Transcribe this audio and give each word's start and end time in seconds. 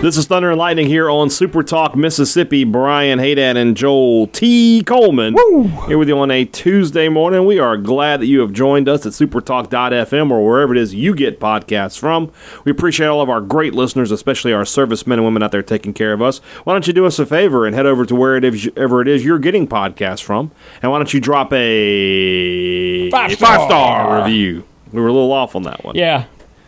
This 0.00 0.16
is 0.16 0.26
Thunder 0.26 0.50
and 0.50 0.58
Lightning 0.58 0.86
here 0.86 1.10
on 1.10 1.28
Super 1.28 1.64
Talk 1.64 1.96
Mississippi. 1.96 2.62
Brian 2.62 3.18
Hadad 3.18 3.56
and 3.56 3.76
Joel 3.76 4.28
T. 4.28 4.84
Coleman 4.86 5.34
here 5.88 5.98
with 5.98 6.06
you 6.08 6.16
on 6.20 6.30
a 6.30 6.44
Tuesday 6.44 7.08
morning. 7.08 7.44
We 7.46 7.58
are 7.58 7.76
glad 7.76 8.20
that 8.20 8.26
you 8.26 8.38
have 8.40 8.52
joined 8.52 8.88
us 8.88 9.04
at 9.06 9.12
supertalk.fm 9.12 10.30
or 10.30 10.46
wherever 10.46 10.72
it 10.72 10.78
is 10.78 10.94
you 10.94 11.16
get 11.16 11.40
podcasts 11.40 11.98
from. 11.98 12.30
We 12.64 12.70
appreciate 12.70 13.08
all 13.08 13.20
of 13.20 13.28
our 13.28 13.40
great 13.40 13.74
listeners, 13.74 14.12
especially 14.12 14.52
our 14.52 14.64
servicemen 14.64 15.18
and 15.18 15.26
women 15.26 15.42
out 15.42 15.50
there 15.50 15.64
taking 15.64 15.92
care 15.92 16.12
of 16.12 16.22
us. 16.22 16.38
Why 16.62 16.74
don't 16.74 16.86
you 16.86 16.92
do 16.92 17.04
us 17.04 17.18
a 17.18 17.26
favor 17.26 17.66
and 17.66 17.74
head 17.74 17.84
over 17.86 18.06
to 18.06 18.14
wherever 18.14 19.02
it 19.02 19.08
is 19.08 19.24
you're 19.24 19.40
getting 19.40 19.66
podcasts 19.66 20.22
from, 20.22 20.52
and 20.80 20.92
why 20.92 20.98
don't 20.98 21.12
you 21.12 21.20
drop 21.20 21.52
a 21.52 23.10
Five 23.10 23.32
star. 23.32 23.66
star 23.66 24.22
review? 24.22 24.64
We 24.92 25.00
were 25.00 25.08
a 25.08 25.12
little 25.12 25.32
off 25.32 25.56
on 25.56 25.64
that 25.64 25.82
one. 25.84 25.96
Yeah, 25.96 26.26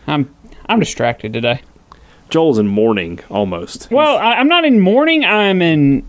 I'm 0.08 0.34
I'm 0.66 0.80
distracted 0.80 1.32
today. 1.32 1.62
Joel's 2.30 2.58
in 2.58 2.66
mourning 2.68 3.20
almost. 3.30 3.90
Well, 3.90 4.16
I, 4.16 4.34
I'm 4.34 4.48
not 4.48 4.64
in 4.64 4.80
mourning. 4.80 5.24
I'm 5.24 5.60
in. 5.62 6.06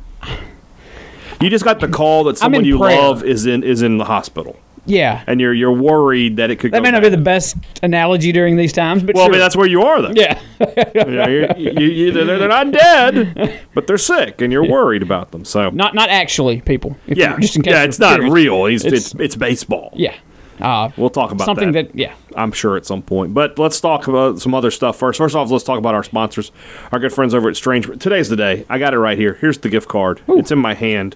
You 1.42 1.50
just 1.50 1.66
got 1.66 1.80
the 1.80 1.88
call 1.88 2.26
that 2.26 2.38
someone 2.38 2.62
in 2.62 2.68
you 2.68 2.78
prayer. 2.78 3.00
love 3.02 3.24
is 3.24 3.46
in 3.48 3.64
is 3.64 3.82
in 3.82 3.98
the 3.98 4.06
hospital, 4.06 4.60
Yeah, 4.86 5.24
and 5.26 5.42
you're 5.42 5.54
you're 5.56 5.72
worried 5.72 6.38
that 6.38 6.52
it 6.52 6.58
could. 6.58 6.72
that 6.74 6.84
may 6.84 6.92
not 6.92 7.02
be 7.02 7.10
the 7.10 7.18
best 7.18 7.58
analogy 7.82 8.32
during 8.32 8.58
these 8.58 8.72
times, 8.72 9.02
but 9.02 9.16
Well, 9.16 9.26
I 9.26 9.30
mean 9.30 9.40
that's 9.40 9.56
where 9.56 9.66
you 9.66 9.82
are 9.82 10.04
though. 10.04 10.12
yeah, 10.16 10.40
You 10.60 11.04
know, 11.06 11.28
you're- 11.28 11.54
you- 11.58 11.72
you- 11.90 12.12
they're, 12.12 12.38
they're 12.38 12.48
not 12.48 12.72
dead, 12.72 13.60
but 13.74 13.88
they're 13.88 13.98
sick, 13.98 14.40
and 14.42 14.54
you're 14.54 14.68
worried 14.70 15.02
about 15.02 15.32
them. 15.32 15.44
So 15.44 15.72
not 15.72 15.96
not 15.96 16.10
actually 16.10 16.62
people. 16.62 16.96
If 17.08 17.18
yeah, 17.18 17.40
just 17.40 17.56
in 17.56 17.64
case 17.64 17.72
yeah, 17.74 17.84
it's 17.86 17.98
not 17.98 18.16
curious. 18.20 18.34
real. 18.34 18.66
It's, 18.68 18.86
it's 18.86 18.94
It's- 19.14 19.16
it's 19.26 19.36
baseball. 19.36 19.90
Yeah, 19.96 20.14
uh, 20.62 20.92
We'll 20.98 21.10
talk 21.10 21.32
about 21.32 21.46
something 21.46 21.72
that. 21.74 21.88
that. 21.90 21.98
yeah. 21.98 22.14
I'm 22.36 22.52
sure 22.52 22.78
at 22.78 22.86
some 22.86 23.02
point. 23.02 23.34
But 23.34 23.58
let's 23.60 23.80
talk 23.82 24.08
about 24.08 24.40
some 24.40 24.54
other 24.54 24.72
stuff 24.72 24.98
first. 24.98 25.18
First 25.18 25.36
off, 25.36 25.50
let's 25.52 25.64
talk 25.64 25.78
about 25.78 25.94
our 25.96 26.04
sponsors, 26.04 26.52
our 26.92 27.00
good 27.00 27.14
friends 27.14 27.34
over 27.34 27.50
at 27.50 27.56
Strange. 27.56 27.88
Today's 28.00 28.30
the 28.30 28.36
day. 28.36 28.66
I 28.70 28.80
got 28.80 28.94
it 28.94 29.00
right 29.00 29.18
here. 29.18 29.34
Here's 29.36 29.58
the 29.60 29.70
gift 29.70 29.88
card. 29.88 30.22
It's 30.28 30.52
in 30.52 30.60
my 30.60 30.74
hand. 30.74 31.16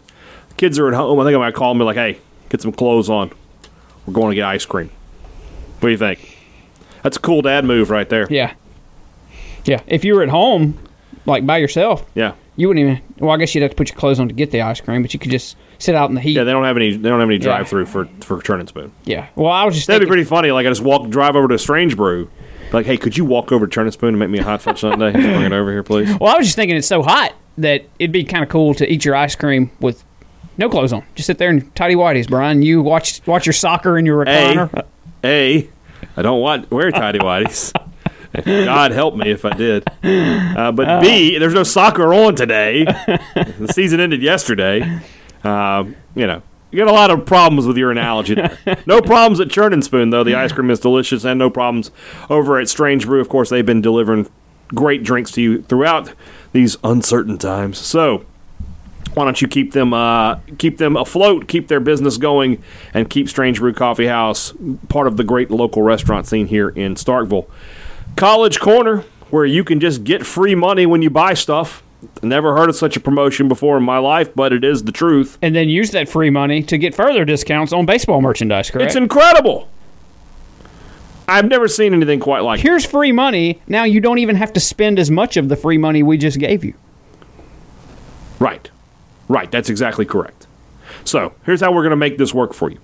Kids 0.57 0.79
are 0.79 0.87
at 0.87 0.93
home. 0.93 1.19
I 1.19 1.23
think 1.25 1.35
I 1.35 1.39
might 1.39 1.53
call 1.53 1.73
me 1.73 1.83
like, 1.83 1.97
"Hey, 1.97 2.17
get 2.49 2.61
some 2.61 2.71
clothes 2.71 3.09
on. 3.09 3.31
We're 4.05 4.13
going 4.13 4.29
to 4.31 4.35
get 4.35 4.45
ice 4.45 4.65
cream." 4.65 4.89
What 5.79 5.87
do 5.87 5.91
you 5.91 5.97
think? 5.97 6.37
That's 7.03 7.17
a 7.17 7.19
cool 7.19 7.41
dad 7.41 7.65
move 7.65 7.89
right 7.89 8.07
there. 8.07 8.27
Yeah. 8.29 8.53
Yeah. 9.65 9.81
If 9.87 10.05
you 10.05 10.15
were 10.15 10.23
at 10.23 10.29
home, 10.29 10.77
like 11.25 11.45
by 11.45 11.57
yourself, 11.57 12.05
Yeah. 12.15 12.33
You 12.57 12.67
wouldn't 12.69 12.85
even. 12.87 13.01
Well, 13.19 13.31
I 13.31 13.37
guess 13.37 13.53
you'd 13.53 13.61
have 13.63 13.71
to 13.71 13.75
put 13.77 13.89
your 13.89 13.97
clothes 13.99 14.19
on 14.19 14.27
to 14.29 14.33
get 14.33 14.51
the 14.51 14.61
ice 14.61 14.79
cream, 14.79 15.01
but 15.01 15.13
you 15.13 15.19
could 15.19 15.31
just 15.31 15.57
sit 15.77 15.93
out 15.93 16.09
in 16.09 16.15
the 16.15 16.21
heat. 16.21 16.33
Yeah, 16.37 16.45
they 16.45 16.51
don't 16.51 16.63
have 16.63 16.77
any. 16.77 16.95
They 16.95 17.09
don't 17.09 17.19
have 17.19 17.29
any 17.29 17.37
drive 17.37 17.67
through 17.67 17.85
for 17.87 18.05
for 18.21 18.41
Churn 18.41 18.59
and 18.61 18.69
Spoon. 18.69 18.91
Yeah. 19.03 19.27
Well, 19.35 19.51
I 19.51 19.65
was 19.65 19.75
just. 19.75 19.87
That'd 19.87 19.99
be 19.99 20.05
thinking- 20.05 20.11
pretty 20.11 20.23
funny. 20.29 20.51
Like 20.51 20.65
I 20.65 20.69
just 20.69 20.81
walk, 20.81 21.09
drive 21.09 21.35
over 21.35 21.47
to 21.49 21.57
Strange 21.57 21.97
Brew. 21.97 22.29
Like, 22.71 22.85
hey, 22.85 22.97
could 22.97 23.15
you 23.17 23.25
walk 23.25 23.51
over 23.51 23.67
to 23.67 23.71
Churn 23.71 23.85
and 23.85 23.93
Spoon 23.93 24.09
and 24.09 24.19
make 24.19 24.29
me 24.29 24.39
a 24.39 24.43
hot 24.43 24.61
fudge 24.61 24.79
sundae? 24.81 25.11
Just 25.13 25.23
bring 25.23 25.41
it 25.43 25.51
over 25.53 25.71
here, 25.71 25.83
please. 25.83 26.09
Well, 26.19 26.33
I 26.33 26.37
was 26.37 26.47
just 26.47 26.55
thinking 26.55 26.75
it's 26.77 26.87
so 26.87 27.03
hot 27.03 27.33
that 27.57 27.85
it'd 27.99 28.11
be 28.11 28.23
kind 28.23 28.43
of 28.43 28.49
cool 28.49 28.73
to 28.75 28.91
eat 28.91 29.05
your 29.05 29.15
ice 29.15 29.35
cream 29.35 29.69
with 29.79 30.03
no 30.57 30.69
clothes 30.69 30.91
on. 30.93 31.03
Just 31.15 31.27
sit 31.27 31.37
there 31.37 31.49
in 31.49 31.69
tidy 31.71 31.95
whities, 31.95 32.27
Brian. 32.27 32.61
You 32.61 32.81
watch 32.81 33.21
watch 33.27 33.45
your 33.45 33.53
soccer 33.53 33.97
in 33.97 34.05
your 34.05 34.25
recliner. 34.25 34.83
A, 35.23 35.69
I 36.17 36.21
don't 36.21 36.39
want 36.41 36.71
wear 36.71 36.91
tidy 36.91 37.19
whities. 37.19 37.71
God 38.45 38.91
help 38.91 39.15
me 39.15 39.31
if 39.31 39.45
I 39.45 39.53
did. 39.55 39.83
Uh, 40.03 40.71
but 40.71 41.01
B, 41.01 41.37
there's 41.37 41.53
no 41.53 41.63
soccer 41.63 42.13
on 42.13 42.35
today. 42.35 42.83
the 42.83 43.71
season 43.73 43.99
ended 43.99 44.21
yesterday. 44.21 45.01
Um, 45.43 45.95
you 46.15 46.27
know, 46.27 46.41
you 46.71 46.79
got 46.79 46.89
a 46.89 46.93
lot 46.93 47.11
of 47.11 47.25
problems 47.25 47.65
with 47.65 47.77
your 47.77 47.91
analogy. 47.91 48.35
No 48.85 49.01
problems 49.01 49.39
at 49.39 49.49
Churn 49.49 49.73
and 49.73 49.83
Spoon 49.83 50.09
though. 50.09 50.23
The 50.23 50.35
ice 50.35 50.51
cream 50.51 50.69
is 50.69 50.79
delicious, 50.79 51.23
and 51.23 51.39
no 51.39 51.49
problems 51.49 51.91
over 52.29 52.59
at 52.59 52.67
Strange 52.67 53.05
Brew. 53.05 53.21
Of 53.21 53.29
course, 53.29 53.49
they've 53.49 53.65
been 53.65 53.81
delivering 53.81 54.29
great 54.73 55.03
drinks 55.03 55.31
to 55.31 55.41
you 55.41 55.61
throughout 55.61 56.13
these 56.53 56.77
uncertain 56.83 57.37
times. 57.37 57.77
So 57.77 58.25
why 59.13 59.23
don't 59.23 59.41
you 59.41 59.47
keep 59.47 59.71
them 59.71 59.93
uh, 59.93 60.39
keep 60.57 60.77
them 60.77 60.97
afloat, 60.97 61.47
keep 61.47 61.67
their 61.67 61.79
business 61.79 62.17
going, 62.17 62.61
and 62.93 63.09
keep 63.09 63.29
Strange 63.29 63.59
Brew 63.59 63.73
Coffee 63.73 64.07
House 64.07 64.53
part 64.89 65.07
of 65.07 65.17
the 65.17 65.23
great 65.23 65.49
local 65.49 65.81
restaurant 65.81 66.27
scene 66.27 66.47
here 66.47 66.69
in 66.69 66.95
Starkville. 66.95 67.49
College 68.15 68.59
Corner, 68.59 69.03
where 69.29 69.45
you 69.45 69.63
can 69.63 69.79
just 69.79 70.03
get 70.03 70.25
free 70.25 70.55
money 70.55 70.85
when 70.85 71.01
you 71.01 71.09
buy 71.09 71.33
stuff. 71.33 71.83
Never 72.21 72.55
heard 72.55 72.69
of 72.69 72.75
such 72.75 72.95
a 72.95 72.99
promotion 72.99 73.47
before 73.47 73.77
in 73.77 73.83
my 73.83 73.97
life, 73.97 74.33
but 74.35 74.53
it 74.53 74.63
is 74.63 74.83
the 74.83 74.91
truth. 74.91 75.37
and 75.41 75.55
then 75.55 75.69
use 75.69 75.91
that 75.91 76.07
free 76.07 76.29
money 76.29 76.61
to 76.63 76.77
get 76.77 76.93
further 76.93 77.25
discounts 77.25 77.73
on 77.73 77.85
baseball 77.85 78.21
merchandise, 78.21 78.69
correct? 78.69 78.87
It's 78.87 78.95
incredible. 78.95 79.69
I've 81.27 81.47
never 81.47 81.67
seen 81.67 81.93
anything 81.93 82.19
quite 82.19 82.41
like 82.41 82.59
it. 82.59 82.63
Here's 82.63 82.85
free 82.85 83.11
money. 83.11 83.59
Now 83.67 83.83
you 83.83 83.99
don't 83.99 84.19
even 84.19 84.35
have 84.35 84.53
to 84.53 84.59
spend 84.59 84.99
as 84.99 85.09
much 85.09 85.35
of 85.37 85.49
the 85.49 85.55
free 85.55 85.79
money 85.79 86.03
we 86.03 86.17
just 86.19 86.37
gave 86.39 86.63
you. 86.63 86.75
Right. 88.39 88.69
Right. 89.27 89.49
That's 89.49 89.69
exactly 89.69 90.05
correct. 90.05 90.45
So 91.03 91.33
here's 91.45 91.61
how 91.61 91.71
we're 91.73 91.81
going 91.81 91.91
to 91.91 91.95
make 91.97 92.19
this 92.19 92.33
work 92.33 92.53
for 92.53 92.69
you. 92.69 92.77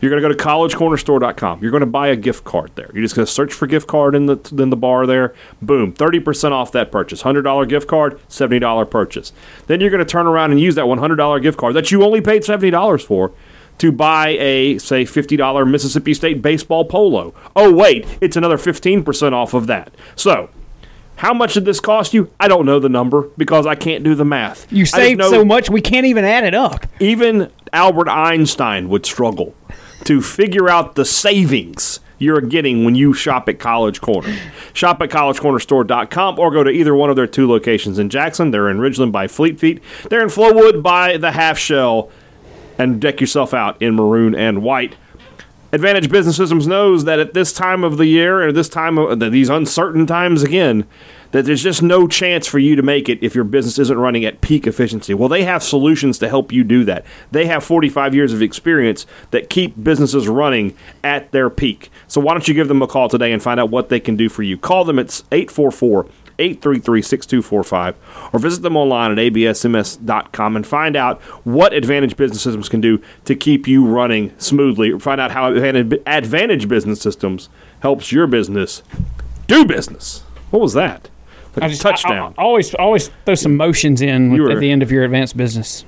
You're 0.00 0.10
going 0.10 0.22
to 0.22 0.28
go 0.28 0.34
to 0.34 0.44
collegecornerstore.com. 0.44 1.62
You're 1.62 1.70
going 1.70 1.80
to 1.80 1.86
buy 1.86 2.08
a 2.08 2.16
gift 2.16 2.44
card 2.44 2.70
there. 2.74 2.90
You're 2.92 3.02
just 3.02 3.14
going 3.14 3.26
to 3.26 3.32
search 3.32 3.52
for 3.52 3.66
gift 3.66 3.86
card 3.86 4.14
in 4.14 4.26
the 4.26 4.38
in 4.58 4.70
the 4.70 4.76
bar 4.76 5.06
there. 5.06 5.34
Boom, 5.62 5.92
30% 5.92 6.52
off 6.52 6.72
that 6.72 6.92
purchase. 6.92 7.22
$100 7.22 7.68
gift 7.68 7.88
card, 7.88 8.20
$70 8.28 8.90
purchase. 8.90 9.32
Then 9.66 9.80
you're 9.80 9.90
going 9.90 10.04
to 10.04 10.10
turn 10.10 10.26
around 10.26 10.50
and 10.50 10.60
use 10.60 10.74
that 10.74 10.84
$100 10.84 11.42
gift 11.42 11.58
card 11.58 11.74
that 11.74 11.90
you 11.90 12.02
only 12.04 12.20
paid 12.20 12.42
$70 12.42 13.04
for 13.04 13.32
to 13.78 13.92
buy 13.92 14.28
a 14.38 14.78
say 14.78 15.04
$50 15.04 15.70
Mississippi 15.70 16.14
State 16.14 16.42
baseball 16.42 16.84
polo. 16.84 17.34
Oh 17.54 17.72
wait, 17.72 18.06
it's 18.20 18.36
another 18.36 18.56
15% 18.56 19.32
off 19.32 19.54
of 19.54 19.66
that. 19.66 19.94
So, 20.14 20.50
how 21.16 21.32
much 21.32 21.54
did 21.54 21.64
this 21.64 21.80
cost 21.80 22.14
you? 22.14 22.30
I 22.38 22.48
don't 22.48 22.66
know 22.66 22.78
the 22.78 22.88
number 22.88 23.30
because 23.36 23.66
I 23.66 23.74
can't 23.74 24.04
do 24.04 24.14
the 24.14 24.24
math. 24.24 24.70
You 24.70 24.86
saved 24.86 25.18
know 25.18 25.30
so 25.30 25.44
much 25.44 25.70
we 25.70 25.80
can't 25.80 26.06
even 26.06 26.24
add 26.24 26.44
it 26.44 26.54
up. 26.54 26.86
Even 27.00 27.50
Albert 27.72 28.08
Einstein 28.08 28.88
would 28.88 29.06
struggle 29.06 29.54
to 30.06 30.22
figure 30.22 30.68
out 30.68 30.94
the 30.94 31.04
savings 31.04 32.00
you're 32.18 32.40
getting 32.40 32.84
when 32.84 32.94
you 32.94 33.12
shop 33.12 33.48
at 33.48 33.58
College 33.58 34.00
Corner. 34.00 34.34
Shop 34.72 35.00
at 35.02 35.10
collegecornerstore.com 35.10 36.38
or 36.38 36.50
go 36.50 36.64
to 36.64 36.70
either 36.70 36.94
one 36.94 37.10
of 37.10 37.16
their 37.16 37.26
two 37.26 37.48
locations 37.48 37.98
in 37.98 38.08
Jackson. 38.08 38.50
They're 38.50 38.70
in 38.70 38.78
Ridgeland 38.78 39.12
by 39.12 39.26
Fleet 39.26 39.60
Feet. 39.60 39.82
They're 40.08 40.22
in 40.22 40.28
Flowwood 40.28 40.82
by 40.82 41.16
the 41.16 41.32
Half 41.32 41.58
Shell. 41.58 42.10
And 42.78 43.00
deck 43.00 43.20
yourself 43.20 43.54
out 43.54 43.80
in 43.80 43.94
maroon 43.94 44.34
and 44.34 44.62
white. 44.62 44.96
Advantage 45.72 46.10
Business 46.10 46.36
Systems 46.36 46.66
knows 46.66 47.04
that 47.04 47.18
at 47.18 47.34
this 47.34 47.52
time 47.52 47.84
of 47.84 47.96
the 47.96 48.06
year 48.06 48.40
and 48.40 48.50
at 48.50 48.54
this 48.54 48.68
time 48.68 48.98
of 48.98 49.18
these 49.18 49.48
uncertain 49.48 50.06
times 50.06 50.42
again, 50.42 50.86
that 51.32 51.44
there's 51.44 51.62
just 51.62 51.82
no 51.82 52.06
chance 52.06 52.46
for 52.46 52.58
you 52.58 52.76
to 52.76 52.82
make 52.82 53.08
it 53.08 53.22
if 53.22 53.34
your 53.34 53.44
business 53.44 53.78
isn't 53.78 53.98
running 53.98 54.24
at 54.24 54.40
peak 54.40 54.66
efficiency. 54.66 55.14
Well, 55.14 55.28
they 55.28 55.44
have 55.44 55.62
solutions 55.62 56.18
to 56.18 56.28
help 56.28 56.52
you 56.52 56.64
do 56.64 56.84
that. 56.84 57.04
They 57.30 57.46
have 57.46 57.64
45 57.64 58.14
years 58.14 58.32
of 58.32 58.42
experience 58.42 59.06
that 59.30 59.50
keep 59.50 59.82
businesses 59.82 60.28
running 60.28 60.76
at 61.02 61.32
their 61.32 61.50
peak. 61.50 61.90
So 62.06 62.20
why 62.20 62.34
don't 62.34 62.46
you 62.48 62.54
give 62.54 62.68
them 62.68 62.82
a 62.82 62.86
call 62.86 63.08
today 63.08 63.32
and 63.32 63.42
find 63.42 63.60
out 63.60 63.70
what 63.70 63.88
they 63.88 64.00
can 64.00 64.16
do 64.16 64.28
for 64.28 64.42
you? 64.42 64.56
Call 64.56 64.84
them 64.84 64.98
at 64.98 65.22
844 65.32 66.06
833 66.38 67.02
6245 67.02 68.30
or 68.32 68.38
visit 68.38 68.62
them 68.62 68.76
online 68.76 69.12
at 69.12 69.18
absms.com 69.18 70.56
and 70.56 70.66
find 70.66 70.96
out 70.96 71.20
what 71.44 71.72
Advantage 71.72 72.16
Business 72.16 72.42
Systems 72.42 72.68
can 72.68 72.80
do 72.80 73.00
to 73.24 73.34
keep 73.34 73.66
you 73.66 73.86
running 73.86 74.32
smoothly. 74.38 74.92
Or 74.92 75.00
find 75.00 75.20
out 75.20 75.30
how 75.30 75.52
Advantage 75.54 76.68
Business 76.68 77.00
Systems 77.00 77.48
helps 77.80 78.12
your 78.12 78.26
business 78.26 78.82
do 79.46 79.64
business. 79.64 80.22
What 80.50 80.60
was 80.60 80.74
that? 80.74 81.08
I 81.60 81.68
just 81.68 81.82
touchdown. 81.82 82.34
I, 82.36 82.42
I 82.42 82.44
always 82.44 82.74
always 82.74 83.10
throw 83.24 83.34
some 83.34 83.56
motions 83.56 84.02
in 84.02 84.30
with, 84.32 84.40
were- 84.40 84.50
at 84.50 84.60
the 84.60 84.70
end 84.70 84.82
of 84.82 84.90
your 84.92 85.04
advanced 85.04 85.36
business 85.36 85.84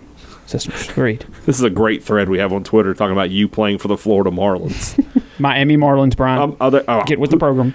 systems. 0.47 0.97
Read 0.97 1.27
this 1.47 1.57
is 1.59 1.63
a 1.63 1.71
great 1.71 2.03
thread 2.03 2.29
we 2.29 2.39
have 2.39 2.53
on 2.53 2.65
Twitter 2.65 2.95
talking 2.95 3.13
about 3.13 3.31
you 3.31 3.49
playing 3.49 3.79
for 3.79 3.89
the 3.89 3.97
Florida 3.99 4.31
Marlins. 4.31 4.97
Miami 5.39 5.77
Marlins, 5.77 6.17
Brian. 6.17 6.41
um, 6.41 6.57
other, 6.61 6.85
oh, 6.89 7.03
Get 7.05 7.21
with 7.21 7.31
the 7.31 7.37
program. 7.37 7.75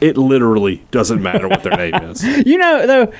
it 0.00 0.16
literally 0.16 0.82
doesn't 0.90 1.20
matter 1.22 1.48
what 1.48 1.62
their 1.62 1.76
name 1.76 1.94
is. 1.96 2.24
You 2.46 2.56
know, 2.56 2.86
though, 2.86 3.12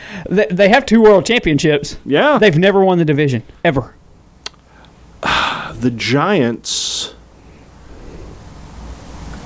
they 0.51 0.69
have 0.71 0.87
two 0.87 1.03
world 1.03 1.27
championships. 1.27 1.99
Yeah. 2.07 2.39
They've 2.39 2.57
never 2.57 2.83
won 2.85 2.97
the 2.99 3.05
division 3.05 3.43
ever. 3.65 3.95
the 5.75 5.91
Giants, 5.95 7.15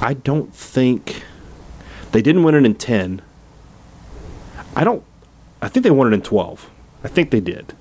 I 0.01 0.15
don't 0.15 0.55
think 0.55 1.25
they 2.12 2.23
didn't 2.23 2.43
win 2.45 2.55
it 2.55 2.65
in 2.65 2.75
ten. 2.75 3.23
I 4.76 4.85
don't. 4.85 5.03
I 5.62 5.69
think 5.69 5.85
they 5.85 5.91
won 5.91 6.06
it 6.12 6.15
in 6.15 6.23
twelve. 6.23 6.69
I 7.03 7.09
think 7.09 7.31
they 7.31 7.41
did. 7.41 7.73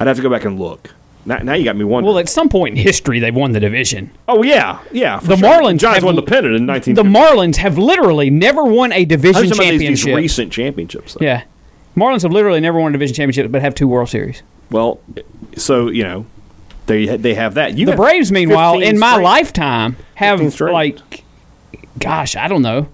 I'd 0.00 0.06
have 0.06 0.16
to 0.16 0.22
go 0.22 0.30
back 0.30 0.44
and 0.44 0.58
look. 0.58 0.94
Now, 1.26 1.38
now 1.38 1.54
you 1.54 1.64
got 1.64 1.76
me 1.76 1.84
wondering. 1.84 2.06
Well, 2.14 2.18
at 2.20 2.28
some 2.28 2.48
point 2.48 2.76
in 2.78 2.82
history, 2.82 3.18
they've 3.18 3.34
won 3.34 3.52
the 3.52 3.60
division. 3.60 4.10
oh 4.28 4.42
yeah, 4.42 4.80
yeah. 4.92 5.18
The 5.20 5.36
sure. 5.36 5.48
Marlins 5.48 5.78
Giants 5.80 5.96
have- 5.96 6.04
won 6.04 6.14
the 6.16 6.22
pennant 6.22 6.54
in 6.54 6.64
nineteen. 6.66 6.94
The 6.94 7.02
Marlins 7.02 7.56
have 7.56 7.76
literally 7.76 8.30
never 8.30 8.64
won 8.64 8.92
a 8.92 9.04
division 9.04 9.46
about 9.46 9.58
these, 9.58 9.58
these 9.58 9.80
championship. 10.02 10.16
recent 10.16 10.52
championships. 10.52 11.14
though. 11.14 11.24
yeah, 11.24 11.42
Marlins 11.96 12.22
have 12.22 12.32
literally 12.32 12.60
never 12.60 12.78
won 12.80 12.90
a 12.90 12.92
division 12.92 13.14
championship, 13.14 13.50
but 13.52 13.60
have 13.62 13.74
two 13.74 13.88
World 13.88 14.08
Series. 14.08 14.42
Well, 14.70 15.00
so 15.56 15.88
you 15.88 16.02
know, 16.04 16.26
they 16.86 17.16
they 17.16 17.34
have 17.34 17.54
that. 17.54 17.76
You 17.76 17.86
The 17.86 17.96
Braves, 17.96 18.30
meanwhile, 18.32 18.80
in 18.80 18.98
my 18.98 19.12
straight. 19.14 19.24
lifetime, 19.24 19.96
have 20.14 20.60
like, 20.60 21.24
gosh, 21.98 22.36
I 22.36 22.48
don't 22.48 22.62
know, 22.62 22.88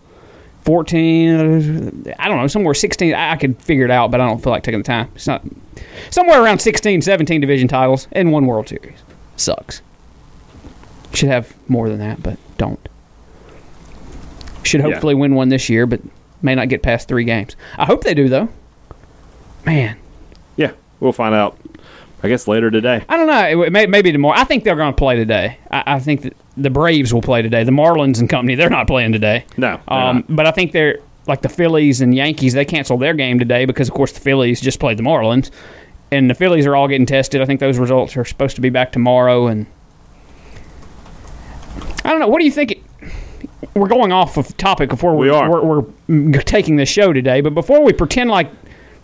fourteen. 0.65 2.05
uh, 2.09 2.15
I 2.19 2.29
don't 2.29 2.39
know, 2.39 2.47
somewhere 2.47 2.75
sixteen. 2.75 3.15
I, 3.15 3.33
I 3.33 3.37
could 3.37 3.61
figure 3.63 3.85
it 3.85 3.91
out, 3.91 4.11
but 4.11 4.21
I 4.21 4.27
don't 4.27 4.43
feel 4.43 4.53
like 4.53 4.63
taking 4.63 4.81
the 4.81 4.85
time. 4.87 5.11
It's 5.15 5.27
not 5.27 5.43
somewhere 6.11 6.43
around 6.43 6.61
16, 6.61 7.03
17 7.03 7.41
division 7.41 7.69
titles 7.69 8.09
and 8.13 8.33
one 8.33 8.47
World 8.47 8.69
Series. 8.69 8.99
Sucks. 9.37 9.83
Should 11.13 11.29
have 11.29 11.55
more 11.69 11.89
than 11.89 11.99
that, 11.99 12.23
but 12.23 12.39
don't. 12.59 12.81
Should 14.63 14.81
Yeah. 14.81 14.91
hopefully 14.93 15.15
win 15.15 15.35
one 15.35 15.49
this 15.49 15.69
year, 15.69 15.87
but 15.87 16.01
may 16.43 16.55
not 16.55 16.69
get 16.69 16.83
past 16.83 17.09
three 17.09 17.25
games. 17.25 17.57
I 17.79 17.85
hope 17.87 18.03
they 18.05 18.15
do 18.15 18.29
though. 18.29 18.49
Man, 19.65 19.97
Yeah, 20.57 20.73
we'll 21.01 21.13
find 21.13 21.35
out. 21.35 21.57
I 22.23 22.29
guess 22.29 22.47
later 22.49 22.71
today. 22.71 23.03
I 23.09 23.17
don't 23.17 23.27
know. 23.27 23.63
It 23.65 23.71
may, 23.73 23.87
maybe 23.87 24.11
tomorrow. 24.13 24.39
I 24.39 24.45
think 24.45 24.65
they're 24.65 24.77
going 24.77 24.93
to 24.93 24.97
play 24.97 25.17
today. 25.17 25.59
I, 25.71 25.83
I 25.97 25.99
think 26.01 26.23
that 26.23 26.35
the 26.57 26.71
Braves 26.71 27.13
will 27.13 27.23
play 27.23 27.43
today. 27.43 27.65
The 27.65 27.73
Marlins 27.73 28.21
and 28.21 28.29
company, 28.31 28.55
they're 28.55 28.71
not 28.71 28.87
playing 28.87 29.13
today. 29.13 29.45
No, 29.57 29.81
Um, 29.89 30.25
but 30.29 30.47
I 30.47 30.51
think 30.51 30.73
they're 30.73 30.99
like 31.27 31.43
the 31.43 31.49
Phillies 31.49 32.01
and 32.01 32.15
Yankees. 32.15 32.53
They 32.55 32.65
canceled 32.65 33.01
their 33.01 33.15
game 33.15 33.39
today 33.39 33.65
because, 33.65 33.89
of 33.89 33.95
course, 33.95 34.13
the 34.13 34.21
Phillies 34.21 34.61
just 34.61 34.79
played 34.79 34.99
the 34.99 35.03
Marlins, 35.03 35.51
and 36.13 36.29
the 36.31 36.35
Phillies 36.35 36.67
are 36.67 36.77
all 36.77 36.87
getting 36.87 37.07
tested. 37.07 37.41
I 37.41 37.45
think 37.47 37.61
those 37.61 37.79
results 37.79 38.17
are 38.17 38.25
supposed 38.25 38.55
to 38.57 38.61
be 38.63 38.71
back 38.71 38.93
tomorrow. 38.93 39.47
And 39.49 39.67
I 42.05 42.11
don't 42.11 42.21
know. 42.21 42.29
What 42.29 42.39
do 42.41 42.45
you 42.45 42.51
think? 42.53 42.73
It, 42.73 42.83
we're 43.75 43.89
going 43.89 44.13
off 44.13 44.37
of 44.37 44.57
topic 44.57 44.89
before 44.91 45.17
We 45.17 45.31
we're. 45.31 45.49
We're, 45.51 45.81
we're 46.09 46.43
taking 46.43 46.77
this 46.77 46.89
show 46.89 47.13
today, 47.13 47.41
but 47.41 47.55
before 47.55 47.83
we 47.83 47.93
pretend 47.93 48.31
like 48.31 48.49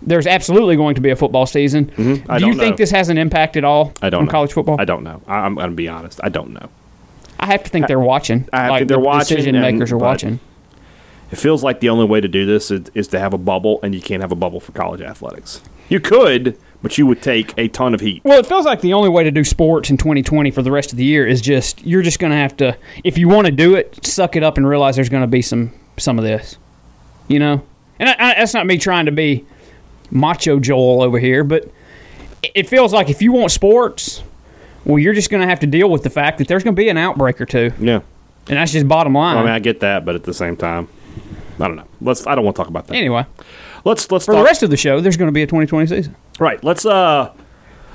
there's 0.03 0.27
absolutely 0.27 0.77
going 0.77 0.95
to 0.95 1.01
be 1.01 1.11
a 1.11 1.17
football 1.17 1.47
season, 1.47 1.87
Mm-hmm. 1.87 2.03
Do 2.03 2.11
you 2.47 2.53
don't 2.53 2.59
think 2.59 2.73
know. 2.73 2.77
this 2.77 2.91
has 2.91 3.09
an 3.09 3.19
impact 3.19 3.57
at 3.57 3.65
all 3.65 3.93
I 4.01 4.11
don't 4.11 4.21
on 4.21 4.27
know. 4.27 4.31
college 4.31 4.53
football? 4.53 4.77
I 4.79 4.85
don't 4.85 5.03
know. 5.03 5.21
I'm 5.27 5.55
going 5.57 5.71
to 5.71 5.75
be 5.77 5.89
honest. 5.89 6.21
I 6.23 6.29
don't 6.29 6.53
know. 6.53 6.69
I 7.41 7.47
have 7.47 7.65
to 7.65 7.71
think 7.71 7.89
they're 7.89 7.99
watching. 7.99 8.49
I 8.53 8.63
have 8.63 8.71
like 8.71 8.79
think 8.81 8.89
they're 8.89 8.97
the 8.99 9.03
watching, 9.03 9.37
Decision 9.37 9.55
and- 9.57 9.63
makers 9.77 9.91
are 9.91 9.99
watching. 9.99 10.39
It 11.33 11.37
feels 11.37 11.63
like 11.63 11.79
the 11.79 11.89
only 11.91 12.07
way 12.07 12.21
to 12.21 12.27
do 12.27 12.45
this 12.45 12.71
is, 12.73 12.91
is 12.93 13.07
to 13.09 13.21
have 13.21 13.33
a 13.33 13.39
bubble, 13.39 13.79
and 13.85 13.95
you 13.95 14.01
can't 14.01 14.21
have 14.21 14.33
a 14.33 14.37
bubble 14.37 14.59
for 14.59 14.73
college 14.73 15.01
athletics. 15.01 15.61
You 15.89 16.01
could, 16.01 16.59
but 16.83 16.99
you 16.99 17.07
would 17.07 17.23
take 17.23 17.55
a 17.57 17.69
ton 17.69 17.95
of 17.95 18.01
heat. 18.01 18.23
Well, 18.25 18.41
it 18.41 18.47
feels 18.47 18.65
like 18.67 18.81
the 18.81 18.93
only 18.95 19.09
way 19.09 19.23
to 19.25 19.31
do 19.31 19.45
sports 19.45 19.91
in 19.91 19.97
2020 19.97 20.51
for 20.51 20.63
the 20.63 20.73
rest 20.73 20.91
of 20.91 20.99
the 20.99 21.05
year 21.05 21.27
is 21.27 21.41
just 21.41 21.85
you're 21.87 22.03
just 22.03 22.19
going 22.19 22.33
to 22.33 22.37
have 22.37 22.57
to, 22.59 22.77
if 23.05 23.17
you 23.17 23.29
want 23.29 23.47
to 23.47 23.53
do 23.53 23.77
it, 23.77 24.05
suck 24.05 24.35
it 24.35 24.43
up 24.43 24.57
and 24.59 24.67
realize 24.69 24.97
there's 24.97 25.09
going 25.09 25.23
to 25.23 25.29
be 25.29 25.41
some 25.43 25.73
some 25.99 26.19
of 26.19 26.25
this, 26.25 26.57
you 27.29 27.39
know. 27.39 27.63
And 28.01 28.09
I, 28.09 28.15
I, 28.19 28.35
that's 28.35 28.55
not 28.55 28.67
me 28.67 28.77
trying 28.79 29.07
to 29.07 29.13
be 29.13 29.45
macho 30.11 30.59
Joel 30.59 31.01
over 31.03 31.19
here, 31.21 31.45
but 31.45 31.71
it 32.55 32.69
feels 32.69 32.93
like 32.93 33.09
if 33.09 33.23
you 33.23 33.33
want 33.33 33.53
sports, 33.53 34.23
well, 34.85 34.99
you're 34.99 35.15
just 35.15 35.31
going 35.31 35.41
to 35.43 35.47
have 35.49 35.61
to 35.61 35.67
deal 35.67 35.91
with 35.91 36.03
the 36.03 36.11
fact 36.11 36.39
that 36.39 36.49
there's 36.49 36.65
going 36.65 36.75
to 36.75 36.81
be 36.81 36.89
an 36.89 36.97
outbreak 36.97 37.41
or 37.41 37.47
two, 37.47 37.73
Yeah. 37.81 38.01
and 38.49 38.57
that's 38.57 38.73
just 38.73 38.89
bottom 38.89 39.15
line. 39.15 39.37
I 39.37 39.41
mean, 39.41 39.51
I 39.51 39.59
get 39.59 39.81
that, 39.81 40.05
but 40.05 40.15
at 40.15 40.25
the 40.25 40.35
same 40.35 40.57
time, 40.57 40.89
I 41.59 41.67
don't 41.69 41.77
know. 41.77 41.85
Let's. 42.01 42.27
I 42.27 42.35
don't 42.35 42.45
want 42.45 42.57
to 42.57 42.61
talk 42.63 42.69
about 42.69 42.87
that. 42.87 42.95
anyway, 42.97 43.27
Let's 43.85 44.11
let's 44.11 44.25
for 44.25 44.33
talk, 44.33 44.41
the 44.41 44.45
rest 44.45 44.63
of 44.63 44.71
the 44.71 44.77
show, 44.77 45.01
there's 45.01 45.17
going 45.17 45.29
to 45.29 45.33
be 45.33 45.43
a 45.43 45.47
2020 45.47 45.87
season. 45.87 46.17
Right. 46.39 46.63
Let's 46.65 46.87
uh, 46.87 47.33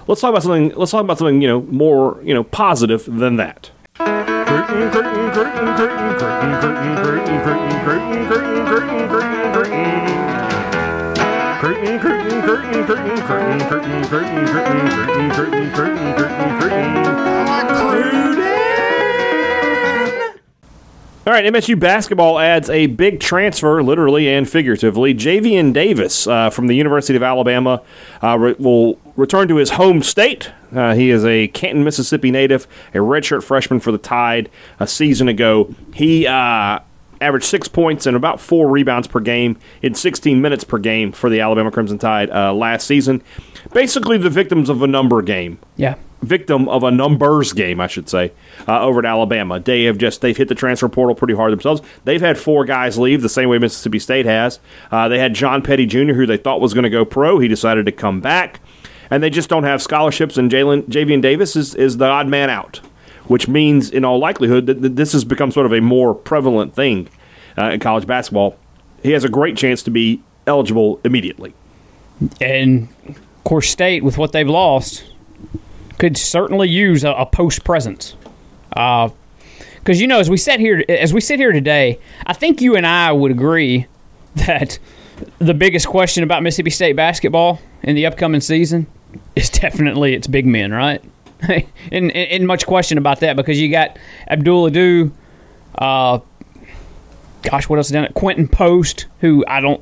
let's 0.07 0.21
talk 0.21 0.29
about 0.29 0.43
something. 0.43 0.69
Let's 0.75 0.91
talk 0.91 1.01
about 1.03 1.17
something 1.17 1.41
you 1.41 1.47
know 1.47 1.61
more 1.63 2.19
you 2.23 2.33
know 2.33 2.43
positive 2.43 3.05
than 3.05 3.37
that. 3.37 3.71
All 21.27 21.33
right, 21.33 21.43
MSU 21.43 21.79
basketball 21.79 22.37
adds 22.37 22.69
a 22.69 22.85
big 22.85 23.19
transfer, 23.19 23.81
literally 23.81 24.29
and 24.31 24.47
figuratively. 24.47 25.15
Javian 25.15 25.73
Davis 25.73 26.27
uh, 26.27 26.51
from 26.51 26.67
the 26.67 26.75
University 26.75 27.15
of 27.15 27.23
Alabama 27.23 27.81
uh, 28.21 28.37
re- 28.37 28.55
will 28.59 28.99
return 29.15 29.47
to 29.47 29.55
his 29.55 29.71
home 29.71 30.03
state. 30.03 30.51
Uh, 30.71 30.93
he 30.93 31.09
is 31.09 31.25
a 31.25 31.47
Canton, 31.47 31.83
Mississippi 31.83 32.29
native, 32.29 32.67
a 32.93 32.97
redshirt 32.97 33.41
freshman 33.41 33.79
for 33.79 33.91
the 33.91 33.97
Tide 33.97 34.51
a 34.79 34.85
season 34.85 35.27
ago. 35.27 35.73
He 35.95 36.27
uh, 36.27 36.81
averaged 37.25 37.45
six 37.45 37.67
points 37.67 38.05
and 38.05 38.15
about 38.15 38.39
four 38.39 38.69
rebounds 38.69 39.07
per 39.07 39.19
game 39.19 39.57
in 39.81 39.93
16 39.95 40.41
minutes 40.41 40.63
per 40.63 40.77
game 40.77 41.11
for 41.11 41.29
the 41.29 41.41
Alabama 41.41 41.71
Crimson 41.71 41.97
Tide 41.97 42.29
uh, 42.31 42.53
last 42.53 42.87
season. 42.87 43.21
Basically, 43.73 44.17
the 44.17 44.29
victims 44.29 44.69
of 44.69 44.81
a 44.81 44.87
number 44.87 45.21
game 45.21 45.57
Yeah. 45.75 45.95
victim 46.21 46.67
of 46.69 46.83
a 46.83 46.91
numbers 46.91 47.51
game, 47.53 47.79
I 47.81 47.87
should 47.87 48.07
say, 48.09 48.31
uh, 48.67 48.81
over 48.81 48.99
at 48.99 49.05
Alabama. 49.05 49.59
They 49.59 49.83
have 49.83 49.97
just 49.97 50.21
they've 50.21 50.37
hit 50.37 50.47
the 50.47 50.55
transfer 50.55 50.87
portal 50.89 51.15
pretty 51.15 51.33
hard 51.35 51.51
themselves. 51.51 51.81
They've 52.03 52.21
had 52.21 52.37
four 52.37 52.63
guys 52.65 52.97
leave 52.97 53.21
the 53.21 53.29
same 53.29 53.49
way 53.49 53.57
Mississippi 53.57 53.99
State 53.99 54.25
has. 54.25 54.59
Uh, 54.91 55.07
they 55.07 55.19
had 55.19 55.33
John 55.35 55.61
Petty 55.61 55.85
Jr., 55.85 56.13
who 56.13 56.25
they 56.25 56.37
thought 56.37 56.61
was 56.61 56.73
going 56.73 56.83
to 56.83 56.89
go 56.89 57.05
pro. 57.05 57.39
He 57.39 57.47
decided 57.47 57.85
to 57.87 57.91
come 57.91 58.21
back, 58.21 58.59
and 59.09 59.21
they 59.23 59.29
just 59.29 59.49
don't 59.49 59.63
have 59.63 59.81
scholarships. 59.81 60.37
And 60.37 60.49
Jalen 60.51 60.83
Javian 60.83 61.21
Davis 61.21 61.55
is 61.55 61.73
is 61.75 61.97
the 61.97 62.05
odd 62.05 62.27
man 62.27 62.49
out, 62.49 62.81
which 63.27 63.47
means 63.47 63.89
in 63.89 64.05
all 64.05 64.19
likelihood 64.19 64.65
that, 64.67 64.95
this 64.95 65.13
has 65.13 65.25
become 65.25 65.51
sort 65.51 65.65
of 65.65 65.73
a 65.73 65.81
more 65.81 66.13
prevalent 66.13 66.75
thing 66.75 67.09
uh, 67.57 67.71
in 67.71 67.79
college 67.79 68.05
basketball. 68.05 68.57
He 69.03 69.11
has 69.11 69.23
a 69.23 69.29
great 69.29 69.57
chance 69.57 69.83
to 69.83 69.91
be 69.91 70.21
eligible 70.47 70.99
immediately. 71.03 71.53
and 72.41 72.87
of 73.07 73.43
course, 73.43 73.69
State 73.69 74.03
with 74.03 74.17
what 74.17 74.31
they've 74.31 74.49
lost 74.49 75.05
could 75.99 76.17
certainly 76.17 76.69
use 76.69 77.03
a, 77.03 77.11
a 77.11 77.25
post 77.25 77.63
presence. 77.63 78.15
Because 78.69 80.01
you 80.01 80.07
know, 80.07 80.19
as 80.19 80.29
we 80.29 80.37
sit 80.37 80.59
here, 80.59 80.83
as 80.89 81.13
we 81.13 81.21
sit 81.21 81.39
here 81.39 81.51
today, 81.51 81.99
I 82.25 82.33
think 82.33 82.61
you 82.61 82.75
and 82.75 82.87
I 82.87 83.11
would 83.11 83.31
agree 83.31 83.87
that 84.35 84.79
the 85.39 85.53
biggest 85.53 85.87
question 85.87 86.23
about 86.23 86.43
Mississippi 86.43 86.69
State 86.69 86.95
basketball 86.95 87.59
in 87.83 87.95
the 87.95 88.05
upcoming 88.05 88.41
season 88.41 88.87
is 89.35 89.49
definitely 89.49 90.13
its 90.13 90.27
big 90.27 90.45
men, 90.45 90.71
right? 90.71 91.03
and, 91.91 92.11
and 92.11 92.47
much 92.47 92.65
question 92.65 92.97
about 92.97 93.19
that 93.19 93.35
because 93.35 93.59
you 93.59 93.69
got 93.69 93.97
Abdul 94.29 94.67
Ado, 94.67 95.11
uh, 95.77 96.19
gosh, 97.43 97.67
what 97.69 97.77
else 97.77 97.87
is 97.87 97.91
down 97.91 98.03
there? 98.03 98.11
Quinten 98.11 98.51
Post, 98.51 99.07
who 99.21 99.43
I 99.47 99.59
don't, 99.61 99.81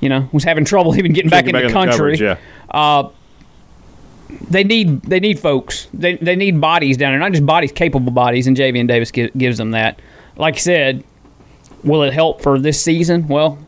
you 0.00 0.08
know, 0.08 0.28
was 0.32 0.44
having 0.44 0.64
trouble 0.64 0.96
even 0.98 1.12
getting 1.12 1.30
back 1.30 1.46
in 1.46 1.52
Back 1.52 1.62
the 1.62 1.68
in 1.68 1.72
country. 1.72 2.16
coverage, 2.16 2.20
yeah. 2.20 2.36
They 4.50 4.64
need 4.64 5.02
they 5.02 5.20
need 5.20 5.38
folks. 5.38 5.88
They 5.92 6.16
they 6.16 6.36
need 6.36 6.58
bodies 6.60 6.96
down 6.96 7.12
there, 7.12 7.18
not 7.20 7.32
just 7.32 7.44
bodies, 7.44 7.70
capable 7.70 8.12
bodies, 8.12 8.46
and 8.46 8.56
Javian 8.56 8.88
Davis 8.88 9.10
gi- 9.10 9.30
gives 9.36 9.58
them 9.58 9.72
that. 9.72 10.00
Like 10.36 10.54
I 10.54 10.58
said, 10.58 11.04
will 11.84 12.02
it 12.02 12.14
help 12.14 12.40
for 12.40 12.58
this 12.58 12.80
season? 12.80 13.28
Well, 13.28 13.58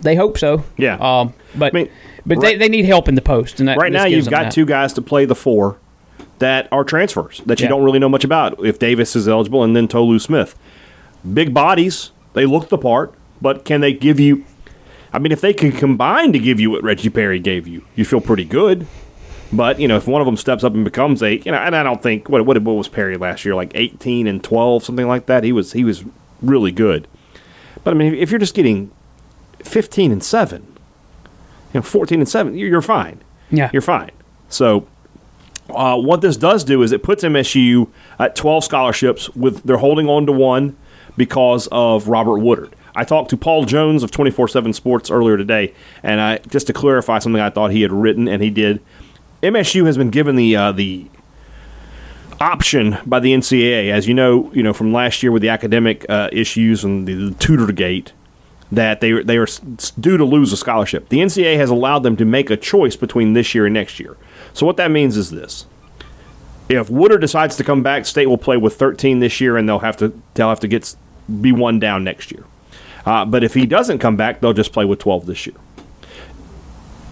they 0.00 0.14
hope 0.14 0.38
so. 0.38 0.62
Yeah. 0.76 0.94
Um, 0.94 1.34
but 1.56 1.74
I 1.74 1.76
mean, 1.76 1.90
but 2.24 2.38
right- 2.38 2.56
they, 2.56 2.56
they 2.56 2.68
need 2.68 2.84
help 2.84 3.08
in 3.08 3.16
the 3.16 3.20
post, 3.22 3.58
and 3.58 3.68
that, 3.68 3.76
right 3.76 3.90
now 3.92 4.04
you've 4.04 4.30
got 4.30 4.44
that. 4.44 4.52
two 4.52 4.64
guys 4.64 4.92
to 4.92 5.02
play 5.02 5.24
the 5.24 5.34
four 5.34 5.78
that 6.38 6.68
are 6.72 6.84
transfers 6.84 7.40
that 7.46 7.60
you 7.60 7.64
Yeah. 7.64 7.70
don't 7.70 7.84
really 7.84 7.98
know 7.98 8.08
much 8.08 8.24
about 8.24 8.58
if 8.64 8.78
Davis 8.78 9.14
is 9.16 9.28
eligible 9.28 9.62
and 9.62 9.74
then 9.76 9.88
Tolu 9.88 10.18
Smith. 10.18 10.54
Big 11.32 11.54
bodies, 11.54 12.10
they 12.34 12.44
look 12.44 12.68
the 12.68 12.78
part, 12.78 13.14
but 13.40 13.64
can 13.64 13.80
they 13.80 13.92
give 13.92 14.18
you 14.20 14.44
I 15.12 15.18
mean 15.20 15.30
if 15.30 15.40
they 15.40 15.52
can 15.52 15.70
combine 15.70 16.32
to 16.32 16.38
give 16.38 16.58
you 16.58 16.70
what 16.70 16.82
Reggie 16.82 17.08
Perry 17.08 17.38
gave 17.38 17.68
you, 17.68 17.82
you 17.94 18.04
feel 18.04 18.20
pretty 18.20 18.44
good. 18.44 18.86
But, 19.52 19.78
you 19.78 19.86
know, 19.86 19.96
if 19.96 20.08
one 20.08 20.20
of 20.20 20.26
them 20.26 20.36
steps 20.36 20.64
up 20.64 20.74
and 20.74 20.84
becomes 20.84 21.22
a, 21.22 21.36
you 21.36 21.52
know, 21.52 21.58
and 21.58 21.76
I 21.76 21.84
don't 21.84 22.02
think 22.02 22.28
what 22.28 22.44
what, 22.44 22.60
what 22.62 22.72
was 22.72 22.88
Perry 22.88 23.16
last 23.16 23.44
year 23.44 23.54
like 23.54 23.70
18 23.74 24.26
and 24.26 24.42
12 24.42 24.84
something 24.84 25.06
like 25.06 25.26
that. 25.26 25.44
He 25.44 25.52
was 25.52 25.72
he 25.72 25.84
was 25.84 26.04
really 26.42 26.72
good. 26.72 27.06
But 27.84 27.94
I 27.94 27.96
mean 27.96 28.14
if 28.14 28.30
you're 28.30 28.40
just 28.40 28.54
getting 28.54 28.90
15 29.62 30.10
and 30.10 30.22
7, 30.22 30.62
you 31.72 31.78
know, 31.78 31.82
14 31.82 32.18
and 32.20 32.28
7, 32.28 32.56
you're, 32.56 32.68
you're 32.68 32.82
fine 32.82 33.20
yeah. 33.50 33.70
you're 33.72 33.82
fine. 33.82 34.10
So, 34.48 34.86
uh, 35.70 35.96
what 35.96 36.20
this 36.20 36.36
does 36.36 36.64
do 36.64 36.82
is 36.82 36.92
it 36.92 37.02
puts 37.02 37.24
MSU 37.24 37.88
at 38.18 38.36
12 38.36 38.64
scholarships 38.64 39.30
with 39.30 39.62
they're 39.62 39.78
holding 39.78 40.08
on 40.08 40.26
to 40.26 40.32
one 40.32 40.76
because 41.16 41.68
of 41.72 42.08
Robert 42.08 42.38
Woodard. 42.38 42.74
I 42.96 43.04
talked 43.04 43.30
to 43.30 43.36
Paul 43.36 43.64
Jones 43.64 44.02
of 44.02 44.10
24/7 44.10 44.74
Sports 44.74 45.10
earlier 45.10 45.36
today, 45.36 45.74
and 46.02 46.20
I 46.20 46.38
just 46.38 46.66
to 46.68 46.72
clarify 46.72 47.18
something 47.18 47.40
I 47.40 47.50
thought 47.50 47.72
he 47.72 47.82
had 47.82 47.92
written 47.92 48.28
and 48.28 48.42
he 48.42 48.50
did. 48.50 48.80
MSU 49.42 49.86
has 49.86 49.96
been 49.96 50.10
given 50.10 50.36
the 50.36 50.54
uh, 50.54 50.72
the 50.72 51.06
option 52.40 52.98
by 53.06 53.20
the 53.20 53.32
NCAA, 53.32 53.90
as 53.90 54.06
you 54.06 54.14
know, 54.14 54.50
you 54.52 54.62
know 54.62 54.72
from 54.72 54.92
last 54.92 55.22
year 55.22 55.32
with 55.32 55.42
the 55.42 55.48
academic 55.48 56.06
uh, 56.08 56.28
issues 56.32 56.84
and 56.84 57.06
the, 57.08 57.14
the 57.14 57.34
tutor 57.34 57.72
gate, 57.72 58.12
that 58.70 59.00
they 59.00 59.22
they 59.22 59.38
are 59.38 59.46
due 59.98 60.16
to 60.16 60.24
lose 60.24 60.52
a 60.52 60.56
scholarship. 60.56 61.08
The 61.08 61.18
NCAA 61.18 61.56
has 61.56 61.70
allowed 61.70 62.04
them 62.04 62.16
to 62.16 62.24
make 62.24 62.50
a 62.50 62.56
choice 62.56 62.96
between 62.96 63.32
this 63.32 63.54
year 63.54 63.66
and 63.66 63.74
next 63.74 63.98
year. 63.98 64.16
So 64.54 64.64
what 64.64 64.78
that 64.78 64.90
means 64.90 65.18
is 65.18 65.30
this: 65.30 65.66
if 66.68 66.88
Woodard 66.88 67.20
decides 67.20 67.56
to 67.56 67.64
come 67.64 67.82
back, 67.82 68.06
State 68.06 68.26
will 68.26 68.38
play 68.38 68.56
with 68.56 68.76
13 68.76 69.20
this 69.20 69.40
year, 69.40 69.56
and 69.56 69.68
they'll 69.68 69.80
have 69.80 69.96
to 69.98 70.18
they'll 70.32 70.48
have 70.48 70.60
to 70.60 70.68
get 70.68 70.96
be 71.40 71.52
one 71.52 71.78
down 71.78 72.04
next 72.04 72.32
year. 72.32 72.44
Uh, 73.04 73.24
but 73.24 73.44
if 73.44 73.52
he 73.52 73.66
doesn't 73.66 73.98
come 73.98 74.16
back, 74.16 74.40
they'll 74.40 74.54
just 74.54 74.72
play 74.72 74.84
with 74.86 74.98
12 74.98 75.26
this 75.26 75.46
year. 75.46 75.56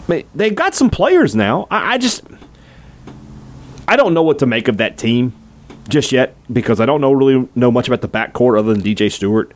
But 0.06 0.24
they've 0.34 0.54
got 0.54 0.74
some 0.74 0.88
players 0.88 1.34
now. 1.34 1.66
I, 1.70 1.94
I 1.94 1.98
just 1.98 2.22
I 3.86 3.96
don't 3.96 4.14
know 4.14 4.22
what 4.22 4.38
to 4.38 4.46
make 4.46 4.68
of 4.68 4.78
that 4.78 4.96
team 4.96 5.34
just 5.88 6.12
yet 6.12 6.34
because 6.50 6.80
I 6.80 6.86
don't 6.86 7.00
know 7.00 7.12
really 7.12 7.48
know 7.54 7.70
much 7.70 7.88
about 7.88 8.00
the 8.00 8.08
backcourt 8.08 8.58
other 8.58 8.72
than 8.72 8.82
DJ 8.82 9.12
Stewart. 9.12 9.52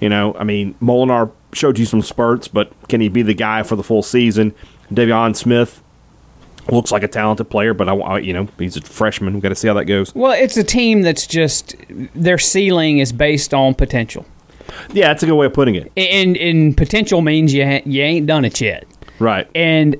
You 0.00 0.08
know, 0.08 0.34
I 0.38 0.44
mean, 0.44 0.74
Molinar 0.82 1.30
showed 1.52 1.78
you 1.78 1.84
some 1.84 2.02
spurts, 2.02 2.48
but 2.48 2.72
can 2.88 3.00
he 3.00 3.08
be 3.08 3.22
the 3.22 3.34
guy 3.34 3.62
for 3.62 3.76
the 3.76 3.82
full 3.82 4.02
season? 4.02 4.54
Deivon 4.92 5.36
Smith 5.36 5.82
looks 6.68 6.92
like 6.92 7.02
a 7.02 7.08
talented 7.08 7.50
player, 7.50 7.74
but 7.74 7.88
I, 7.88 8.18
you 8.18 8.32
know, 8.32 8.48
he's 8.58 8.76
a 8.76 8.80
freshman. 8.80 9.34
We've 9.34 9.42
got 9.42 9.50
to 9.50 9.54
see 9.54 9.68
how 9.68 9.74
that 9.74 9.84
goes. 9.84 10.14
Well, 10.14 10.32
it's 10.32 10.56
a 10.56 10.64
team 10.64 11.02
that's 11.02 11.26
just 11.26 11.76
their 12.14 12.38
ceiling 12.38 12.98
is 12.98 13.12
based 13.12 13.52
on 13.52 13.74
potential. 13.74 14.26
Yeah, 14.92 15.08
that's 15.08 15.22
a 15.22 15.26
good 15.26 15.36
way 15.36 15.46
of 15.46 15.52
putting 15.52 15.74
it. 15.74 15.92
And, 15.96 16.36
and 16.36 16.76
potential 16.76 17.20
means 17.20 17.52
you 17.52 17.64
ha- 17.64 17.82
you 17.84 18.02
ain't 18.02 18.26
done 18.26 18.44
it 18.44 18.60
yet. 18.60 18.86
Right. 19.18 19.48
And 19.54 19.96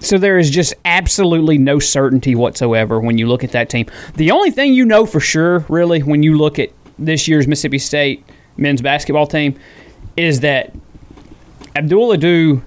so 0.00 0.18
there 0.18 0.38
is 0.38 0.50
just 0.50 0.74
absolutely 0.84 1.58
no 1.58 1.78
certainty 1.78 2.34
whatsoever 2.34 3.00
when 3.00 3.18
you 3.18 3.26
look 3.26 3.42
at 3.42 3.52
that 3.52 3.68
team. 3.68 3.86
The 4.14 4.30
only 4.30 4.50
thing 4.50 4.72
you 4.72 4.84
know 4.84 5.04
for 5.04 5.20
sure, 5.20 5.64
really, 5.68 6.02
when 6.02 6.22
you 6.22 6.38
look 6.38 6.58
at 6.58 6.70
this 6.98 7.26
year's 7.26 7.46
Mississippi 7.48 7.78
State 7.78 8.24
men's 8.56 8.80
basketball 8.80 9.26
team, 9.26 9.58
is 10.16 10.40
that 10.40 10.72
Abdul 11.74 12.12
Ado 12.12 12.62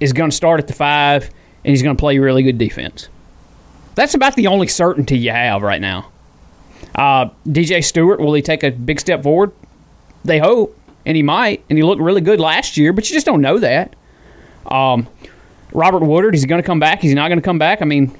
is 0.00 0.12
going 0.12 0.30
to 0.30 0.36
start 0.36 0.60
at 0.60 0.66
the 0.66 0.74
five 0.74 1.30
and 1.64 1.70
he's 1.70 1.82
going 1.82 1.96
to 1.96 2.00
play 2.00 2.18
really 2.18 2.42
good 2.42 2.58
defense. 2.58 3.08
That's 3.94 4.14
about 4.14 4.36
the 4.36 4.48
only 4.48 4.66
certainty 4.66 5.18
you 5.18 5.30
have 5.30 5.62
right 5.62 5.80
now. 5.80 6.10
Uh, 6.94 7.30
DJ 7.46 7.82
Stewart, 7.82 8.20
will 8.20 8.34
he 8.34 8.42
take 8.42 8.62
a 8.62 8.70
big 8.70 9.00
step 9.00 9.22
forward? 9.22 9.52
They 10.24 10.38
hope, 10.38 10.78
and 11.06 11.16
he 11.16 11.22
might. 11.22 11.64
And 11.68 11.78
he 11.78 11.82
looked 11.82 12.02
really 12.02 12.20
good 12.20 12.40
last 12.40 12.76
year, 12.76 12.92
but 12.92 13.08
you 13.08 13.14
just 13.14 13.26
don't 13.26 13.40
know 13.40 13.58
that. 13.58 13.94
Um, 14.66 15.08
Robert 15.72 16.04
Woodard, 16.04 16.34
he's 16.34 16.44
going 16.44 16.62
to 16.62 16.66
come 16.66 16.80
back. 16.80 17.00
He's 17.00 17.14
not 17.14 17.28
going 17.28 17.38
to 17.38 17.44
come 17.44 17.58
back. 17.58 17.82
I 17.82 17.84
mean, 17.84 18.16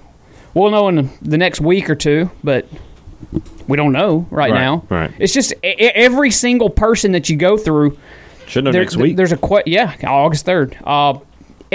we'll 0.55 0.71
know 0.71 0.89
in 0.89 1.11
the 1.23 1.39
next 1.39 1.61
week 1.61 1.89
or 1.89 1.95
two, 1.95 2.31
but 2.43 2.67
we 3.69 3.77
don't 3.77 3.93
know 3.93 4.27
right, 4.31 4.51
right 4.51 4.59
now. 4.59 4.85
Right. 4.89 5.13
It's 5.19 5.33
just 5.33 5.55
every 5.63 6.31
single 6.31 6.71
person 6.71 7.13
that 7.13 7.29
you 7.29 7.37
go 7.37 7.57
through. 7.57 7.99
Should 8.47 8.65
know 8.65 8.73
there, 8.73 8.83
next 8.83 8.97
week. 8.97 9.17
There's 9.17 9.33
a 9.33 9.39
yeah, 9.67 9.97
August 10.05 10.45
third. 10.45 10.77
Uh, 10.85 11.19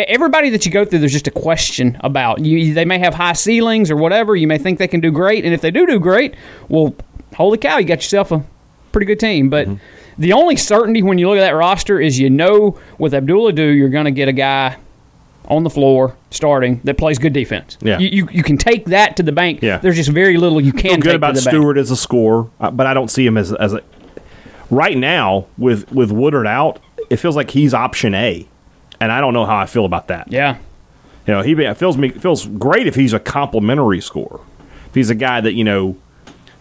everybody 0.08 0.50
that 0.52 0.66
you 0.66 0.72
go 0.72 0.86
through, 0.86 1.00
there's 1.00 1.12
just 1.12 1.28
a 1.28 1.32
question 1.32 1.98
about. 2.02 2.44
You, 2.44 2.74
they 2.74 2.86
may 2.86 3.00
have 3.00 3.16
high 3.16 3.34
ceilings 3.34 3.92
or 3.92 3.96
whatever. 3.96 4.36
You 4.36 4.48
may 4.48 4.58
think 4.58 4.80
they 4.80 4.88
can 4.88 5.00
do 5.00 5.12
great, 5.12 5.46
and 5.46 5.54
if 5.54 5.62
they 5.62 5.72
do 5.72 5.86
do 5.86 6.00
great, 6.00 6.36
well, 6.68 6.96
holy 7.36 7.58
cow, 7.58 7.78
you 7.78 7.86
got 7.86 7.98
yourself 7.98 8.32
a 8.32 8.44
pretty 8.92 9.06
good 9.06 9.20
team. 9.20 9.50
But 9.50 9.68
mm-hmm. 9.68 10.22
the 10.22 10.34
only 10.34 10.56
certainty 10.56 11.02
when 11.02 11.18
you 11.18 11.30
look 11.30 11.38
at 11.38 11.42
that 11.42 11.56
roster 11.56 12.00
is 12.00 12.20
you 12.20 12.30
know 12.30 12.80
with 12.98 13.14
Abdul 13.14 13.48
Ado, 13.48 13.64
you're 13.64 13.90
going 13.90 14.06
to 14.06 14.12
get 14.12 14.28
a 14.28 14.34
guy 14.34 14.78
on 15.50 15.64
the 15.64 15.70
floor 15.70 16.16
starting 16.30 16.80
that 16.84 16.98
plays 16.98 17.18
good 17.18 17.34
defense. 17.34 17.78
Yeah. 17.82 17.98
You, 17.98 18.10
you, 18.10 18.30
you, 18.32 18.44
can 18.44 18.58
take 18.58 18.86
that 18.86 19.18
to 19.18 19.24
the 19.24 19.32
bank. 19.32 19.64
Yeah. 19.64 19.80
There's 19.80 19.96
just 19.96 20.10
very 20.10 20.38
little 20.38 20.62
you 20.62 20.72
can 20.72 21.00
good 21.00 21.16
about 21.16 21.38
Stewart 21.38 21.76
bank. 21.76 21.84
as 21.84 21.92
a 21.92 21.96
scorer, 21.96 22.50
uh, 22.60 22.70
but 22.70 22.86
I 22.86 22.94
don't 22.94 23.10
see 23.10 23.26
him 23.26 23.38
as 23.38 23.52
as 23.54 23.74
a 23.74 23.82
right 24.70 24.98
now 24.98 25.48
with 25.58 25.92
with 25.92 26.12
Woodard 26.12 26.48
out. 26.48 26.80
It 27.10 27.18
feels 27.18 27.36
like 27.36 27.52
he's 27.52 27.74
option 27.74 28.14
A 28.14 28.48
and 29.00 29.12
I 29.12 29.22
don't 29.22 29.34
know 29.34 29.46
how 29.46 29.58
I 29.58 29.66
feel 29.66 29.86
about 29.86 30.08
that. 30.08 30.32
Yeah, 30.32 30.58
you 31.28 31.34
know, 31.34 31.42
he 31.42 31.56
feels 31.76 31.98
me 31.98 32.10
feels 32.10 32.48
great 32.48 32.88
if 32.88 32.96
he's 32.96 33.14
a 33.14 33.20
complimentary 33.20 34.02
scorer. 34.02 34.42
If 34.88 34.96
he's 34.96 35.10
a 35.10 35.16
guy 35.16 35.42
that 35.42 35.54
you 35.54 35.64
know 35.64 35.98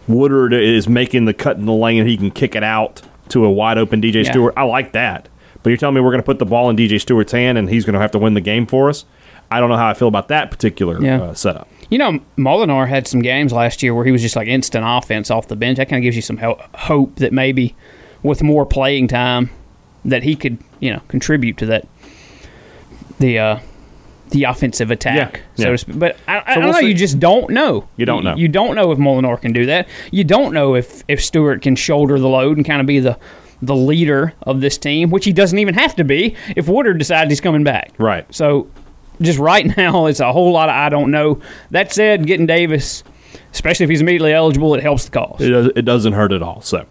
Woodard 0.07 0.53
is 0.53 0.87
making 0.87 1.25
the 1.25 1.33
cut 1.33 1.57
in 1.57 1.65
the 1.65 1.73
lane 1.73 2.01
and 2.01 2.09
he 2.09 2.17
can 2.17 2.31
kick 2.31 2.55
it 2.55 2.63
out 2.63 3.01
to 3.29 3.45
a 3.45 3.51
wide 3.51 3.77
open 3.77 4.01
DJ 4.01 4.25
yeah. 4.25 4.31
Stewart. 4.31 4.53
I 4.57 4.63
like 4.63 4.91
that. 4.93 5.29
But 5.61 5.69
you're 5.69 5.77
telling 5.77 5.95
me 5.95 6.01
we're 6.01 6.11
going 6.11 6.21
to 6.21 6.25
put 6.25 6.39
the 6.39 6.45
ball 6.45 6.69
in 6.69 6.75
DJ 6.75 6.99
Stewart's 6.99 7.31
hand 7.31 7.57
and 7.57 7.69
he's 7.69 7.85
going 7.85 7.93
to 7.93 7.99
have 7.99 8.11
to 8.11 8.19
win 8.19 8.33
the 8.33 8.41
game 8.41 8.65
for 8.65 8.89
us? 8.89 9.05
I 9.51 9.59
don't 9.59 9.69
know 9.69 9.77
how 9.77 9.89
I 9.89 9.93
feel 9.93 10.07
about 10.07 10.27
that 10.29 10.51
particular 10.51 11.01
yeah. 11.01 11.21
uh, 11.21 11.33
setup. 11.33 11.67
You 11.89 11.97
know, 11.97 12.19
Molinar 12.37 12.87
had 12.87 13.07
some 13.07 13.21
games 13.21 13.51
last 13.51 13.81
year 13.81 13.93
where 13.95 14.05
he 14.05 14.11
was 14.11 14.21
just 14.21 14.35
like 14.35 14.47
instant 14.47 14.85
offense 14.87 15.31
off 15.31 15.47
the 15.47 15.55
bench. 15.55 15.77
That 15.77 15.89
kind 15.89 15.97
of 15.99 16.03
gives 16.03 16.15
you 16.15 16.21
some 16.21 16.37
hope 16.37 17.15
that 17.15 17.33
maybe 17.33 17.75
with 18.21 18.43
more 18.43 18.65
playing 18.65 19.07
time 19.07 19.49
that 20.05 20.23
he 20.23 20.35
could, 20.35 20.59
you 20.79 20.93
know, 20.93 21.01
contribute 21.07 21.57
to 21.57 21.65
that 21.65 21.87
the 23.19 23.39
uh, 23.39 23.59
the 24.29 24.43
offensive 24.43 24.91
attack, 24.91 25.37
yeah, 25.37 25.41
so 25.55 25.63
yeah. 25.63 25.71
to 25.71 25.77
speak. 25.77 25.99
But 25.99 26.17
I, 26.27 26.43
I 26.45 26.53
so 26.53 26.55
don't 26.55 26.63
we'll 26.63 26.73
know. 26.73 26.79
See. 26.79 26.87
You 26.87 26.93
just 26.93 27.19
don't 27.19 27.49
know. 27.49 27.87
You 27.97 28.05
don't 28.05 28.23
know. 28.23 28.35
You, 28.35 28.43
you 28.43 28.47
don't 28.47 28.75
know 28.75 28.91
if 28.91 28.99
Molinar 28.99 29.41
can 29.41 29.53
do 29.53 29.65
that. 29.67 29.87
You 30.11 30.23
don't 30.23 30.53
know 30.53 30.75
if 30.75 31.03
if 31.07 31.23
Stewart 31.23 31.61
can 31.61 31.75
shoulder 31.75 32.19
the 32.19 32.27
load 32.27 32.57
and 32.57 32.65
kind 32.65 32.81
of 32.81 32.87
be 32.87 32.99
the 32.99 33.17
the 33.61 33.75
leader 33.75 34.33
of 34.43 34.61
this 34.61 34.77
team, 34.77 35.09
which 35.09 35.25
he 35.25 35.33
doesn't 35.33 35.59
even 35.59 35.73
have 35.73 35.95
to 35.95 36.03
be 36.03 36.35
if 36.55 36.67
Woodard 36.67 36.97
decides 36.97 37.29
he's 37.29 37.41
coming 37.41 37.63
back. 37.63 37.93
Right. 37.97 38.25
So 38.33 38.69
just 39.21 39.39
right 39.39 39.65
now, 39.77 40.05
it's 40.05 40.19
a 40.19 40.31
whole 40.31 40.51
lot 40.51 40.69
of 40.69 40.75
I 40.75 40.89
don't 40.89 41.11
know. 41.11 41.41
That 41.71 41.91
said, 41.91 42.25
getting 42.25 42.45
Davis, 42.45 43.03
especially 43.51 43.85
if 43.85 43.89
he's 43.89 44.01
immediately 44.01 44.33
eligible, 44.33 44.75
it 44.75 44.83
helps 44.83 45.05
the 45.05 45.11
cause. 45.11 45.41
It, 45.41 45.49
does, 45.49 45.71
it 45.75 45.81
doesn't 45.83 46.13
hurt 46.13 46.31
at 46.31 46.43
all. 46.43 46.61
So, 46.61 46.79
all 46.79 46.85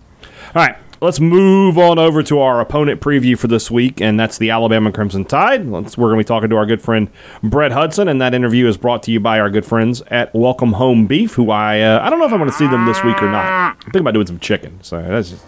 right 0.55 0.77
let's 1.01 1.21
move 1.21 1.79
on 1.79 1.99
over 1.99 2.23
to 2.25 2.41
our 2.41 2.61
opponent 2.61 3.01
preview 3.01 3.39
for 3.39 3.47
this 3.47 3.71
week, 3.71 4.01
and 4.01 4.19
that's 4.19 4.39
the 4.39 4.51
Alabama 4.51 4.91
Crimson 4.91 5.25
Tide. 5.25 5.67
Let's, 5.67 5.97
we're 5.97 6.09
going 6.09 6.19
to 6.19 6.25
be 6.25 6.29
talking 6.29 6.51
to 6.51 6.57
our 6.57 6.67
good 6.67 6.83
friend 6.83 7.11
Brett 7.43 7.73
Hudson, 7.73 8.09
and 8.09 8.21
that 8.21 8.35
interview 8.35 8.67
is 8.67 8.77
brought 8.77 9.03
to 9.05 9.13
you 9.13 9.21
by 9.21 9.39
our 9.39 9.51
good 9.51 9.65
friends 9.65 10.03
at 10.09 10.35
Welcome 10.35 10.73
Home 10.73 11.07
Beef, 11.07 11.35
who 11.35 11.51
I 11.51 11.81
uh, 11.81 12.01
I 12.03 12.11
don't 12.11 12.19
know 12.19 12.27
if 12.27 12.33
I'm 12.33 12.39
going 12.39 12.51
to 12.51 12.57
see 12.57 12.67
them 12.67 12.87
this 12.87 13.03
week 13.05 13.23
or 13.23 13.31
not. 13.31 13.47
I'm 13.47 13.77
thinking 13.83 14.01
about 14.01 14.15
doing 14.15 14.27
some 14.27 14.39
chicken, 14.39 14.83
so 14.83 15.01
that's 15.01 15.31
just, 15.31 15.45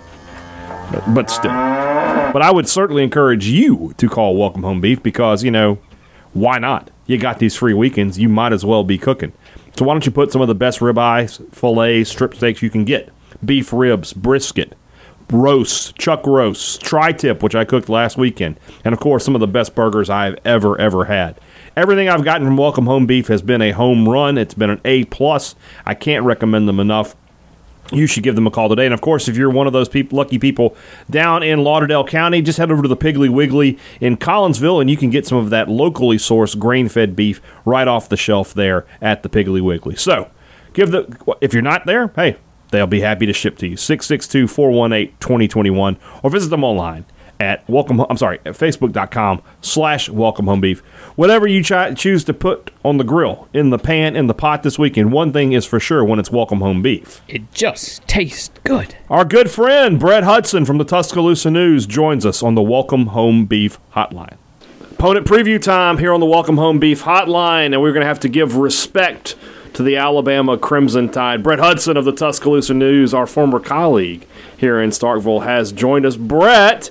but, 0.93 1.15
but 1.15 1.31
still. 1.31 1.53
But 1.53 2.43
I 2.43 2.51
would 2.51 2.69
certainly 2.69 3.03
encourage 3.03 3.47
you 3.47 3.95
to 3.97 4.09
call 4.09 4.37
Welcome 4.37 4.63
Home 4.63 4.81
Beef 4.81 5.03
because 5.03 5.43
you 5.43 5.51
know 5.51 5.79
why 6.33 6.59
not? 6.59 6.91
You 7.07 7.19
got 7.19 7.41
these 7.41 7.57
free 7.57 7.75
weekends, 7.75 8.19
you 8.19 8.29
might 8.29 8.53
as 8.53 8.65
well 8.65 8.85
be 8.85 8.99
cooking. 8.99 9.33
So 9.77 9.85
why 9.85 9.95
don't 9.95 10.07
you 10.07 10.13
put 10.13 10.31
some 10.31 10.43
of 10.43 10.49
the 10.49 10.55
best 10.55 10.79
ribeye, 10.79 11.53
fillets, 11.53 12.11
strip 12.11 12.35
steaks 12.35 12.63
you 12.63 12.71
can 12.71 12.85
get? 12.85 13.13
Beef 13.45 13.73
ribs, 13.73 14.13
brisket 14.13 14.77
roasts, 15.33 15.93
chuck 15.93 16.27
roasts, 16.27 16.77
tri 16.79 17.13
tip, 17.13 17.43
which 17.43 17.55
I 17.55 17.65
cooked 17.65 17.89
last 17.89 18.17
weekend, 18.17 18.59
and 18.85 18.93
of 18.93 19.01
course, 19.01 19.25
some 19.25 19.35
of 19.35 19.41
the 19.41 19.47
best 19.47 19.75
burgers 19.75 20.11
I've 20.11 20.39
ever, 20.45 20.79
ever 20.81 21.07
had. 21.07 21.39
Everything 21.77 22.09
I've 22.09 22.25
gotten 22.25 22.47
from 22.47 22.57
Welcome 22.57 22.87
Home 22.87 23.07
Beef 23.07 23.29
has 23.29 23.43
been 23.43 23.63
a 23.63 23.71
home 23.71 24.09
run. 24.09 24.37
It's 24.37 24.55
been 24.55 24.71
an 24.71 24.81
A 24.85 25.05
plus. 25.05 25.55
I 25.87 25.95
can't 25.95 26.25
recommend 26.25 26.69
them 26.69 26.81
enough. 26.81 27.15
You 27.93 28.07
should 28.07 28.23
give 28.23 28.35
them 28.35 28.47
a 28.47 28.51
call 28.51 28.69
today. 28.69 28.85
And 28.85 28.95
of 28.95 29.01
course, 29.01 29.29
if 29.29 29.37
you're 29.37 29.51
one 29.51 29.67
of 29.67 29.73
those 29.73 29.89
people, 29.89 30.19
lucky 30.19 30.39
people 30.39 30.77
down 31.09 31.43
in 31.43 31.65
Lauderdale 31.65 32.05
County, 32.05 32.43
just 32.43 32.59
head 32.59 32.71
over 32.71 32.83
to 32.83 32.89
the 32.89 32.97
Piggly 32.97 33.29
Wiggly 33.29 33.79
in 34.01 34.17
Collinsville, 34.17 34.81
and 34.81 34.91
you 34.91 34.97
can 34.97 35.11
get 35.11 35.27
some 35.27 35.39
of 35.39 35.51
that 35.51 35.69
locally 35.69 36.17
sourced 36.17 36.59
grain-fed 36.59 37.17
beef 37.17 37.41
right 37.65 37.89
off 37.89 38.09
the 38.09 38.17
shelf 38.17 38.55
there 38.55 38.87
at 39.01 39.23
the 39.23 39.29
Piggly 39.29 39.61
Wiggly. 39.61 39.97
So, 39.97 40.31
give 40.73 40.91
the 40.91 41.37
if 41.41 41.53
you're 41.53 41.63
not 41.63 41.87
there, 41.87 42.09
hey, 42.15 42.37
They'll 42.71 42.87
be 42.87 43.01
happy 43.01 43.27
to 43.27 43.33
ship 43.33 43.59
to 43.59 43.69
you. 43.69 43.77
662 43.77 44.47
418 44.47 45.17
2021 45.21 45.99
or 46.23 46.31
visit 46.31 46.51
them 46.51 46.65
online 46.65 47.05
at 47.41 47.69
welcome 47.69 48.05
I'm 48.09 48.19
sorry, 48.19 48.39
at 48.45 48.55
facebook.com 48.55 49.43
slash 49.63 50.09
welcome 50.09 50.47
home 50.47 50.61
beef. 50.61 50.81
Whatever 51.17 51.47
you 51.47 51.63
ch- 51.63 51.99
choose 51.99 52.23
to 52.25 52.35
put 52.35 52.71
on 52.85 52.99
the 52.99 53.05
grill, 53.05 53.49
in 53.55 53.71
the 53.71 53.79
pan, 53.79 54.15
in 54.15 54.27
the 54.27 54.35
pot 54.35 54.63
this 54.63 54.79
weekend, 54.79 55.11
one 55.11 55.33
thing 55.33 55.53
is 55.53 55.65
for 55.65 55.81
sure 55.81 56.05
when 56.05 56.19
it's 56.19 56.31
welcome 56.31 56.61
home 56.61 56.83
beef. 56.83 57.23
It 57.27 57.51
just 57.53 58.07
tastes 58.07 58.51
good. 58.63 58.95
Our 59.09 59.25
good 59.25 59.51
friend 59.51 59.99
Brett 59.99 60.25
Hudson 60.25 60.67
from 60.67 60.79
the 60.79 60.85
Tuscaloosa 60.85 61.51
News 61.51 61.87
joins 61.87 62.27
us 62.27 62.43
on 62.43 62.55
the 62.55 62.63
Welcome 62.63 63.07
Home 63.09 63.47
Beef 63.47 63.79
Hotline. 63.95 64.37
Opponent 64.93 65.27
preview 65.27 65.61
time 65.61 65.97
here 65.97 66.13
on 66.13 66.21
the 66.21 66.27
Welcome 66.27 66.59
Home 66.59 66.79
Beef 66.79 67.05
Hotline, 67.05 67.73
and 67.73 67.81
we're 67.81 67.93
going 67.93 68.03
to 68.03 68.07
have 68.07 68.21
to 68.21 68.29
give 68.29 68.57
respect 68.57 69.35
to 69.81 69.85
the 69.85 69.97
Alabama 69.97 70.59
Crimson 70.59 71.09
Tide. 71.09 71.43
Brett 71.43 71.59
Hudson 71.59 71.97
of 71.97 72.05
the 72.05 72.13
Tuscaloosa 72.13 72.75
News, 72.75 73.15
our 73.15 73.27
former 73.27 73.59
colleague 73.59 74.27
here 74.59 74.79
in 74.79 74.91
Starkville, 74.91 75.45
has 75.45 75.73
joined 75.73 76.05
us. 76.05 76.17
Brett, 76.17 76.91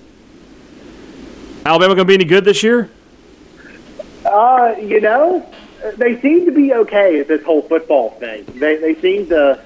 Alabama 1.67 1.93
going 1.93 1.99
to 1.99 2.05
be 2.05 2.15
any 2.15 2.25
good 2.25 2.45
this 2.45 2.63
year? 2.63 2.89
Uh, 4.25 4.73
you 4.81 4.99
know, 5.01 5.47
they 5.97 6.19
seem 6.19 6.47
to 6.47 6.51
be 6.51 6.73
okay 6.73 7.19
at 7.19 7.27
this 7.27 7.43
whole 7.43 7.61
football 7.61 8.09
thing. 8.11 8.43
They 8.55 8.77
they 8.77 8.95
seem 8.95 9.27
to 9.27 9.63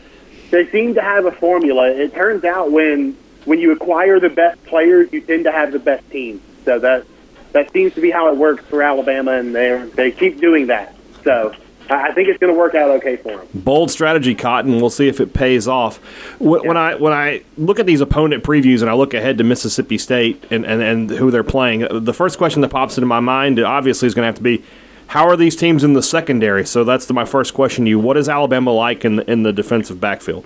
they 0.51 0.69
seem 0.69 0.93
to 0.95 1.01
have 1.01 1.25
a 1.25 1.31
formula. 1.31 1.91
It 1.91 2.13
turns 2.13 2.43
out 2.43 2.73
when 2.73 3.15
when 3.45 3.59
you 3.59 3.71
acquire 3.71 4.19
the 4.19 4.31
best 4.31 4.61
players, 4.65 5.13
you 5.13 5.21
tend 5.21 5.45
to 5.45 5.51
have 5.53 5.71
the 5.71 5.79
best 5.79 6.09
team. 6.11 6.41
So 6.65 6.77
that 6.79 7.05
that 7.53 7.71
seems 7.71 7.93
to 7.93 8.01
be 8.01 8.11
how 8.11 8.27
it 8.33 8.35
works 8.35 8.65
for 8.65 8.83
Alabama, 8.83 9.31
and 9.31 9.55
they 9.55 9.89
they 9.95 10.11
keep 10.11 10.41
doing 10.41 10.67
that. 10.67 10.93
So 11.23 11.55
I 11.89 12.11
think 12.13 12.29
it's 12.29 12.39
going 12.39 12.51
to 12.51 12.57
work 12.57 12.75
out 12.75 12.89
okay 12.91 13.17
for 13.17 13.37
them. 13.37 13.47
Bold 13.53 13.91
strategy, 13.91 14.35
Cotton. 14.35 14.77
We'll 14.77 14.89
see 14.89 15.07
if 15.07 15.19
it 15.19 15.33
pays 15.33 15.67
off. 15.67 15.97
When, 16.39 16.65
when 16.67 16.77
I 16.77 16.95
when 16.95 17.13
I 17.13 17.43
look 17.57 17.79
at 17.79 17.85
these 17.85 18.01
opponent 18.01 18.43
previews 18.43 18.81
and 18.81 18.89
I 18.89 18.93
look 18.93 19.13
ahead 19.13 19.37
to 19.39 19.43
Mississippi 19.43 19.97
State 19.97 20.43
and, 20.49 20.65
and, 20.65 20.81
and 20.81 21.09
who 21.09 21.29
they're 21.29 21.43
playing, 21.43 21.85
the 21.91 22.13
first 22.13 22.37
question 22.37 22.61
that 22.61 22.69
pops 22.69 22.97
into 22.97 23.05
my 23.05 23.19
mind 23.19 23.59
obviously 23.59 24.07
is 24.07 24.13
going 24.13 24.23
to 24.23 24.27
have 24.27 24.35
to 24.35 24.41
be, 24.41 24.63
how 25.07 25.27
are 25.27 25.35
these 25.35 25.55
teams 25.55 25.83
in 25.83 25.93
the 25.93 26.01
secondary? 26.01 26.65
So 26.65 26.83
that's 26.83 27.05
the, 27.05 27.13
my 27.13 27.25
first 27.25 27.53
question 27.53 27.85
to 27.85 27.89
you. 27.89 27.99
What 27.99 28.17
is 28.17 28.29
Alabama 28.29 28.71
like 28.71 29.05
in 29.05 29.17
the, 29.17 29.29
in 29.29 29.43
the 29.43 29.53
defensive 29.53 29.99
backfield? 29.99 30.45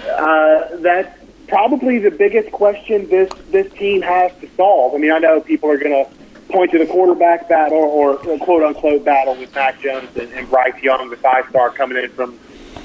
Uh, 0.00 0.76
that's 0.78 1.16
probably 1.48 1.98
the 1.98 2.10
biggest 2.10 2.50
question 2.52 3.08
this 3.08 3.30
this 3.50 3.72
team 3.72 4.02
has 4.02 4.32
to 4.40 4.48
solve. 4.56 4.94
I 4.94 4.98
mean, 4.98 5.12
I 5.12 5.18
know 5.18 5.40
people 5.40 5.70
are 5.70 5.78
going 5.78 6.04
to 6.04 6.10
point 6.48 6.70
to 6.72 6.78
the 6.78 6.86
quarterback 6.86 7.48
battle 7.48 7.78
or, 7.78 8.16
quote 8.16 8.62
unquote 8.62 9.04
battle 9.04 9.36
with 9.36 9.54
Mac 9.54 9.80
Jones 9.80 10.08
and, 10.16 10.32
and 10.32 10.48
Bryce 10.48 10.80
Young, 10.82 11.10
the 11.10 11.16
five 11.16 11.46
star 11.50 11.70
coming 11.70 12.02
in 12.02 12.10
from 12.10 12.38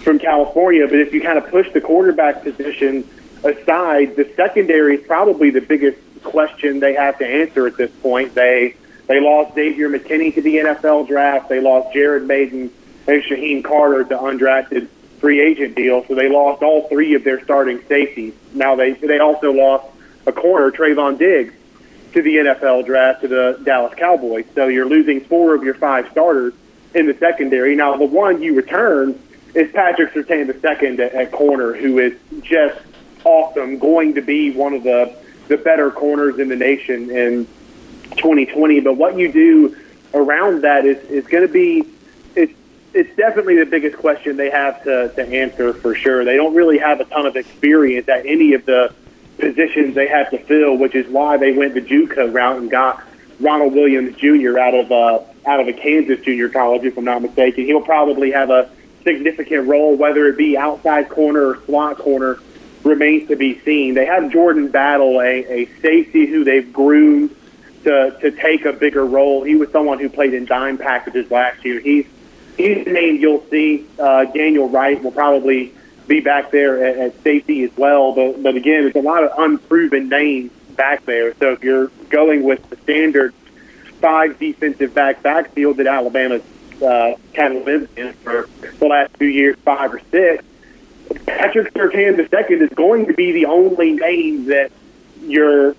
from 0.03 0.19
California. 0.19 0.85
But 0.87 0.99
if 0.99 1.13
you 1.13 1.21
kind 1.21 1.37
of 1.37 1.47
push 1.49 1.71
the 1.71 1.81
quarterback 1.81 2.43
position 2.43 3.07
aside, 3.43 4.15
the 4.15 4.29
secondary 4.35 4.97
is 4.97 5.07
probably 5.07 5.49
the 5.49 5.61
biggest 5.61 5.97
question 6.23 6.79
they 6.79 6.93
have 6.93 7.17
to 7.19 7.25
answer 7.25 7.67
at 7.67 7.77
this 7.77 7.91
point. 8.01 8.35
They 8.35 8.75
they 9.07 9.19
lost 9.19 9.55
Xavier 9.55 9.89
McKinney 9.89 10.33
to 10.35 10.41
the 10.41 10.55
NFL 10.55 11.07
draft. 11.07 11.49
They 11.49 11.59
lost 11.59 11.93
Jared 11.93 12.23
Mayden 12.23 12.71
and 13.07 13.23
Shyheim 13.23 13.63
Carter 13.63 14.03
to 14.05 14.17
undrafted 14.17 14.87
free 15.19 15.41
agent 15.41 15.75
deal. 15.75 16.05
So 16.07 16.15
they 16.15 16.29
lost 16.29 16.63
all 16.63 16.87
three 16.87 17.13
of 17.15 17.23
their 17.23 17.43
starting 17.43 17.81
safeties. 17.87 18.33
Now 18.53 18.75
they 18.75 18.93
they 18.93 19.19
also 19.19 19.51
lost 19.51 19.87
a 20.25 20.31
corner, 20.31 20.71
Trevon 20.71 21.17
Diggs, 21.17 21.53
to 22.13 22.21
the 22.21 22.35
NFL 22.37 22.85
draft 22.85 23.21
to 23.21 23.27
the 23.27 23.59
Dallas 23.63 23.93
Cowboys. 23.95 24.45
So 24.55 24.67
you're 24.67 24.85
losing 24.85 25.21
four 25.21 25.55
of 25.55 25.63
your 25.63 25.73
five 25.73 26.07
starters 26.11 26.53
in 26.93 27.07
the 27.07 27.15
secondary. 27.15 27.75
Now 27.75 27.97
the 27.97 28.05
one 28.05 28.41
you 28.41 28.55
return 28.55 29.19
is 29.53 29.71
Patrick 29.71 30.13
the 30.13 30.57
second 30.61 30.99
at, 30.99 31.13
at 31.13 31.31
corner, 31.31 31.73
who 31.73 31.99
is 31.99 32.17
just 32.41 32.79
awesome, 33.23 33.77
going 33.79 34.15
to 34.15 34.21
be 34.21 34.51
one 34.51 34.73
of 34.73 34.83
the 34.83 35.15
the 35.47 35.57
better 35.57 35.91
corners 35.91 36.39
in 36.39 36.47
the 36.47 36.55
nation 36.55 37.09
in 37.11 37.45
2020. 38.15 38.79
But 38.79 38.93
what 38.93 39.17
you 39.17 39.31
do 39.31 39.75
around 40.13 40.61
that 40.61 40.85
is 40.85 40.97
is 41.09 41.25
going 41.27 41.45
to 41.45 41.51
be 41.51 41.85
it's 42.35 42.53
it's 42.93 43.15
definitely 43.15 43.57
the 43.57 43.65
biggest 43.65 43.97
question 43.97 44.37
they 44.37 44.49
have 44.49 44.83
to 44.83 45.09
to 45.15 45.21
answer 45.27 45.73
for 45.73 45.95
sure. 45.95 46.23
They 46.25 46.35
don't 46.35 46.55
really 46.55 46.77
have 46.77 46.99
a 46.99 47.05
ton 47.05 47.25
of 47.25 47.35
experience 47.35 48.07
at 48.07 48.25
any 48.25 48.53
of 48.53 48.65
the 48.65 48.93
positions 49.37 49.95
they 49.95 50.07
have 50.07 50.29
to 50.31 50.37
fill, 50.39 50.77
which 50.77 50.95
is 50.95 51.07
why 51.07 51.37
they 51.37 51.51
went 51.51 51.73
the 51.73 51.81
JUCO 51.81 52.33
route 52.33 52.57
and 52.57 52.69
got 52.69 53.03
Ronald 53.39 53.73
Williams 53.73 54.15
Jr. 54.17 54.59
out 54.59 54.73
of 54.73 54.91
uh, 54.91 55.19
out 55.45 55.59
of 55.59 55.67
a 55.67 55.73
Kansas 55.73 56.19
junior 56.21 56.49
college, 56.49 56.83
if 56.83 56.97
I'm 56.97 57.03
not 57.03 57.21
mistaken. 57.21 57.65
He'll 57.65 57.81
probably 57.81 58.31
have 58.31 58.49
a 58.49 58.69
significant 59.03 59.67
role, 59.67 59.95
whether 59.95 60.27
it 60.27 60.37
be 60.37 60.57
outside 60.57 61.09
corner 61.09 61.47
or 61.47 61.61
slot 61.65 61.97
corner, 61.97 62.39
remains 62.83 63.27
to 63.27 63.35
be 63.35 63.59
seen. 63.59 63.93
They 63.93 64.05
have 64.05 64.31
Jordan 64.31 64.69
Battle, 64.69 65.19
a, 65.19 65.43
a 65.45 65.65
safety 65.81 66.25
who 66.25 66.43
they've 66.43 66.71
groomed 66.71 67.35
to 67.83 68.17
to 68.21 68.31
take 68.31 68.65
a 68.65 68.73
bigger 68.73 69.05
role. 69.05 69.43
He 69.43 69.55
was 69.55 69.69
someone 69.71 69.99
who 69.99 70.09
played 70.09 70.33
in 70.33 70.45
dime 70.45 70.77
packages 70.77 71.29
last 71.29 71.63
year. 71.65 71.79
He's 71.79 72.05
he's 72.57 72.85
the 72.85 72.91
name 72.91 73.17
you'll 73.17 73.45
see. 73.49 73.85
Uh, 73.99 74.25
Daniel 74.25 74.69
Wright 74.69 75.01
will 75.03 75.11
probably 75.11 75.73
be 76.07 76.19
back 76.19 76.51
there 76.51 76.83
at, 76.83 76.97
at 76.97 77.23
safety 77.23 77.63
as 77.63 77.75
well. 77.77 78.13
But 78.13 78.41
but 78.41 78.55
again, 78.55 78.83
there's 78.83 78.95
a 78.95 79.07
lot 79.07 79.23
of 79.23 79.31
unproven 79.37 80.09
names 80.09 80.51
back 80.75 81.05
there. 81.05 81.33
So 81.35 81.53
if 81.53 81.63
you're 81.63 81.87
going 82.09 82.43
with 82.43 82.69
the 82.69 82.77
standard 82.77 83.33
five 84.01 84.37
defensive 84.37 84.93
back 84.93 85.23
backfield 85.23 85.77
that 85.77 85.87
Alabama's 85.87 86.43
uh, 86.81 87.13
kind 87.33 87.57
of 87.57 87.65
lived 87.65 87.97
in 87.97 88.13
for 88.13 88.49
the 88.79 88.85
last 88.85 89.13
two 89.17 89.27
years, 89.27 89.55
five 89.63 89.93
or 89.93 90.01
six, 90.11 90.43
Patrick 91.25 91.73
the 91.73 92.27
second 92.29 92.61
is 92.61 92.69
going 92.69 93.07
to 93.07 93.13
be 93.13 93.31
the 93.31 93.45
only 93.45 93.93
name 93.93 94.45
that 94.45 94.71
you're 95.21 95.75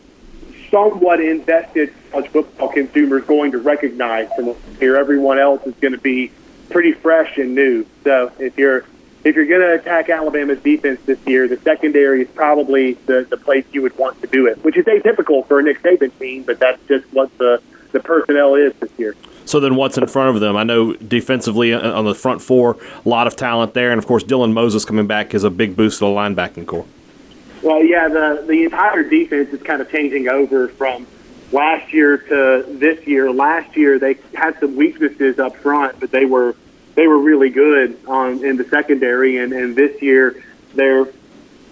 somewhat 0.71 1.21
invested 1.21 1.93
college 2.11 2.31
football 2.31 2.69
consumers 2.69 3.25
going 3.25 3.53
to 3.53 3.59
recognize 3.59 4.29
from 4.35 4.55
here. 4.79 4.97
Everyone 4.97 5.39
else 5.39 5.65
is 5.67 5.75
going 5.81 5.93
to 5.93 6.01
be 6.01 6.31
pretty 6.71 6.93
fresh 6.93 7.37
and 7.39 7.55
new. 7.55 7.87
So 8.05 8.33
if 8.39 8.57
you're 8.59 8.85
if 9.25 9.35
you're 9.35 9.47
going 9.47 9.63
to 9.63 9.75
attack 9.75 10.11
Alabama's 10.11 10.61
defense 10.61 11.01
this 11.07 11.19
year, 11.27 11.49
the 11.49 11.57
secondary 11.59 12.23
is 12.23 12.29
probably 12.29 12.93
the, 13.07 13.27
the 13.31 13.39
place 13.39 13.65
you 13.73 13.81
would 13.83 13.97
want 13.99 14.21
to 14.21 14.27
do 14.27 14.47
it, 14.47 14.63
which 14.63 14.77
is 14.77 14.85
atypical 14.85 15.47
for 15.49 15.59
a 15.59 15.63
Nick 15.63 15.83
Saban 15.83 16.17
team, 16.19 16.43
but 16.43 16.59
that's 16.59 16.81
just 16.87 17.11
what 17.13 17.37
the, 17.39 17.61
the 17.93 18.01
personnel 18.01 18.55
is 18.55 18.75
this 18.75 18.91
year. 18.99 19.17
So 19.47 19.61
then, 19.61 19.77
what's 19.77 19.99
in 19.99 20.07
front 20.07 20.35
of 20.35 20.41
them? 20.41 20.57
I 20.57 20.65
know 20.65 20.95
defensively 20.95 21.75
uh, 21.75 21.93
on 21.93 22.05
the 22.05 22.15
front 22.15 22.41
four, 22.41 22.79
a 23.05 23.09
lot 23.09 23.27
of 23.27 23.37
talent 23.37 23.75
there, 23.75 23.93
and 23.93 23.99
of 23.99 24.07
course, 24.07 24.25
Dylan 24.25 24.53
Moses 24.53 24.85
coming 24.85 25.07
back 25.07 25.35
is 25.35 25.45
a 25.45 25.51
big 25.51 25.77
boost 25.77 25.99
to 25.99 26.07
the 26.07 26.11
linebacking 26.11 26.67
corps. 26.67 26.87
Well, 27.63 27.85
yeah, 27.85 28.09
the 28.09 28.45
the 28.47 28.65
entire 28.65 29.03
defense 29.03 29.51
is 29.51 29.63
kind 29.63 29.83
of 29.83 29.91
changing 29.91 30.29
over 30.29 30.69
from 30.69 31.07
last 31.53 31.93
year 31.93 32.17
to 32.17 32.65
this 32.69 33.07
year. 33.07 33.31
Last 33.31 33.77
year, 33.77 33.99
they 33.99 34.17
had 34.35 34.59
some 34.61 34.77
weaknesses 34.77 35.39
up 35.39 35.57
front, 35.57 36.01
but 36.01 36.11
they 36.11 36.25
were 36.25 36.57
they 36.95 37.07
were 37.07 37.19
really 37.19 37.51
good 37.51 37.99
on 38.07 38.45
in 38.45 38.57
the 38.57 38.65
secondary, 38.65 39.39
and, 39.39 39.53
and 39.53 39.77
this 39.77 40.01
year 40.03 40.43
they're 40.75 41.07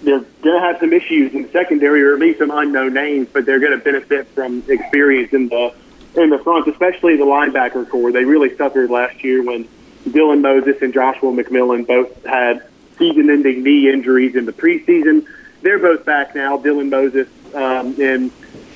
they're 0.03 0.21
going 0.21 0.61
to 0.61 0.61
have 0.61 0.79
some 0.81 0.93
issues 0.93 1.33
in 1.33 1.45
the 1.45 1.49
secondary, 1.51 2.03
or 2.03 2.15
at 2.15 2.19
least 2.19 2.41
some 2.41 2.51
unknown 2.51 2.93
names, 2.93 3.29
but 3.33 3.47
they're 3.47 3.61
going 3.61 3.79
to 3.79 3.85
benefit 3.85 4.27
from 4.29 4.65
experience 4.69 5.33
in 5.33 5.49
the 5.49 5.75
in 6.17 6.29
the 6.29 6.39
front, 6.39 6.67
especially 6.69 7.17
the 7.17 7.25
linebacker 7.25 7.89
corps. 7.89 8.13
They 8.13 8.25
really 8.25 8.55
suffered 8.57 8.91
last 8.91 9.23
year 9.23 9.43
when 9.43 9.69
Dylan 10.05 10.41
Moses 10.41 10.83
and 10.83 10.93
Joshua 10.93 11.33
McMillon 11.33 11.87
both 11.87 12.25
had 12.25 12.67
season-ending 12.99 13.63
knee 13.63 13.91
injuries 13.91 14.35
in 14.35 14.45
the 14.45 14.53
preseason. 14.53 15.27
They're 15.63 15.79
both 15.79 16.05
back 16.05 16.35
now. 16.35 16.59
Dylan 16.59 16.91
Moses, 16.91 17.29
um, 17.55 17.99
in 18.01 18.31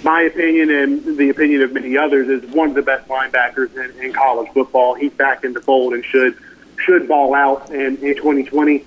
my 0.07 0.23
opinion 0.23 0.71
and 0.71 1.19
the 1.19 1.31
opinion 1.31 1.63
of 1.63 1.73
many 1.73 1.99
others, 1.99 2.29
is 2.29 2.49
one 2.55 2.69
of 2.69 2.77
the 2.77 2.83
best 2.83 3.09
linebackers 3.09 3.75
in, 3.77 4.01
in 4.01 4.13
college 4.13 4.49
football. 4.53 4.95
He's 4.95 5.13
back 5.13 5.43
in 5.43 5.53
the 5.53 5.61
fold 5.61 5.93
and 5.93 6.05
should 6.05 6.39
should 6.79 7.09
ball 7.09 7.35
out 7.35 7.71
in, 7.71 7.97
in 7.97 8.15
2020. 8.15 8.85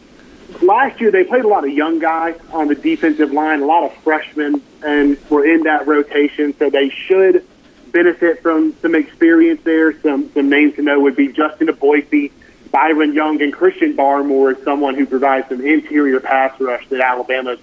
Last 0.61 1.01
year, 1.01 1.11
they 1.11 1.25
played 1.25 1.43
a 1.43 1.47
lot 1.47 1.65
of 1.65 1.71
young 1.71 1.99
guys 1.99 2.39
on 2.53 2.69
the 2.69 2.75
defensive 2.75 3.33
line, 3.33 3.61
a 3.61 3.65
lot 3.65 3.83
of 3.83 3.93
freshmen, 3.97 4.61
and 4.81 5.17
were 5.29 5.45
in 5.45 5.63
that 5.63 5.85
rotation. 5.87 6.55
So 6.57 6.69
they 6.69 6.89
should 6.89 7.45
benefit 7.91 8.41
from 8.41 8.73
some 8.81 8.95
experience 8.95 9.61
there. 9.63 9.99
Some 10.01 10.31
some 10.33 10.49
names 10.49 10.75
to 10.75 10.81
know 10.81 11.01
would 11.01 11.17
be 11.17 11.27
Justin 11.33 11.67
Eboigbe, 11.67 12.31
Byron 12.71 13.13
Young, 13.13 13.41
and 13.41 13.51
Christian 13.51 13.93
Barmore 13.93 14.63
someone 14.63 14.95
who 14.95 15.05
provides 15.05 15.49
some 15.49 15.65
interior 15.65 16.21
pass 16.21 16.57
rush 16.61 16.87
that 16.87 17.01
Alabama's 17.01 17.59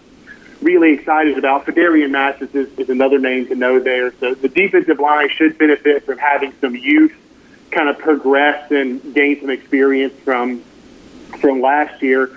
really 0.62 0.92
excited 0.92 1.38
about. 1.38 1.66
Phidarian 1.66 2.10
Mathis 2.10 2.54
is, 2.54 2.78
is 2.78 2.88
another 2.88 3.18
name 3.18 3.46
to 3.48 3.54
know 3.54 3.78
there. 3.78 4.12
So 4.18 4.34
the 4.34 4.48
defensive 4.48 4.98
line 4.98 5.28
should 5.28 5.58
benefit 5.58 6.04
from 6.04 6.18
having 6.18 6.52
some 6.60 6.74
youth 6.74 7.14
kind 7.70 7.88
of 7.88 7.98
progress 7.98 8.70
and 8.70 9.14
gain 9.14 9.40
some 9.40 9.50
experience 9.50 10.14
from 10.24 10.62
from 11.40 11.60
last 11.60 12.02
year. 12.02 12.30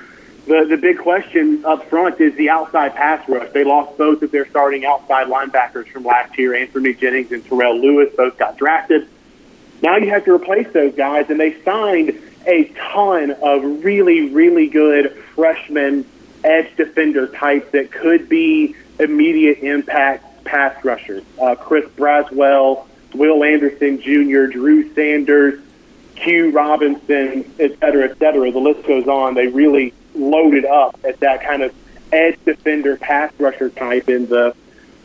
The 0.45 0.65
the 0.69 0.77
big 0.77 0.97
question 0.97 1.63
up 1.65 1.89
front 1.89 2.19
is 2.19 2.35
the 2.35 2.49
outside 2.49 2.95
pass 2.95 3.27
rush. 3.29 3.51
They 3.53 3.63
lost 3.63 3.97
both 3.97 4.21
of 4.23 4.31
their 4.31 4.47
starting 4.49 4.85
outside 4.85 5.27
linebackers 5.27 5.87
from 5.89 6.03
last 6.03 6.37
year, 6.37 6.51
Anfernee 6.51 6.97
Jennings 6.97 7.31
and 7.31 7.45
Terrell 7.45 7.79
Lewis, 7.79 8.13
both 8.15 8.37
got 8.37 8.57
drafted. 8.57 9.07
Now 9.81 9.97
you 9.97 10.09
have 10.09 10.25
to 10.25 10.33
replace 10.33 10.67
those 10.73 10.93
guys, 10.95 11.29
and 11.29 11.39
they 11.39 11.61
signed 11.63 12.19
a 12.45 12.65
ton 12.91 13.31
of 13.31 13.83
really, 13.83 14.29
really 14.29 14.67
good 14.67 15.15
freshmen 15.35 16.05
edge 16.43 16.75
defender 16.75 17.27
types 17.27 17.71
that 17.71 17.91
could 17.91 18.29
be 18.29 18.75
immediate 18.99 19.59
impact 19.59 20.43
pass 20.43 20.83
rushers. 20.83 21.23
Uh, 21.39 21.55
Chris 21.55 21.85
Braswell, 21.91 22.87
Will 23.13 23.43
Anderson 23.43 24.01
Jr., 24.01 24.45
Drew 24.45 24.93
Sanders, 24.93 25.61
Q 26.15 26.51
Robinson, 26.51 27.49
et 27.59 27.79
cetera, 27.79 28.09
et 28.09 28.17
cetera. 28.17 28.51
The 28.51 28.59
list 28.59 28.85
goes 28.85 29.07
on. 29.07 29.35
They 29.35 29.47
really 29.47 29.93
loaded 30.15 30.65
up 30.65 30.99
at 31.03 31.19
that 31.21 31.43
kind 31.43 31.63
of 31.63 31.73
edge 32.11 32.37
defender 32.45 32.97
pass 32.97 33.31
rusher 33.39 33.69
type 33.69 34.09
in 34.09 34.27
the 34.27 34.55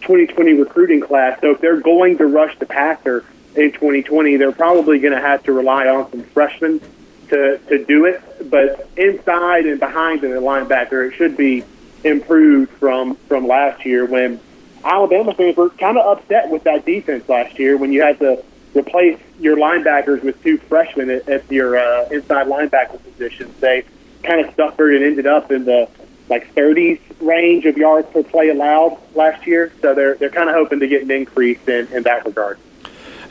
2020 0.02 0.54
recruiting 0.54 1.00
class. 1.00 1.40
So 1.40 1.52
if 1.52 1.60
they're 1.60 1.80
going 1.80 2.18
to 2.18 2.26
rush 2.26 2.58
the 2.58 2.66
passer 2.66 3.24
in 3.54 3.72
2020, 3.72 4.36
they're 4.36 4.52
probably 4.52 4.98
going 4.98 5.14
to 5.14 5.20
have 5.20 5.42
to 5.44 5.52
rely 5.52 5.86
on 5.86 6.10
some 6.10 6.22
freshmen 6.24 6.80
to, 7.28 7.58
to 7.58 7.84
do 7.84 8.04
it. 8.06 8.22
But 8.50 8.88
inside 8.96 9.66
and 9.66 9.80
behind 9.80 10.20
the 10.20 10.28
linebacker, 10.28 11.08
it 11.08 11.14
should 11.14 11.36
be 11.36 11.64
improved 12.02 12.70
from, 12.72 13.16
from 13.28 13.46
last 13.46 13.84
year 13.84 14.04
when 14.04 14.40
Alabama 14.84 15.34
fans 15.34 15.56
were 15.56 15.70
kind 15.70 15.96
of 15.96 16.18
upset 16.18 16.50
with 16.50 16.64
that 16.64 16.84
defense 16.84 17.28
last 17.28 17.58
year 17.58 17.76
when 17.76 17.92
you 17.92 18.02
had 18.02 18.18
to 18.18 18.44
replace 18.74 19.18
your 19.38 19.56
linebackers 19.56 20.22
with 20.22 20.40
two 20.42 20.58
freshmen 20.58 21.08
at, 21.08 21.28
at 21.28 21.50
your 21.50 21.78
uh, 21.78 22.08
inside 22.10 22.46
linebacker 22.46 23.02
positions. 23.02 23.58
They 23.60 23.84
kind 24.22 24.46
of 24.46 24.54
suffered 24.54 24.94
and 24.94 25.04
ended 25.04 25.26
up 25.26 25.50
in 25.50 25.64
the 25.64 25.88
like 26.28 26.54
30s 26.54 27.00
range 27.20 27.66
of 27.66 27.76
yards 27.76 28.08
per 28.10 28.22
play 28.22 28.48
allowed 28.48 28.98
last 29.14 29.46
year. 29.46 29.72
So 29.80 29.94
they're 29.94 30.14
they're 30.14 30.30
kind 30.30 30.48
of 30.48 30.54
hoping 30.54 30.80
to 30.80 30.88
get 30.88 31.02
an 31.02 31.10
increase 31.10 31.60
in, 31.66 31.86
in 31.92 32.02
that 32.04 32.24
regard. 32.26 32.58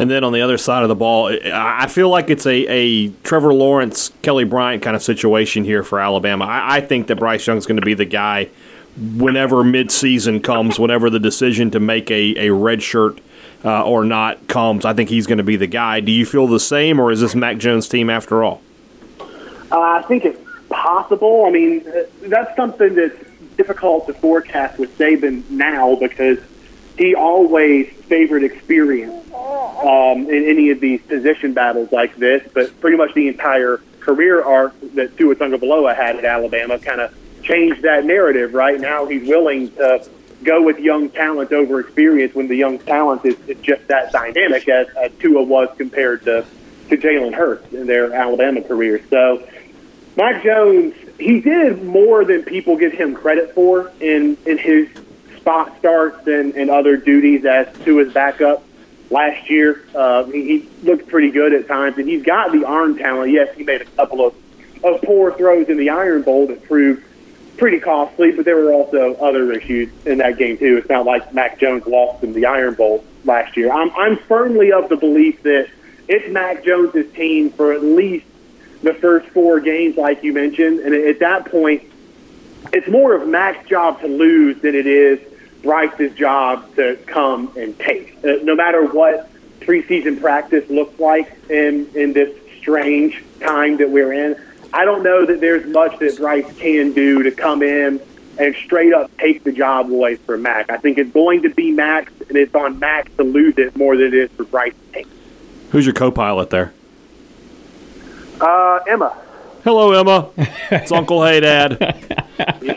And 0.04 0.12
then 0.12 0.26
on 0.26 0.34
the 0.34 0.42
other 0.42 0.58
side 0.58 0.84
of 0.84 0.90
the 0.90 0.96
ball, 0.96 1.34
I 1.46 1.88
feel 1.88 2.10
like 2.10 2.30
it's 2.30 2.46
a, 2.46 2.66
a 2.68 3.08
Trevor 3.24 3.54
Lawrence, 3.54 4.12
Kelly 4.22 4.44
Bryant 4.44 4.84
kind 4.84 4.98
of 4.98 5.02
situation 5.02 5.64
here 5.64 5.82
for 5.82 5.98
Alabama. 5.98 6.44
I, 6.44 6.76
I 6.76 6.82
think 6.82 7.08
that 7.08 7.16
Bryce 7.16 7.48
Young's 7.48 7.66
going 7.66 7.80
to 7.80 7.86
be 7.86 7.94
the 7.94 8.04
guy 8.04 8.50
whenever 8.98 9.64
midseason 9.64 10.44
comes, 10.44 10.78
whenever 10.78 11.10
the 11.10 11.22
decision 11.22 11.72
to 11.72 11.80
make 11.80 12.12
a, 12.12 12.48
a 12.48 12.54
red 12.54 12.84
shirt 12.84 13.22
uh, 13.64 13.86
or 13.86 14.04
not 14.04 14.46
comes. 14.50 14.84
I 14.84 14.94
think 14.94 15.08
he's 15.08 15.26
going 15.26 15.38
to 15.38 15.44
be 15.46 15.56
the 15.56 15.68
guy. 15.68 16.02
Do 16.02 16.12
you 16.12 16.26
feel 16.26 16.48
the 16.48 16.60
same, 16.60 17.00
or 17.00 17.10
is 17.10 17.22
this 17.22 17.34
Mac 17.34 17.58
Jones' 17.58 17.88
team 17.88 18.10
after 18.10 18.44
all? 18.44 18.62
Uh, 19.22 19.80
I 19.80 20.04
think 20.06 20.26
it's 20.26 20.42
possible. 20.68 21.46
I 21.46 21.50
mean, 21.50 21.88
uh, 21.88 22.04
that's 22.24 22.54
something 22.58 22.94
that's 22.94 23.18
difficult 23.56 24.08
to 24.08 24.14
forecast 24.16 24.80
with 24.80 24.98
Saban 24.98 25.50
now 25.50 25.96
because 25.96 26.40
he 26.98 27.16
always 27.16 27.90
favored 28.08 28.44
experience 28.44 29.23
um, 29.84 30.30
in 30.30 30.46
any 30.46 30.70
of 30.70 30.80
these 30.80 31.02
position 31.02 31.54
battles 31.54 31.92
like 31.92 32.16
this. 32.16 32.48
But 32.54 32.80
pretty 32.80 32.98
much 32.98 33.14
the 33.14 33.28
entire 33.28 33.82
career 34.00 34.44
arc 34.44 34.74
that 34.96 35.18
Tua 35.18 35.36
Tagovailoa 35.36 35.96
had 35.96 36.18
at 36.18 36.26
Alabama 36.26 36.80
kind 36.80 37.02
of 37.02 37.14
changed 37.44 37.82
that 37.84 38.06
narrative. 38.06 38.54
Right 38.54 38.80
now, 38.80 39.06
he's 39.06 39.28
willing 39.28 39.72
to 39.74 40.08
go 40.44 40.62
with 40.62 40.80
young 40.80 41.10
talent 41.10 41.52
over 41.52 41.80
experience 41.80 42.34
when 42.36 42.48
the 42.48 42.56
young 42.56 42.80
talent 42.80 43.26
is, 43.26 43.38
is 43.48 43.58
just 43.62 43.88
that 43.88 44.12
dynamic 44.12 44.68
as, 44.68 44.88
as 44.96 45.12
Tua 45.20 45.44
was 45.44 45.70
compared 45.78 46.24
to 46.24 46.46
to 46.90 46.98
Jalen 46.98 47.34
Hurts 47.34 47.74
in 47.74 47.88
their 47.88 48.14
Alabama 48.14 48.62
career. 48.62 49.02
So, 49.10 49.48
Mac 50.18 50.44
Jones, 50.44 50.94
he 51.18 51.40
did 51.40 51.82
more 51.84 52.26
than 52.26 52.44
people 52.44 52.76
give 52.76 52.92
him 52.92 53.16
credit 53.16 53.54
for 53.56 53.92
in 54.00 54.38
in 54.46 54.58
his 54.58 54.90
spot 55.38 55.78
starts 55.80 56.28
and, 56.28 56.56
and 56.56 56.70
other 56.70 56.98
duties 56.98 57.46
as 57.46 57.68
Tua's 57.84 58.14
backup 58.14 58.64
last 59.14 59.50
year. 59.50 59.86
Uh, 59.96 60.26
he, 60.26 60.60
he 60.60 60.70
looked 60.84 61.08
pretty 61.08 61.32
good 61.32 61.54
at 61.54 61.68
times, 61.68 61.98
and 61.98 62.08
he's 62.10 62.24
got 62.24 62.52
the 62.52 62.66
arm 62.66 62.98
talent. 62.98 63.32
Yes, 63.32 63.56
he 63.56 63.64
made 63.64 63.82
a 63.82 63.86
couple 63.86 64.26
of, 64.26 64.36
of 64.84 65.02
poor 65.04 65.32
throws 65.32 65.70
in 65.70 65.78
the 65.78 65.92
Iron 65.92 66.24
Bowl 66.24 66.48
that 66.48 66.64
proved 66.64 67.06
pretty 67.58 67.80
costly, 67.80 68.32
but 68.32 68.46
there 68.46 68.58
were 68.58 68.74
also 68.74 69.14
other 69.16 69.52
issues 69.54 69.90
in 70.06 70.18
that 70.18 70.38
game 70.38 70.58
too. 70.58 70.78
It's 70.78 70.90
not 70.90 71.06
like 71.06 71.34
Mac 71.34 71.60
Jones 71.60 71.86
lost 71.86 72.24
in 72.24 72.34
the 72.34 72.48
Iron 72.48 72.74
Bowl 72.74 73.06
last 73.24 73.56
year. 73.56 73.72
I'm 73.72 73.92
I'm 73.96 74.18
firmly 74.18 74.72
of 74.72 74.90
the 74.90 74.98
belief 74.98 75.44
that 75.44 75.70
it's 76.08 76.32
Mac 76.34 76.66
Jones's 76.66 77.14
team 77.14 77.52
for 77.52 77.72
at 77.72 77.84
least 77.84 78.26
the 78.82 78.94
first 78.96 79.28
four 79.30 79.62
games, 79.62 79.96
like 79.96 80.24
you 80.24 80.34
mentioned, 80.34 80.80
and 80.80 80.94
at 80.94 81.20
that 81.20 81.46
point, 81.46 81.84
it's 82.74 82.88
more 82.90 83.14
of 83.14 83.28
Mac's 83.28 83.68
job 83.70 84.02
to 84.02 84.08
lose 84.08 84.62
than 84.62 84.76
it 84.76 84.88
is 84.88 85.20
Bryce's 85.64 86.14
job 86.14 86.76
to 86.76 86.98
come 87.08 87.52
and 87.58 87.78
take. 87.80 88.18
Uh, 88.24 88.36
no 88.44 88.56
matter 88.56 88.86
what 88.86 89.30
preseason 89.62 90.20
practice 90.20 90.70
looks 90.70 91.00
like 91.00 91.34
in 91.50 91.90
in 91.96 92.14
this 92.14 92.38
strange 92.60 93.24
time 93.40 93.78
that 93.78 93.90
we're 93.90 94.14
in, 94.14 94.36
I 94.74 94.86
don't 94.86 95.04
know 95.04 95.26
that 95.26 95.40
there's 95.40 95.66
much 95.66 95.98
that 96.00 96.18
Bryce 96.18 96.52
can 96.58 96.94
do 96.94 97.24
to 97.24 97.32
come 97.32 97.64
in 97.64 98.02
and 98.38 98.56
straight 98.56 98.94
up 98.94 99.16
take 99.18 99.44
the 99.44 99.52
job 99.52 99.92
away 99.92 100.16
from 100.16 100.42
Mac. 100.42 100.70
I 100.70 100.78
think 100.78 100.98
it's 100.98 101.12
going 101.12 101.44
to 101.44 101.50
be 101.50 101.72
Mac, 101.72 102.12
and 102.28 102.38
it's 102.38 102.54
on 102.56 102.80
Mac 102.80 103.16
to 103.18 103.24
lose 103.24 103.58
it 103.58 103.76
more 103.78 103.96
than 103.96 104.08
it 104.08 104.14
is 104.14 104.32
for 104.32 104.44
Bryce 104.44 104.74
to 104.74 104.94
take. 104.94 105.08
Who's 105.72 105.86
your 105.86 105.94
co-pilot 105.94 106.50
there? 106.50 106.74
Uh, 108.42 108.80
Emma. 108.88 109.16
Hello, 109.64 109.92
Emma. 109.94 110.30
It's 110.72 110.92
Uncle 110.92 111.24
Hey 111.24 111.40
Dad. 111.40 111.82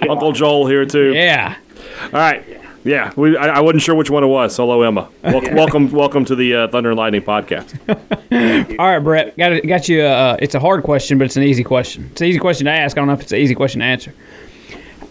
Uncle 0.08 0.32
Joel 0.32 0.66
here 0.66 0.86
too. 0.86 1.14
Yeah. 1.14 1.56
All 2.04 2.10
right. 2.12 2.44
Yeah, 2.86 3.12
we, 3.16 3.36
I, 3.36 3.48
I 3.48 3.60
wasn't 3.60 3.82
sure 3.82 3.96
which 3.96 4.10
one 4.10 4.22
it 4.22 4.28
was. 4.28 4.56
Hello, 4.56 4.80
Emma. 4.82 5.08
Wel- 5.24 5.42
Welcome, 5.54 5.90
welcome 5.90 6.24
to 6.26 6.36
the 6.36 6.54
uh, 6.54 6.68
Thunder 6.68 6.90
and 6.90 6.98
Lightning 6.98 7.20
podcast. 7.20 7.76
All 8.78 8.86
right, 8.86 9.00
Brett. 9.00 9.36
Got 9.36 9.54
it, 9.54 9.66
got 9.66 9.88
you. 9.88 10.02
Uh, 10.02 10.36
it's 10.38 10.54
a 10.54 10.60
hard 10.60 10.84
question, 10.84 11.18
but 11.18 11.24
it's 11.24 11.36
an 11.36 11.42
easy 11.42 11.64
question. 11.64 12.08
It's 12.12 12.20
an 12.20 12.28
easy 12.28 12.38
question 12.38 12.66
to 12.66 12.70
ask. 12.70 12.96
I 12.96 13.00
don't 13.00 13.08
know 13.08 13.14
if 13.14 13.22
it's 13.22 13.32
an 13.32 13.38
easy 13.38 13.56
question 13.56 13.80
to 13.80 13.86
answer. 13.86 14.14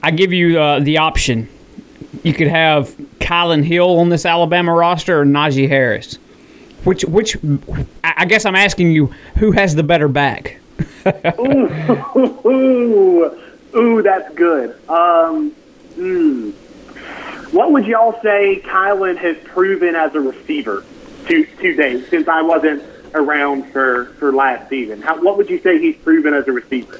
I 0.01 0.11
give 0.11 0.31
you 0.31 0.57
uh, 0.57 0.79
the 0.79 0.99
option. 0.99 1.49
You 2.23 2.33
could 2.33 2.47
have 2.47 2.95
Kylan 3.19 3.61
Hill 3.65 3.99
on 3.99 4.07
this 4.07 4.25
Alabama 4.25 4.73
roster 4.73 5.19
or 5.19 5.25
Najee 5.25 5.67
Harris. 5.67 6.15
Which, 6.85 7.03
which? 7.03 7.35
I 8.05 8.13
I 8.19 8.25
guess 8.25 8.45
I'm 8.45 8.55
asking 8.55 8.91
you, 8.91 9.07
who 9.38 9.51
has 9.51 9.75
the 9.75 9.83
better 9.83 10.07
back? 10.07 10.61
Ooh, 11.39 13.38
ooh, 13.75 14.01
that's 14.01 14.33
good. 14.33 14.89
Um, 14.89 15.51
hmm. 15.95 16.51
What 17.55 17.71
would 17.71 17.87
y'all 17.87 18.19
say 18.21 18.61
Kylan 18.65 19.15
has 19.15 19.37
proven 19.45 19.95
as 19.95 20.13
a 20.13 20.19
receiver 20.19 20.83
to 21.27 21.45
to 21.45 21.73
date? 21.73 22.09
Since 22.09 22.27
I 22.27 22.41
wasn't 22.41 22.83
around 23.13 23.71
for 23.71 24.07
for 24.19 24.33
last 24.33 24.67
season, 24.67 25.01
How, 25.01 25.21
what 25.21 25.37
would 25.37 25.49
you 25.49 25.59
say 25.59 25.79
he's 25.79 25.95
proven 25.95 26.33
as 26.33 26.45
a 26.49 26.51
receiver? 26.51 26.99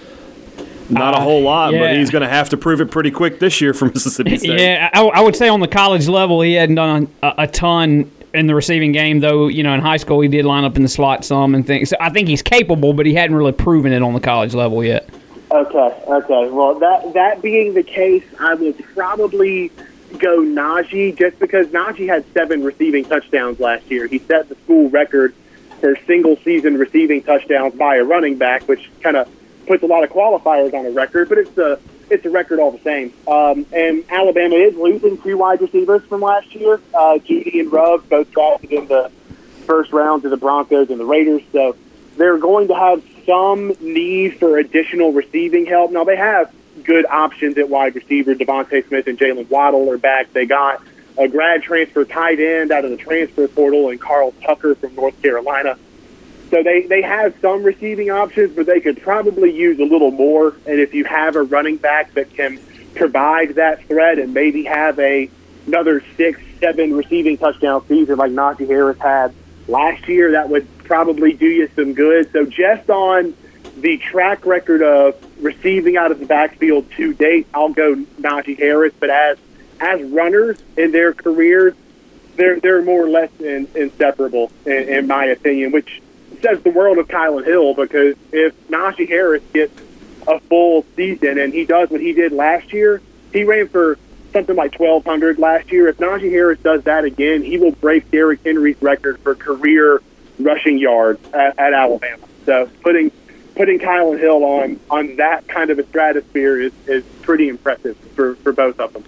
Not 0.90 1.14
a 1.14 1.20
whole 1.20 1.42
lot, 1.42 1.72
but 1.72 1.80
yeah. 1.80 1.96
he's 1.96 2.10
going 2.10 2.22
to 2.22 2.30
have 2.30 2.48
to 2.50 2.58
prove 2.58 2.80
it 2.80 2.90
pretty 2.90 3.12
quick 3.12 3.40
this 3.40 3.60
year 3.60 3.74
for 3.74 3.86
Mississippi 3.94 4.38
State. 4.38 4.62
Yeah, 4.62 4.90
I, 4.94 5.02
I 5.02 5.20
would 5.20 5.36
say 5.36 5.50
on 5.50 5.60
the 5.60 5.68
college 5.68 6.08
level, 6.08 6.40
he 6.40 6.54
hadn't 6.54 6.76
done 6.76 7.14
a, 7.22 7.34
a 7.40 7.48
ton 7.48 8.10
in 8.34 8.48
the 8.48 8.56
receiving 8.56 8.94
game, 8.94 9.20
though. 9.20 9.48
You 9.48 9.62
know, 9.62 9.74
in 9.74 9.82
high 9.82 9.98
school, 9.98 10.22
he 10.22 10.30
did 10.30 10.46
line 10.46 10.64
up 10.64 10.78
in 10.78 10.84
the 10.84 10.88
slot 10.88 11.26
some 11.26 11.54
and 11.54 11.68
things. 11.68 11.90
So 11.90 11.98
I 12.00 12.12
think 12.12 12.30
he's 12.30 12.42
capable, 12.42 12.94
but 12.94 13.06
he 13.06 13.14
hadn't 13.14 13.36
really 13.36 13.52
proven 13.52 13.92
it 13.92 14.02
on 14.02 14.14
the 14.14 14.22
college 14.22 14.54
level 14.54 14.86
yet. 14.86 15.10
Okay, 15.52 16.04
okay. 16.08 16.50
Well, 16.50 16.80
that 16.80 17.14
that 17.14 17.42
being 17.42 17.74
the 17.74 17.84
case, 17.84 18.24
I 18.40 18.54
would 18.54 18.78
probably 18.94 19.70
go 20.16 20.40
Najee 20.40 21.18
just 21.18 21.40
because 21.40 21.68
Najee 21.68 22.08
had 22.08 22.26
seven 22.34 22.64
receiving 22.64 23.06
touchdowns 23.06 23.60
last 23.60 23.90
year. 23.90 24.08
He 24.08 24.20
set 24.20 24.50
the 24.50 24.56
school 24.64 24.90
record 24.90 25.34
for 25.80 25.96
single 26.08 26.38
season 26.38 26.78
receiving 26.78 27.22
touchdowns 27.22 27.76
by 27.76 27.98
a 27.98 28.04
running 28.04 28.38
back, 28.38 28.68
which 28.68 28.90
kind 29.02 29.16
of 29.18 29.30
puts 29.68 29.84
a 29.84 29.88
lot 29.88 30.04
of 30.04 30.10
qualifiers 30.10 30.74
on 30.74 30.86
a 30.86 30.92
record, 30.92 31.30
but 31.30 31.38
it's 31.38 31.58
a 31.58 31.80
it's 32.10 32.26
a 32.26 32.30
record 32.30 32.60
all 32.60 32.72
the 32.72 32.80
same. 32.80 33.12
Um, 33.28 33.66
and 33.74 34.04
Alabama 34.10 34.56
is 34.56 34.76
losing 34.76 35.20
two 35.22 35.38
wide 35.38 35.62
receivers 35.62 36.04
from 36.04 36.22
last 36.22 36.54
year. 36.54 36.80
Uh, 36.94 37.18
Jeudy 37.18 37.60
and 37.60 37.72
Ruggs 37.72 38.06
both 38.06 38.30
drafted 38.32 38.72
in 38.72 38.88
the 38.88 39.12
first 39.66 39.92
round 39.92 40.22
to 40.22 40.30
the 40.30 40.38
Broncos 40.38 40.92
and 40.92 41.00
the 41.00 41.06
Raiders, 41.06 41.42
so 41.52 41.76
they're 42.18 42.38
going 42.38 42.68
to 42.68 42.76
have 42.76 43.04
some 43.26 43.74
need 43.80 44.38
for 44.40 44.58
additional 44.58 45.14
receiving 45.14 45.66
help. 45.66 45.92
Now 45.92 46.04
they 46.04 46.16
have 46.16 46.54
good 46.86 47.06
options 47.06 47.58
at 47.58 47.70
wide 47.70 47.96
receiver. 47.96 48.36
DeVonta 48.36 48.88
Smith 48.88 49.08
and 49.08 49.18
Jaylen 49.18 49.50
Waddle 49.50 49.90
are 49.92 49.98
back. 49.98 50.32
They 50.34 50.46
got 50.46 50.82
a 51.18 51.28
grad 51.28 51.64
transfer 51.64 52.06
tight 52.06 52.40
end 52.40 52.72
out 52.72 52.86
of 52.86 52.92
the 52.92 52.98
transfer 52.98 53.48
portal 53.48 53.90
and 53.90 54.00
Carl 54.00 54.34
Tucker 54.44 54.76
from 54.76 54.96
North 54.96 55.22
Carolina. 55.22 55.78
So 56.52 56.62
they, 56.62 56.84
they 56.84 57.02
have 57.02 57.36
some 57.42 57.64
receiving 57.64 58.12
options, 58.12 58.56
but 58.56 58.66
they 58.66 58.80
could 58.80 59.02
probably 59.02 59.52
use 59.52 59.80
a 59.80 59.84
little 59.84 60.12
more. 60.12 60.56
And 60.66 60.80
if 60.80 60.94
you 60.94 61.04
have 61.06 61.36
a 61.36 61.44
running 61.44 61.78
back 61.78 62.14
that 62.14 62.34
can 62.34 62.60
provide 62.94 63.56
that 63.56 63.86
threat 63.88 64.20
and 64.20 64.34
maybe 64.34 64.64
have 64.64 65.00
a 65.00 65.30
another 65.66 66.04
six, 66.16 66.40
seven 66.60 66.94
receiving 66.94 67.38
touchdown 67.38 67.84
season 67.88 68.18
like 68.18 68.32
Najee 68.32 68.68
Harris 68.68 69.00
had 69.00 69.34
last 69.68 70.08
year, 70.08 70.32
that 70.32 70.50
would 70.50 70.68
probably 70.84 71.34
do 71.34 71.48
you 71.48 71.70
some 71.76 71.94
good. 71.94 72.32
So 72.32 72.46
just 72.46 72.90
on 72.90 73.36
the 73.78 73.98
track 73.98 74.46
record 74.46 74.82
of 74.82 75.16
receiving 75.42 75.98
out 75.98 76.12
of 76.12 76.20
the 76.20 76.26
backfield 76.26 76.90
to 76.92 77.14
date, 77.14 77.48
I'll 77.54 77.74
go 77.74 77.96
Najee 77.96 78.58
Harris. 78.58 78.94
But 79.00 79.10
as 79.10 79.38
as 79.80 80.02
runners 80.04 80.58
in 80.78 80.92
their 80.92 81.14
careers, 81.14 81.74
they're 82.36 82.60
they're 82.60 82.82
more 82.82 83.04
or 83.04 83.10
less 83.10 83.30
in, 83.40 83.68
inseparable, 83.76 84.52
in, 84.66 84.90
in 84.90 85.08
my 85.08 85.26
opinion. 85.26 85.72
Which 85.72 86.02
says 86.42 86.62
the 86.62 86.70
world 86.70 86.98
of 86.98 87.08
Kylan 87.08 87.46
Hill 87.46 87.74
because 87.74 88.16
if 88.32 88.68
Najee 88.68 89.08
Harris 89.08 89.44
gets 89.54 89.74
a 90.28 90.40
full 90.40 90.86
season 90.96 91.38
and 91.38 91.54
he 91.54 91.66
does 91.66 91.90
what 91.90 92.02
he 92.02 92.14
did 92.14 92.32
last 92.32 92.74
year, 92.74 93.02
he 93.32 93.44
ran 93.44 93.68
for 93.68 93.98
something 94.34 94.56
like 94.56 94.78
1,200 94.78 95.40
last 95.40 95.72
year. 95.72 95.88
If 95.88 95.98
Najee 95.98 96.30
Harris 96.30 96.60
does 96.60 96.84
that 96.84 97.06
again, 97.06 97.44
he 97.44 97.58
will 97.58 97.72
break 97.72 98.10
Derrick 98.12 98.42
Henry's 98.44 98.82
record 98.82 99.20
for 99.20 99.36
career 99.36 100.02
rushing 100.40 100.78
yards 100.78 101.20
at, 101.34 101.58
at 101.58 101.74
Alabama. 101.74 102.26
So 102.46 102.70
putting 102.82 103.12
putting 103.56 103.80
Kylan 103.80 104.20
Hill 104.20 104.44
on 104.44 104.80
on 104.90 105.16
that 105.16 105.48
kind 105.48 105.70
of 105.70 105.80
a 105.80 105.86
stratosphere 105.88 106.62
is, 106.62 106.74
is 106.88 107.04
pretty 107.22 107.48
impressive 107.48 107.98
for, 108.16 108.36
for 108.36 108.54
both 108.54 108.80
of 108.80 108.94
them. 108.94 109.04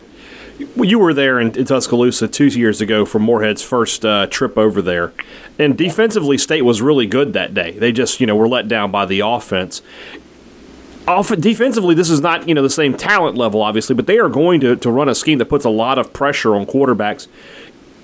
You 0.76 0.98
were 0.98 1.14
there 1.14 1.40
in, 1.40 1.56
in 1.56 1.66
Tuscaloosa 1.66 2.28
two 2.28 2.48
years 2.48 2.82
ago 2.82 3.06
for 3.06 3.20
Moorhead's 3.20 3.62
first 3.62 4.04
uh, 4.04 4.26
trip 4.26 4.58
over 4.58 4.82
there, 4.82 5.14
and 5.60 5.78
defensively, 5.78 6.38
State 6.38 6.64
was 6.64 6.82
really 6.82 7.06
good 7.06 7.34
that 7.34 7.54
day. 7.54 7.72
They 7.78 7.92
just, 7.92 8.20
you 8.20 8.26
know, 8.26 8.36
were 8.36 8.48
let 8.48 8.68
down 8.68 8.90
by 8.90 9.06
the 9.06 9.20
offense. 9.20 9.84
Off- 11.08 11.36
defensively, 11.38 11.94
this 11.94 12.10
is 12.10 12.22
not, 12.22 12.48
you 12.50 12.56
know, 12.56 12.64
the 12.64 12.70
same 12.72 12.98
talent 12.98 13.38
level, 13.38 13.62
obviously, 13.62 13.96
but 13.96 14.08
they 14.08 14.18
are 14.18 14.30
going 14.30 14.60
to, 14.62 14.76
to 14.76 14.90
run 14.90 15.08
a 15.08 15.16
scheme 15.16 15.38
that 15.38 15.46
puts 15.46 15.64
a 15.64 15.70
lot 15.70 16.00
of 16.00 16.12
pressure 16.12 16.56
on 16.56 16.66
quarterbacks. 16.66 17.28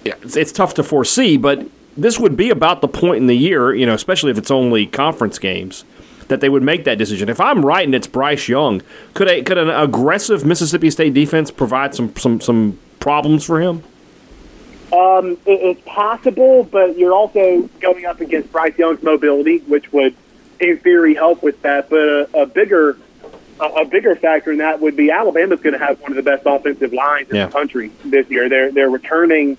It's, 0.05 0.35
it's 0.35 0.51
tough 0.51 0.75
to 0.75 0.83
foresee, 0.83 1.37
but 1.37 1.67
this 1.97 2.19
would 2.19 2.37
be 2.37 2.49
about 2.49 2.81
the 2.81 2.87
point 2.87 3.17
in 3.17 3.27
the 3.27 3.35
year, 3.35 3.73
you 3.73 3.85
know, 3.85 3.93
especially 3.93 4.31
if 4.31 4.37
it's 4.37 4.51
only 4.51 4.85
conference 4.85 5.39
games, 5.39 5.85
that 6.27 6.41
they 6.41 6.49
would 6.49 6.63
make 6.63 6.83
that 6.85 6.97
decision. 6.97 7.29
If 7.29 7.39
I'm 7.39 7.65
right 7.65 7.85
and 7.85 7.93
it's 7.95 8.07
Bryce 8.07 8.47
Young, 8.47 8.81
could 9.13 9.29
a 9.29 9.43
could 9.43 9.57
an 9.57 9.69
aggressive 9.69 10.45
Mississippi 10.45 10.89
State 10.89 11.13
defense 11.13 11.51
provide 11.51 11.95
some 11.95 12.15
some 12.15 12.39
some 12.41 12.79
problems 12.99 13.43
for 13.45 13.61
him? 13.61 13.83
Um, 14.91 15.31
it, 15.45 15.77
it's 15.77 15.81
possible, 15.85 16.63
but 16.65 16.97
you're 16.97 17.13
also 17.13 17.67
going 17.79 18.05
up 18.05 18.21
against 18.21 18.51
Bryce 18.51 18.77
Young's 18.77 19.01
mobility, 19.01 19.57
which 19.59 19.91
would, 19.91 20.15
in 20.59 20.77
theory, 20.77 21.15
help 21.15 21.41
with 21.41 21.59
that. 21.63 21.89
But 21.89 21.99
a, 21.99 22.41
a 22.43 22.45
bigger 22.45 22.97
a, 23.59 23.65
a 23.65 23.85
bigger 23.85 24.15
factor 24.15 24.51
in 24.51 24.59
that 24.59 24.81
would 24.81 24.95
be 24.95 25.09
Alabama's 25.09 25.61
going 25.61 25.73
to 25.73 25.83
have 25.83 25.99
one 26.01 26.11
of 26.11 26.15
the 26.15 26.23
best 26.23 26.43
offensive 26.45 26.93
lines 26.93 27.29
in 27.29 27.35
Yeah. 27.37 27.45
the 27.47 27.51
country 27.51 27.91
this 28.05 28.29
year. 28.29 28.49
They're 28.49 28.71
they're 28.71 28.89
returning 28.89 29.57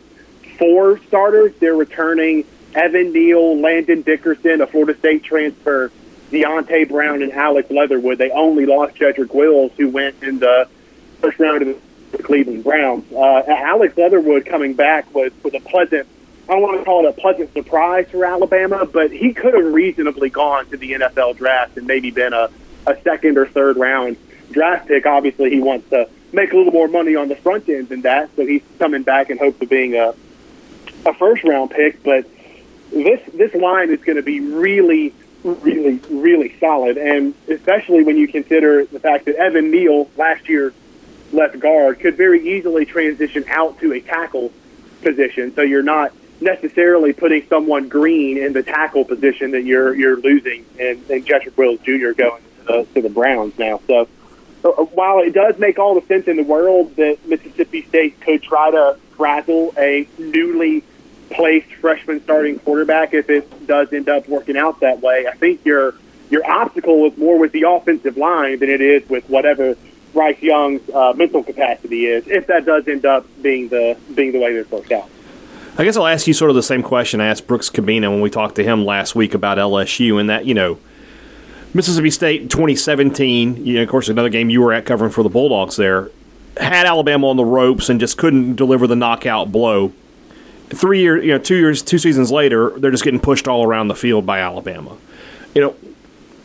four 0.59 0.99
starters. 1.09 1.53
They're 1.59 1.75
returning 1.77 2.45
Evan 2.75 3.13
Neal, 3.13 3.59
Landon 3.61 4.03
Dickerson, 4.03 4.61
a 4.61 4.67
Florida 4.69 4.97
State 4.99 5.25
transfer, 5.25 5.91
Deonte 6.31 6.89
Brown, 6.89 7.23
and 7.23 7.33
Alex 7.33 7.71
Leatherwood. 7.71 8.19
They 8.19 8.31
only 8.31 8.67
lost 8.67 8.97
Jedrick 8.97 9.35
Wills, 9.35 9.73
who 9.77 9.89
went 9.89 10.23
in 10.23 10.39
the 10.39 10.69
first 11.21 11.39
round 11.39 11.63
of 11.63 11.81
the 12.13 12.23
Cleveland 12.23 12.65
Browns. 12.65 13.05
Uh, 13.13 13.43
Alex 13.49 13.97
Leatherwood 13.97 14.47
coming 14.47 14.75
back 14.75 15.13
was 15.15 15.33
was 15.43 15.55
a 15.55 15.61
pleasant. 15.61 16.09
I 16.49 16.53
don't 16.53 16.63
want 16.63 16.79
to 16.79 16.85
call 16.85 17.07
it 17.07 17.09
a 17.09 17.13
pleasant 17.13 17.53
surprise 17.55 18.07
for 18.11 18.25
Alabama, 18.25 18.85
but 18.85 19.11
he 19.11 19.33
could 19.33 19.55
have 19.55 19.65
reasonably 19.73 20.29
gone 20.29 20.67
to 20.67 20.77
the 20.77 20.93
NFL 20.93 21.39
draft 21.39 21.79
and 21.79 21.87
maybe 21.87 22.11
been 22.11 22.35
a, 22.35 22.51
a 22.87 23.01
second 23.01 23.39
or 23.39 23.47
third 23.47 23.79
round 23.79 24.19
draft 24.51 24.89
pick. 24.89 25.07
Obviously, 25.07 25.51
he 25.51 25.61
wants 25.61 25.89
to 25.91 26.09
make 26.33 26.53
a 26.53 26.57
little 26.57 26.73
more 26.73 26.89
money 26.89 27.17
on 27.17 27.29
the 27.29 27.37
front 27.37 27.69
end 27.69 27.89
than 27.89 28.03
that, 28.03 28.29
so 28.37 28.45
he's 28.45 28.63
coming 28.79 29.03
back 29.03 29.31
in 29.31 29.39
hopes 29.39 29.61
of 29.63 29.69
being 29.71 29.95
a 29.95 30.15
a 31.07 31.15
first 31.15 31.45
round 31.45 31.71
pick. 31.71 32.03
But 32.03 32.27
this 32.91 33.21
this 33.33 33.55
line 33.55 33.91
is 33.91 34.01
going 34.01 34.17
to 34.17 34.23
be 34.23 34.41
really, 34.41 35.15
really, 35.45 36.01
really 36.11 36.57
solid, 36.59 36.97
and 36.97 37.35
especially 37.49 38.03
when 38.03 38.17
you 38.17 38.27
consider 38.27 38.85
the 38.87 38.99
fact 38.99 39.27
that 39.27 39.37
Evan 39.37 39.71
Neal 39.71 40.09
last 40.17 40.49
year 40.49 40.73
left 41.33 41.59
guard 41.61 42.01
could 42.01 42.17
very 42.17 42.57
easily 42.57 42.85
transition 42.85 43.45
out 43.49 43.79
to 43.81 43.93
a 43.93 44.01
tackle 44.01 44.53
position. 45.03 45.55
So 45.55 45.63
you're 45.63 45.83
not 45.83 46.13
necessarily 46.41 47.13
putting 47.13 47.47
someone 47.49 47.89
green 47.89 48.39
in 48.39 48.53
the 48.53 48.63
tackle 48.63 49.05
position 49.05 49.53
that 49.53 49.65
you're 49.65 49.95
you're 49.95 50.17
losing, 50.17 50.65
and, 50.79 50.99
and 51.11 51.27
Jedrick 51.27 51.57
Wills 51.57 51.81
Jr. 51.81 52.13
going 52.13 52.43
to 52.43 52.65
the, 52.67 52.89
to 52.95 53.03
the 53.03 53.11
Browns 53.11 53.59
now. 53.59 53.81
So 53.87 54.09
uh, 54.65 54.71
while 54.71 55.19
it 55.19 55.33
does 55.35 55.59
make 55.59 55.79
all 55.79 55.95
the 55.95 56.07
sense 56.07 56.27
in 56.27 56.37
the 56.37 56.43
world 56.43 56.97
that 56.97 57.27
Mississippi 57.27 57.83
State 57.83 58.21
could 58.21 58.43
try 58.43 58.71
to 58.71 58.99
frazzle 59.17 59.75
a 59.77 60.09
newly 60.19 60.83
placed 61.31 61.73
freshman 61.75 62.23
starting 62.23 62.59
quarterback 62.59 63.15
if 63.15 63.31
it 63.31 63.67
does 63.67 63.93
end 63.93 64.09
up 64.09 64.29
working 64.29 64.57
out 64.57 64.81
that 64.81 65.01
way, 65.01 65.27
I 65.27 65.33
think 65.33 65.65
your 65.65 65.95
your 66.31 66.49
obstacle 66.51 67.07
is 67.07 67.17
more 67.17 67.39
with 67.39 67.53
the 67.53 67.63
offensive 67.69 68.17
line 68.17 68.59
than 68.59 68.71
it 68.71 68.81
is 68.81 69.09
with 69.09 69.29
whatever 69.29 69.77
Bryce 70.13 70.41
Young's 70.41 70.89
uh, 70.91 71.13
mental 71.15 71.43
capacity 71.43 72.07
is, 72.07 72.27
if 72.27 72.47
that 72.47 72.65
does 72.65 72.89
end 72.89 73.05
up 73.05 73.27
being 73.43 73.69
the 73.69 73.97
being 74.15 74.33
the 74.33 74.41
way 74.41 74.55
this 74.55 74.71
works 74.71 74.91
out. 74.91 75.09
I 75.77 75.83
guess 75.83 75.97
I'll 75.97 76.07
ask 76.07 76.29
you 76.29 76.35
sort 76.35 76.51
of 76.51 76.55
the 76.55 76.63
same 76.63 76.85
question 76.85 77.21
I 77.21 77.27
asked 77.27 77.49
Brooks 77.49 77.69
Kubena 77.69 78.09
when 78.09 78.21
we 78.21 78.31
talked 78.31 78.55
to 78.57 78.65
him 78.65 78.85
last 78.85 79.17
week 79.17 79.35
about 79.35 79.59
LSU 79.59 80.21
and 80.21 80.31
that, 80.31 80.47
you 80.47 80.55
know, 80.55 80.79
Mississippi 81.75 82.13
State 82.13 82.49
2017, 82.49 83.67
you 83.67 83.75
know, 83.75 83.83
of 83.83 83.89
course, 83.89 84.09
another 84.09 84.29
game 84.29 84.51
you 84.51 84.63
were 84.63 84.73
at 84.73 84.87
covering 84.87 85.11
for 85.11 85.25
the 85.25 85.29
Bulldogs 85.29 85.75
there, 85.75 86.11
had 86.57 86.87
Alabama 86.87 87.29
on 87.29 87.37
the 87.37 87.45
ropes 87.45 87.89
and 87.89 87.99
just 87.99 88.17
couldn't 88.17 88.55
deliver 88.55 88.87
the 88.87 88.95
knockout 88.95 89.51
blow. 89.51 89.93
Three 90.75 91.01
years, 91.01 91.25
you 91.25 91.33
know, 91.33 91.39
two 91.39 91.57
years, 91.57 91.83
two 91.83 91.99
seasons 91.99 92.31
later, 92.31 92.71
they're 92.79 92.91
just 92.91 93.05
getting 93.05 93.21
pushed 93.21 93.47
all 93.47 93.65
around 93.67 93.89
the 93.89 93.95
field 93.95 94.27
by 94.27 94.41
Alabama. 94.41 94.97
You 95.55 95.63
know, 95.63 95.77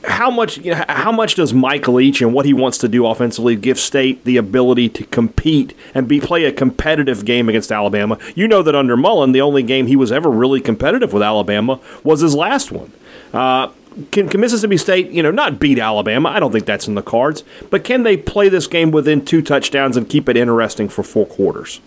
how 0.05 0.29
much 0.29 0.57
you 0.59 0.73
know, 0.73 0.85
how 0.87 1.11
much 1.11 1.35
does 1.35 1.53
Mike 1.53 1.87
Leach 1.87 2.21
and 2.21 2.33
what 2.33 2.45
he 2.45 2.53
wants 2.53 2.77
to 2.79 2.87
do 2.87 3.05
offensively 3.05 3.55
give 3.55 3.79
State 3.79 4.23
the 4.23 4.37
ability 4.37 4.89
to 4.89 5.03
compete 5.05 5.75
and 5.93 6.07
be 6.07 6.19
play 6.19 6.45
a 6.45 6.51
competitive 6.51 7.25
game 7.25 7.49
against 7.49 7.71
Alabama? 7.71 8.17
You 8.35 8.47
know 8.47 8.61
that 8.61 8.75
under 8.75 8.95
Mullen, 8.95 9.31
the 9.31 9.41
only 9.41 9.63
game 9.63 9.87
he 9.87 9.95
was 9.95 10.11
ever 10.11 10.29
really 10.29 10.61
competitive 10.61 11.11
with 11.11 11.23
Alabama 11.23 11.79
was 12.03 12.21
his 12.21 12.35
last 12.35 12.71
one. 12.71 12.91
Uh, 13.33 13.71
can, 14.11 14.29
can 14.29 14.39
Mississippi 14.39 14.77
State, 14.77 15.09
you 15.11 15.21
know, 15.21 15.31
not 15.31 15.59
beat 15.59 15.79
Alabama? 15.79 16.29
I 16.29 16.39
don't 16.39 16.51
think 16.51 16.65
that's 16.65 16.87
in 16.87 16.95
the 16.95 17.01
cards. 17.01 17.43
But 17.69 17.83
can 17.83 18.03
they 18.03 18.15
play 18.15 18.47
this 18.47 18.67
game 18.67 18.91
within 18.91 19.25
two 19.25 19.41
touchdowns 19.41 19.97
and 19.97 20.09
keep 20.09 20.29
it 20.29 20.37
interesting 20.37 20.87
for 20.87 21.03
four 21.03 21.25
quarters? 21.25 21.81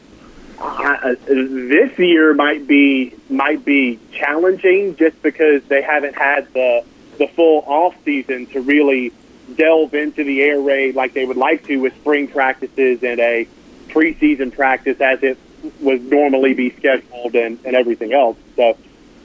Uh, 0.63 1.17
this 1.27 1.99
year 1.99 2.35
might 2.35 2.69
be 2.69 3.13
might 3.29 3.65
be 3.65 3.99
challenging 4.13 4.95
just 4.95 5.21
because 5.21 5.63
they 5.65 5.83
haven't 5.83 6.15
had 6.15 6.53
the 6.53 6.85
the 7.19 7.27
full 7.29 7.65
off 7.67 7.95
season 8.05 8.47
to 8.47 8.61
really 8.61 9.13
delve 9.57 9.93
into 9.93 10.23
the 10.23 10.41
air 10.41 10.61
raid 10.61 10.95
like 10.95 11.15
they 11.15 11.25
would 11.25 11.37
like 11.37 11.67
to 11.67 11.79
with 11.79 11.93
spring 11.97 12.29
practices 12.29 13.03
and 13.03 13.19
a 13.19 13.47
preseason 13.89 14.55
practice 14.55 15.01
as 15.01 15.21
it 15.25 15.37
would 15.81 16.05
normally 16.05 16.55
be 16.55 16.71
scheduled 16.71 17.35
and, 17.35 17.59
and 17.65 17.75
everything 17.75 18.13
else. 18.13 18.37
So 18.55 18.77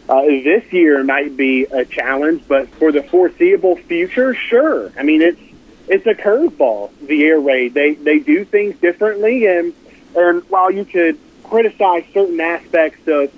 uh, 0.10 0.22
this 0.24 0.72
year 0.74 1.04
might 1.04 1.38
be 1.38 1.66
a 1.66 1.86
challenge, 1.86 2.44
but 2.48 2.68
for 2.70 2.92
the 2.92 3.04
foreseeable 3.04 3.76
future, 3.76 4.34
sure. 4.34 4.92
I 4.98 5.04
mean, 5.04 5.22
it's 5.22 5.42
it's 5.88 6.06
a 6.08 6.16
curveball. 6.16 6.92
The 7.06 7.26
air 7.26 7.40
raid 7.40 7.76
they 7.76 7.94
they 7.94 8.18
do 8.18 8.44
things 8.44 8.76
differently, 8.80 9.46
and 9.46 9.74
and 10.16 10.44
while 10.50 10.72
you 10.72 10.84
could 10.84 11.20
criticize 11.50 12.06
certain 12.14 12.40
aspects 12.40 13.08
of 13.08 13.32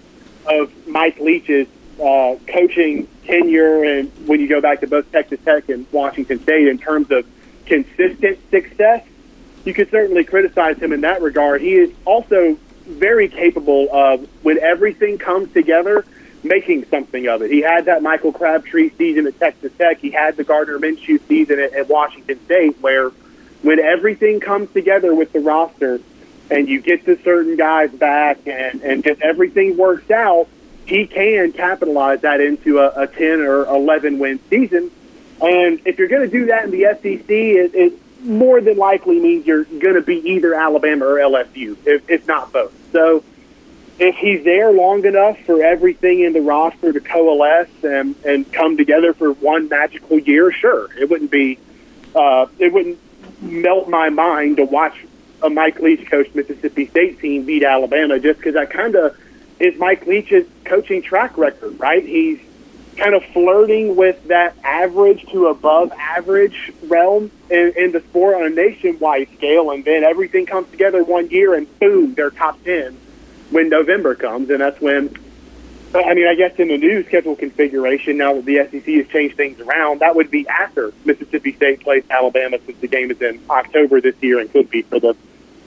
of 0.46 0.88
Mike 0.88 1.20
Leach's 1.20 1.68
uh, 2.02 2.36
coaching 2.48 3.08
tenure, 3.26 3.84
and 3.84 4.10
when 4.28 4.40
you 4.40 4.48
go 4.48 4.62
back 4.62 4.80
to 4.82 4.88
both 4.88 5.12
Texas 5.12 5.40
Tech 5.44 5.70
and 5.70 5.86
Washington 5.92 6.42
State 6.42 6.68
in 6.68 6.78
terms 6.78 7.12
of 7.12 7.26
consistent 7.66 8.40
success, 8.50 9.06
you 9.66 9.74
could 9.74 9.92
certainly 9.92 10.24
criticize 10.24 10.78
him 10.80 10.94
in 10.94 11.02
that 11.02 11.22
regard. 11.22 11.62
He 11.62 11.76
is 11.76 11.92
also 12.06 12.58
very 12.86 13.28
capable 13.28 13.88
of 13.92 14.28
when 14.44 14.58
everything 14.60 15.18
comes 15.18 15.54
together, 15.54 16.06
making 16.42 16.86
something 16.86 17.28
of 17.28 17.42
it. 17.42 17.52
He 17.52 17.62
had 17.62 17.86
that 17.86 18.02
Michael 18.02 18.32
Crabtree 18.32 18.92
season 18.98 19.28
at 19.28 19.38
Texas 19.40 19.72
Tech. 19.78 20.00
He 20.00 20.10
had 20.10 20.38
the 20.38 20.44
Gardner 20.44 20.80
Minshew 20.80 21.20
season 21.28 21.60
at, 21.60 21.74
at 21.74 21.90
Washington 21.90 22.44
State, 22.46 22.80
where 22.82 23.10
when 23.62 23.80
everything 23.80 24.40
comes 24.40 24.72
together 24.72 25.14
with 25.14 25.34
the 25.34 25.42
roster 25.42 26.00
and 26.50 26.68
you 26.68 26.82
get 26.82 27.06
to 27.06 27.22
certain 27.24 27.56
guys 27.56 27.92
back 27.92 28.40
and, 28.48 28.82
and 28.82 29.06
if 29.06 29.22
everything 29.22 29.78
works 29.78 30.10
out, 30.10 30.48
he 30.86 31.06
can 31.06 31.52
capitalize 31.52 32.22
that 32.22 32.42
into 32.42 32.80
a, 32.80 33.04
a 33.04 33.08
10 33.08 33.42
or 33.42 33.66
11 33.66 34.18
win 34.18 34.40
season. 34.50 34.90
And 35.42 35.80
if 35.86 36.00
you're 36.00 36.08
going 36.08 36.30
to 36.30 36.38
do 36.38 36.48
that 36.48 36.66
in 36.66 36.72
the 36.72 36.84
SEC, 37.02 37.30
it, 37.30 37.76
it 37.76 37.94
more 38.24 38.60
than 38.60 38.78
likely 38.78 39.20
means 39.20 39.46
you're 39.46 39.64
going 39.64 39.96
to 39.96 40.02
be 40.02 40.18
either 40.32 40.54
Alabama 40.54 41.06
or 41.06 41.16
LSU, 41.16 41.78
if, 41.86 42.10
if 42.10 42.28
not 42.28 42.52
both. 42.52 42.74
So 42.92 43.24
if 44.00 44.16
he's 44.16 44.44
there 44.44 44.72
long 44.72 45.06
enough 45.06 45.40
for 45.42 45.62
everything 45.62 46.22
in 46.22 46.34
the 46.34 46.42
roster 46.42 46.92
to 46.92 47.00
coalesce 47.00 47.70
and, 47.84 48.16
and 48.26 48.52
come 48.52 48.78
together 48.78 49.14
for 49.14 49.34
one 49.34 49.70
magical 49.70 50.20
year, 50.20 50.52
sure, 50.52 50.90
it 50.98 51.10
wouldn't 51.10 51.32
be, 51.32 51.60
uh, 52.16 52.48
it 52.58 52.74
wouldn't 52.74 53.00
melt 53.42 53.88
my 53.88 54.10
mind 54.10 54.58
to 54.58 54.66
watch 54.66 55.06
a 55.42 55.50
Mike 55.50 55.80
Leach 55.80 56.10
coached 56.10 56.36
Mississippi 56.36 56.88
State 56.88 57.20
team 57.20 57.46
beat 57.46 57.64
Alabama 57.64 58.20
just 58.20 58.40
because 58.40 58.54
that 58.54 58.70
kind 58.70 58.96
of 58.96 59.18
is 59.60 59.78
Mike 59.78 60.08
Leach's 60.08 60.48
coaching 60.64 61.02
track 61.02 61.38
record, 61.38 61.80
right? 61.80 62.06
He's 62.06 62.40
kind 63.00 63.16
of 63.16 63.24
flirting 63.26 63.96
with 63.96 64.22
that 64.28 64.56
average 64.64 65.26
to 65.32 65.48
above 65.48 65.92
average 65.94 66.72
realm 66.84 67.32
in, 67.50 67.74
in 67.78 67.92
the 67.92 68.02
sport 68.02 68.36
on 68.36 68.44
a 68.44 68.50
nationwide 68.50 69.30
scale, 69.38 69.72
and 69.72 69.84
then 69.86 70.04
everything 70.04 70.46
comes 70.46 70.70
together 70.70 71.04
one 71.04 71.30
year, 71.30 71.56
and 71.56 71.80
boom, 71.80 72.14
they're 72.14 72.30
top 72.30 72.62
ten 72.64 72.98
when 73.50 73.70
November 73.70 74.16
comes, 74.16 74.50
and 74.50 74.62
that's 74.62 74.80
when. 74.80 75.16
I 75.92 76.14
mean, 76.14 76.28
I 76.28 76.36
guess 76.36 76.54
in 76.60 76.68
the 76.68 76.78
new 76.78 77.04
schedule 77.06 77.36
configuration, 77.36 78.18
now 78.18 78.36
that 78.36 78.46
the 78.46 78.58
SEC 78.58 78.86
has 78.94 79.08
changed 79.08 79.36
things 79.36 79.60
around, 79.60 80.02
that 80.02 80.16
would 80.16 80.30
be 80.30 80.48
after 80.48 80.94
Mississippi 81.04 81.54
State 81.54 81.82
plays 81.82 82.04
Alabama, 82.12 82.60
since 82.64 82.78
the 82.80 82.88
game 82.88 83.10
is 83.10 83.20
in 83.24 83.42
October 83.50 84.00
this 84.00 84.14
year 84.22 84.38
and 84.38 84.52
could 84.52 84.70
be 84.70 84.84
for 84.84 85.00
the 85.00 85.16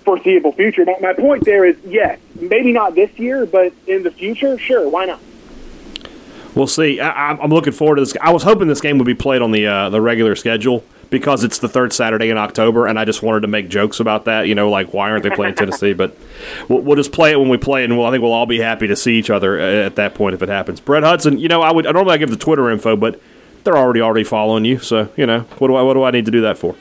foreseeable 0.03 0.53
future. 0.53 0.85
But 0.85 1.01
my 1.01 1.13
point 1.13 1.45
there 1.45 1.65
is, 1.65 1.77
yes, 1.85 2.19
maybe 2.39 2.73
not 2.73 2.95
this 2.95 3.11
year, 3.19 3.47
but 3.47 3.73
in 3.87 4.03
the 4.03 4.11
future, 4.11 4.59
sure, 4.59 4.89
why 4.89 5.07
not? 5.07 5.21
We'll 6.55 6.67
see. 6.67 7.01
I, 7.01 7.31
I'm 7.31 7.41
I'm 7.41 7.51
looking 7.51 7.73
forward 7.73 7.97
to 7.97 8.03
this. 8.03 8.15
I 8.21 8.31
was 8.31 8.43
hoping 8.43 8.69
this 8.69 8.81
game 8.81 8.99
would 8.99 9.07
be 9.07 9.15
played 9.15 9.43
on 9.43 9.53
the 9.53 9.67
uh, 9.67 9.89
the 9.89 10.01
regular 10.01 10.37
schedule 10.37 10.85
because 11.09 11.45
it's 11.45 11.59
the 11.59 11.69
third 11.69 11.93
Saturday 11.93 12.31
in 12.31 12.39
October, 12.39 12.87
and 12.87 12.99
I 12.99 13.05
just 13.05 13.23
wanted 13.23 13.41
to 13.41 13.49
make 13.49 13.69
jokes 13.69 14.01
about 14.01 14.27
that. 14.27 14.49
You 14.49 14.55
know, 14.55 14.71
like 14.71 14.93
why 14.93 15.11
aren't 15.11 15.23
they 15.23 15.31
playing 15.31 15.55
Tennessee? 15.55 15.93
But 16.03 16.17
we'll, 16.69 16.81
we'll 16.81 16.97
just 16.97 17.13
play 17.13 17.33
it 17.33 17.39
when 17.39 17.49
we 17.49 17.59
play 17.59 17.83
it, 17.83 17.85
and 17.85 17.97
we'll, 17.97 18.07
I 18.07 18.11
think 18.11 18.23
we'll 18.23 18.33
all 18.33 18.47
be 18.47 18.59
happy 18.61 18.87
to 18.87 18.97
see 18.97 19.19
each 19.19 19.31
other 19.31 19.61
uh, 19.61 19.87
at 19.87 19.97
that 19.97 20.15
point 20.15 20.35
if 20.35 20.43
it 20.43 20.49
happens. 20.49 20.81
Brett 20.81 21.03
Hudson, 21.03 21.39
you 21.39 21.49
know, 21.49 21.63
I 21.63 21.73
would 21.73 21.87
I 21.87 21.93
normally 21.93 22.15
I 22.15 22.19
give 22.19 22.31
the 22.31 22.37
Twitter 22.37 22.71
info, 22.71 22.97
but 22.97 23.21
they're 23.65 23.77
already 23.77 24.01
already 24.01 24.25
following 24.25 24.65
you, 24.65 24.79
so 24.79 25.11
you 25.17 25.27
know 25.27 25.41
what 25.59 25.69
do 25.69 25.77
I 25.77 25.83
what 25.83 25.95
do 25.95 26.03
I 26.03 26.11
need 26.11 26.25
to 26.27 26.31
do 26.31 26.41
that 26.43 26.59
for? 26.59 26.75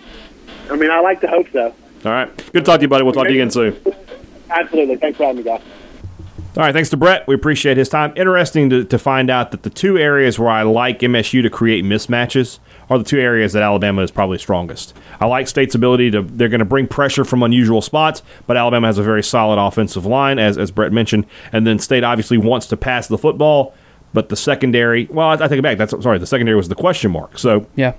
I 0.69 0.75
mean, 0.75 0.91
I 0.91 0.99
like 0.99 1.21
to 1.21 1.27
hope 1.27 1.47
so. 1.51 1.75
All 2.05 2.11
right, 2.11 2.35
good 2.37 2.53
to 2.53 2.61
talk 2.61 2.79
to 2.79 2.81
you, 2.83 2.87
buddy. 2.87 3.03
We'll 3.03 3.13
talk 3.13 3.27
to 3.27 3.33
you 3.33 3.39
again 3.41 3.51
soon. 3.51 3.79
Absolutely. 4.49 4.97
Thanks 4.97 5.17
for 5.17 5.23
having 5.25 5.37
me, 5.37 5.43
guys. 5.43 5.61
All 6.57 6.63
right, 6.63 6.73
thanks 6.73 6.89
to 6.89 6.97
Brett. 6.97 7.25
We 7.27 7.35
appreciate 7.35 7.77
his 7.77 7.87
time. 7.87 8.11
Interesting 8.17 8.69
to, 8.71 8.83
to 8.83 8.99
find 8.99 9.29
out 9.29 9.51
that 9.51 9.63
the 9.63 9.69
two 9.69 9.97
areas 9.97 10.37
where 10.37 10.49
I 10.49 10.63
like 10.63 10.99
MSU 10.99 11.41
to 11.43 11.49
create 11.49 11.85
mismatches 11.85 12.59
are 12.89 12.97
the 12.97 13.05
two 13.05 13.19
areas 13.19 13.53
that 13.53 13.63
Alabama 13.63 14.01
is 14.01 14.11
probably 14.11 14.37
strongest. 14.37 14.93
I 15.21 15.27
like 15.27 15.47
State's 15.47 15.75
ability 15.75 16.11
to, 16.11 16.23
they're 16.23 16.49
going 16.49 16.59
to 16.59 16.65
bring 16.65 16.87
pressure 16.87 17.23
from 17.23 17.41
unusual 17.41 17.81
spots, 17.81 18.21
but 18.47 18.57
Alabama 18.57 18.87
has 18.87 18.97
a 18.97 19.03
very 19.03 19.23
solid 19.23 19.65
offensive 19.65 20.05
line, 20.05 20.39
as, 20.39 20.57
as 20.57 20.71
Brett 20.71 20.91
mentioned. 20.91 21.25
And 21.53 21.65
then 21.65 21.79
State 21.79 22.03
obviously 22.03 22.37
wants 22.37 22.67
to 22.67 22.75
pass 22.75 23.07
the 23.07 23.17
football, 23.17 23.73
but 24.13 24.27
the 24.27 24.35
secondary, 24.35 25.05
well, 25.05 25.29
I, 25.29 25.35
I 25.35 25.47
take 25.47 25.59
it 25.59 25.61
back. 25.61 25.77
That's 25.77 25.91
Sorry, 26.03 26.19
the 26.19 26.27
secondary 26.27 26.57
was 26.57 26.67
the 26.67 26.75
question 26.75 27.11
mark. 27.11 27.39
So 27.39 27.65
Yeah. 27.77 27.93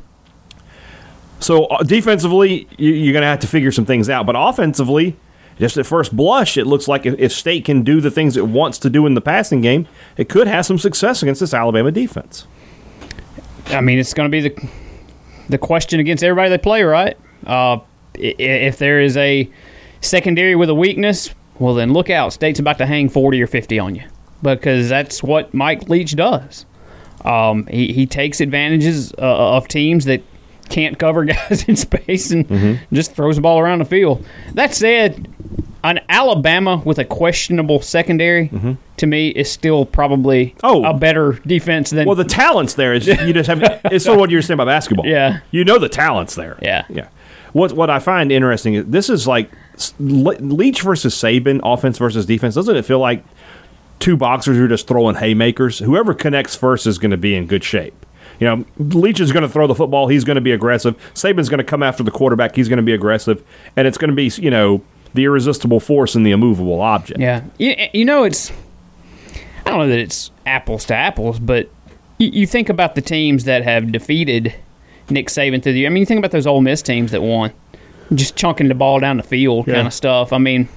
So 1.42 1.64
uh, 1.66 1.83
defensively, 1.83 2.68
you, 2.78 2.92
you're 2.92 3.12
going 3.12 3.22
to 3.22 3.28
have 3.28 3.40
to 3.40 3.46
figure 3.46 3.72
some 3.72 3.85
things 3.85 4.09
out. 4.09 4.26
But 4.26 4.37
offensively, 4.38 5.16
just 5.59 5.76
at 5.76 5.87
first 5.87 6.16
blush, 6.16 6.57
it 6.57 6.66
looks 6.66 6.88
like 6.88 7.07
if, 7.07 7.18
if 7.18 7.33
State 7.33 7.64
can 7.64 7.83
do 7.83 8.00
the 8.00 8.11
things 8.11 8.37
it 8.37 8.46
wants 8.46 8.78
to 8.78 8.90
do 8.90 9.07
in 9.07 9.14
the 9.14 9.20
passing 9.20 9.61
game, 9.61 9.87
it 10.16 10.28
could 10.28 10.46
have 10.46 10.66
some 10.66 10.78
success 10.78 11.22
against 11.22 11.40
this 11.40 11.55
Alabama 11.55 11.90
defense. 11.90 12.46
I 13.66 13.81
mean, 13.81 13.98
it's 13.98 14.14
going 14.14 14.31
to 14.31 14.31
be 14.31 14.48
the 14.48 14.68
the 15.48 15.59
question 15.59 16.00
against 16.00 16.24
everybody 16.24 16.48
they 16.48 16.59
play, 16.59 16.83
right? 16.83 17.16
Uh, 17.46 17.78
if 18.14 18.78
there 18.78 19.00
is 19.00 19.16
a 19.16 19.50
secondary 20.00 20.55
with 20.55 20.70
a 20.70 20.74
weakness, 20.74 21.35
well, 21.59 21.74
then 21.74 21.92
look 21.92 22.11
out. 22.11 22.33
State's 22.33 22.59
about 22.59 22.78
to 22.78 22.87
hang 22.87 23.09
40 23.09 23.42
or 23.42 23.46
50 23.46 23.78
on 23.78 23.94
you 23.94 24.05
because 24.42 24.88
that's 24.88 25.22
what 25.22 25.52
Mike 25.52 25.88
Leach 25.88 26.16
does. 26.16 26.64
Um, 27.24 27.66
he, 27.66 27.92
he 27.92 28.07
takes 28.07 28.40
advantages 28.40 29.12
uh, 29.18 29.57
of 29.57 29.68
teams 29.68 30.07
that 30.07 30.22
can't 30.68 30.98
cover 30.98 31.25
guys 31.27 31.68
in 31.68 31.77
space 31.77 32.31
and 32.31 32.48
mm-hmm. 32.48 32.94
just 32.94 33.14
throws 33.14 33.37
the 33.37 33.42
ball 33.42 33.59
around 33.59 33.81
the 33.81 33.85
field. 33.85 34.25
That 34.55 34.75
said, 34.75 35.29
an 35.85 36.01
Alabama 36.09 36.81
with 36.85 36.98
a 36.98 37.05
questionable 37.05 37.81
secondary 37.83 38.48
mm-hmm. 38.48 38.72
to 38.98 39.07
me 39.07 39.29
is 39.29 39.51
still 39.51 39.85
probably 39.85 40.55
Oh. 40.62 40.85
a 40.85 40.94
better 40.94 41.33
defense 41.46 41.90
than 41.90 42.07
Well, 42.07 42.16
the 42.16 42.25
talent's 42.25 42.75
there 42.75 42.94
is 42.94 43.07
you 43.07 43.33
just 43.33 43.48
have. 43.48 43.62
It's 43.92 44.05
sort 44.05 44.16
of 44.16 44.20
what 44.20 44.31
you're 44.31 44.42
saying 44.42 44.57
about 44.57 44.66
basketball. 44.66 45.07
Yeah. 45.07 45.40
you 45.51 45.64
know 45.64 45.79
the 45.79 45.88
talent's 45.88 46.35
there. 46.35 46.59
Yeah. 46.62 46.85
yeah. 46.88 47.09
What 47.53 47.72
what 47.72 47.90
I 47.90 47.98
find 47.98 48.33
interesting 48.33 48.75
is 48.75 48.87
this 48.87 49.11
is 49.11 49.27
like 49.27 49.51
Leach 49.98 50.83
versus 50.83 51.14
Saban, 51.14 51.61
offense 51.64 51.98
versus 51.98 52.27
defense. 52.27 52.55
Doesn't 52.55 52.77
it 52.77 52.85
feel 52.85 53.01
like 53.01 53.25
two 53.98 54.16
boxers 54.16 54.57
who 54.57 54.64
are 54.64 54.68
just 54.68 54.87
throwing 54.87 55.16
haymakers? 55.16 55.81
Whoever 55.81 56.14
connects 56.14 56.55
first 56.57 56.87
is 56.87 56.98
going 56.98 57.11
to 57.11 57.16
be 57.16 57.35
in 57.35 57.46
good 57.46 57.64
shape. 57.64 58.07
You 58.42 58.48
know, 58.48 58.64
Leach 58.78 59.20
is 59.20 59.31
going 59.31 59.44
to 59.44 59.48
throw 59.48 59.68
the 59.68 59.74
football. 59.74 60.09
He's 60.09 60.24
going 60.24 60.35
to 60.35 60.40
be 60.40 60.50
aggressive. 60.50 60.96
Saban's 61.14 61.48
going 61.48 61.59
to 61.59 61.64
come 61.64 61.81
after 61.81 62.02
the 62.02 62.11
quarterback. 62.11 62.57
He's 62.57 62.68
going 62.68 62.78
to 62.78 62.83
be 62.83 62.92
aggressive, 62.92 63.40
and 63.76 63.87
it's 63.87 63.96
going 63.96 64.11
to 64.11 64.16
be 64.16 64.33
you 64.42 64.50
know 64.50 64.83
the 65.14 65.24
irresistible 65.24 65.78
force 65.78 66.16
and 66.16 66.26
the 66.26 66.33
immovable 66.33 66.81
object. 66.81 67.20
Yeah, 67.20 67.44
you, 67.59 67.76
you 67.92 68.05
know 68.05 68.24
it's. 68.24 68.50
I 69.64 69.70
don't 69.70 69.78
know 69.78 69.88
that 69.88 69.98
it's 70.00 70.33
apples 70.44 70.85
to 70.87 70.94
apples, 70.96 71.38
but 71.38 71.68
you, 72.18 72.31
you 72.33 72.46
think 72.48 72.68
about 72.68 72.96
the 72.96 73.00
teams 73.00 73.44
that 73.44 73.62
have 73.62 73.92
defeated 73.92 74.52
Nick 75.09 75.28
Saban 75.28 75.62
through 75.62 75.74
the. 75.74 75.78
year. 75.81 75.88
I 75.88 75.92
mean, 75.92 76.00
you 76.00 76.07
think 76.07 76.18
about 76.18 76.33
those 76.33 76.46
Ole 76.48 76.62
Miss 76.62 76.83
teams 76.83 77.12
that 77.12 77.22
won, 77.22 77.52
just 78.12 78.35
chunking 78.35 78.66
the 78.66 78.74
ball 78.74 78.98
down 78.98 79.18
the 79.18 79.22
field, 79.22 79.68
Yeah. 79.68 79.74
kind 79.74 79.87
of 79.87 79.94
stuff. 79.94 80.33
I 80.33 80.38
mean, 80.38 80.68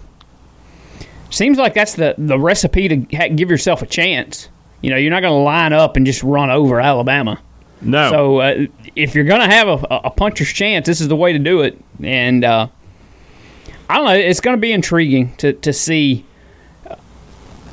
seems 1.32 1.58
like 1.58 1.74
that's 1.74 1.96
the 1.96 2.14
the 2.18 2.38
recipe 2.40 2.88
to 2.90 3.18
ha- 3.18 3.30
give 3.30 3.50
yourself 3.50 3.82
a 3.82 3.86
chance. 3.88 4.50
You 4.82 4.92
know, 4.92 4.98
you're 4.98 5.10
not 5.12 5.22
going 5.22 5.34
to 5.34 5.44
line 5.44 5.74
up 5.74 5.96
and 5.96 6.06
just 6.06 6.22
run 6.22 6.52
over 6.52 6.80
Alabama. 6.80 7.42
No, 7.82 8.10
So 8.10 8.38
uh, 8.40 8.66
if 8.96 9.14
you're 9.16 9.26
going 9.26 9.42
to 9.42 9.54
have 9.54 9.68
a, 9.68 9.86
a 10.06 10.10
puncher's 10.10 10.52
chance, 10.52 10.86
this 10.86 11.02
is 11.02 11.08
the 11.08 11.16
way 11.16 11.34
to 11.34 11.40
do 11.40 11.62
it. 11.62 11.80
And 12.02 12.44
uh, 12.44 12.68
I 13.90 13.98
don't 13.98 14.06
know. 14.06 14.14
It's 14.14 14.40
going 14.40 14.56
to 14.58 14.62
be 14.62 14.72
intriguing 14.72 15.36
to 15.38 15.54
to 15.54 15.74
see 15.74 16.26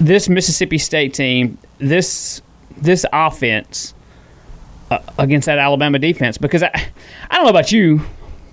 this 0.01 0.29
Mississippi 0.29 0.79
State 0.79 1.15
team, 1.15 1.59
this 1.79 2.43
this 2.77 3.07
offense 3.13 3.95
uh, 4.91 4.99
against 5.19 5.47
that 5.47 5.59
Alabama 5.59 5.99
defense. 5.99 6.39
Because 6.39 6.63
I 6.63 6.71
I 7.31 7.37
don't 7.37 7.45
know 7.45 7.51
about 7.51 7.73
you. 7.73 8.03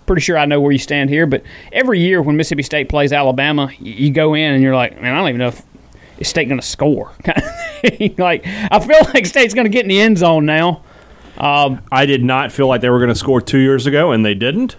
Pretty 0.06 0.22
sure 0.22 0.38
I 0.38 0.46
know 0.46 0.60
where 0.60 0.72
you 0.72 0.80
stand 0.80 1.10
here, 1.10 1.28
but 1.28 1.44
every 1.72 2.00
year 2.00 2.22
when 2.22 2.36
Mississippi 2.36 2.64
State 2.64 2.90
plays 2.90 3.14
Alabama, 3.14 3.66
y- 3.68 3.76
you 3.80 4.12
go 4.12 4.34
in 4.34 4.54
and 4.54 4.64
you're 4.64 4.76
like, 4.76 5.00
man, 5.00 5.14
I 5.14 5.18
don't 5.20 5.30
even 5.30 5.40
know 5.40 5.50
if 5.50 5.62
is 6.18 6.28
State 6.28 6.48
going 6.50 6.60
to 6.60 6.66
score. 6.66 7.12
like 8.18 8.44
I 8.46 8.80
feel 8.80 9.00
like 9.14 9.26
State's 9.26 9.54
going 9.54 9.66
to 9.66 9.70
get 9.70 9.84
in 9.84 9.90
the 9.90 10.00
end 10.02 10.18
zone 10.18 10.46
now. 10.46 10.84
I 11.92 12.06
did 12.06 12.24
not 12.24 12.52
feel 12.52 12.68
like 12.68 12.82
they 12.82 12.90
were 12.90 13.00
going 13.00 13.10
to 13.10 13.16
score 13.16 13.42
two 13.42 13.60
years 13.60 13.88
ago, 13.88 14.12
and 14.12 14.26
they 14.26 14.34
didn't. 14.34 14.76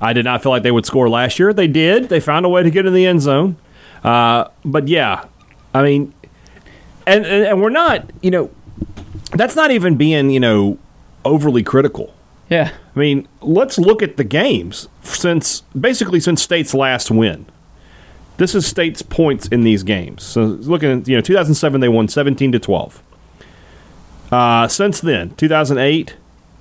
I 0.00 0.12
did 0.12 0.24
not 0.24 0.42
feel 0.42 0.50
like 0.52 0.62
they 0.62 0.70
would 0.70 0.86
score 0.86 1.08
last 1.08 1.38
year. 1.38 1.52
They 1.52 1.68
did. 1.68 2.08
They 2.08 2.20
found 2.20 2.46
a 2.46 2.48
way 2.48 2.62
to 2.62 2.70
get 2.70 2.86
in 2.86 2.92
the 2.92 3.06
end 3.06 3.22
zone. 3.22 3.56
Uh, 4.04 4.48
but 4.64 4.88
yeah, 4.88 5.24
I 5.74 5.82
mean, 5.82 6.14
and, 7.06 7.24
and 7.24 7.46
and 7.46 7.62
we're 7.62 7.70
not, 7.70 8.10
you 8.22 8.30
know, 8.30 8.50
that's 9.32 9.56
not 9.56 9.70
even 9.70 9.96
being, 9.96 10.30
you 10.30 10.40
know, 10.40 10.78
overly 11.24 11.62
critical. 11.62 12.14
Yeah. 12.48 12.72
I 12.94 12.98
mean, 12.98 13.26
let's 13.40 13.78
look 13.78 14.02
at 14.02 14.16
the 14.16 14.24
games 14.24 14.88
since 15.02 15.62
basically 15.78 16.20
since 16.20 16.42
State's 16.42 16.74
last 16.74 17.10
win. 17.10 17.46
This 18.36 18.54
is 18.54 18.66
State's 18.66 19.02
points 19.02 19.48
in 19.48 19.62
these 19.62 19.82
games. 19.82 20.22
So 20.22 20.44
looking 20.44 21.00
at 21.00 21.08
you 21.08 21.16
know 21.16 21.22
2007 21.22 21.80
they 21.80 21.88
won 21.88 22.06
17 22.08 22.52
to 22.52 22.58
12. 22.58 23.02
Uh, 24.30 24.66
since 24.68 25.00
then, 25.00 25.34
2008, 25.36 26.16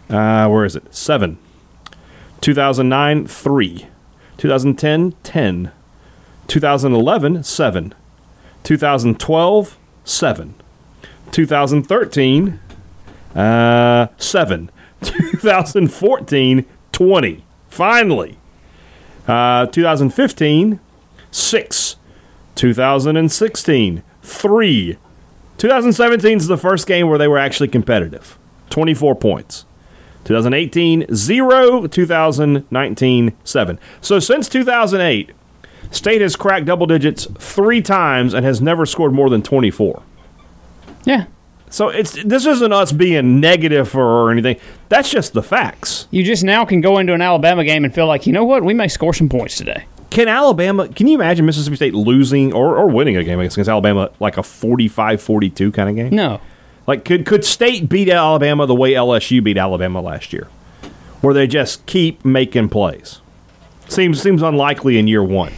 uh, 0.09 0.47
where 0.47 0.65
is 0.65 0.75
it? 0.75 0.93
Seven. 0.93 1.37
2009, 2.41 3.27
three. 3.27 3.87
2010, 4.37 5.13
10. 5.23 5.71
2011, 6.47 7.43
seven. 7.43 7.93
2012, 8.63 9.77
seven. 10.03 10.53
2013, 11.31 12.59
uh, 13.35 14.07
seven. 14.17 14.69
2014, 15.01 16.65
20. 16.91 17.43
Finally. 17.69 18.37
Uh, 19.27 19.65
2015, 19.67 20.79
six. 21.31 21.95
2016, 22.55 24.03
three. 24.21 24.97
2017 25.65 26.37
is 26.37 26.45
the 26.45 26.57
first 26.57 26.85
game 26.85 27.09
where 27.09 27.17
they 27.17 27.27
were 27.27 27.39
actually 27.39 27.67
competitive. 27.67 28.37
24 28.69 29.15
points. 29.15 29.65
2018, 30.25 31.07
zero. 31.11 31.87
2019, 31.87 33.33
seven. 33.43 33.79
So 33.99 34.19
since 34.19 34.47
2008, 34.47 35.31
State 35.89 36.21
has 36.21 36.35
cracked 36.35 36.67
double 36.67 36.85
digits 36.85 37.27
three 37.39 37.81
times 37.81 38.35
and 38.35 38.45
has 38.45 38.61
never 38.61 38.85
scored 38.85 39.11
more 39.11 39.27
than 39.27 39.41
24. 39.41 40.03
Yeah. 41.03 41.25
So 41.71 41.89
it's 41.89 42.11
this 42.23 42.45
isn't 42.45 42.71
us 42.71 42.91
being 42.91 43.39
negative 43.39 43.95
or 43.95 44.29
anything. 44.29 44.57
That's 44.89 45.09
just 45.09 45.33
the 45.33 45.41
facts. 45.41 46.07
You 46.11 46.21
just 46.21 46.43
now 46.43 46.63
can 46.65 46.79
go 46.79 46.99
into 46.99 47.15
an 47.15 47.23
Alabama 47.23 47.63
game 47.63 47.85
and 47.85 47.93
feel 47.93 48.05
like, 48.05 48.27
you 48.27 48.33
know 48.33 48.45
what, 48.45 48.63
we 48.63 48.75
may 48.75 48.87
score 48.87 49.15
some 49.15 49.29
points 49.29 49.57
today. 49.57 49.85
Can 50.09 50.27
Alabama, 50.27 50.87
can 50.87 51.07
you 51.07 51.15
imagine 51.15 51.45
Mississippi 51.45 51.75
State 51.75 51.93
losing 51.93 52.53
or, 52.53 52.77
or 52.77 52.89
winning 52.89 53.17
a 53.17 53.23
game 53.23 53.39
against 53.39 53.57
Alabama 53.69 54.11
like 54.19 54.37
a 54.37 54.43
45 54.43 55.21
42 55.21 55.71
kind 55.71 55.89
of 55.89 55.95
game? 55.95 56.15
No. 56.15 56.39
Like, 56.87 57.03
could, 57.03 57.25
could 57.25 57.43
State 57.43 57.89
beat 57.89 58.09
Alabama 58.09 58.65
the 58.67 58.75
way 58.75 58.93
LSU 58.93 59.43
beat 59.43 59.57
Alabama 59.57 60.01
last 60.01 60.31
year? 60.31 60.47
Where 61.21 61.33
they 61.33 61.47
just 61.47 61.85
keep 61.85 62.23
making 62.23 62.69
plays? 62.69 63.21
Seems, 63.87 64.21
seems 64.21 64.41
unlikely 64.41 64.97
in 64.97 65.07
year 65.07 65.23
one. 65.23 65.53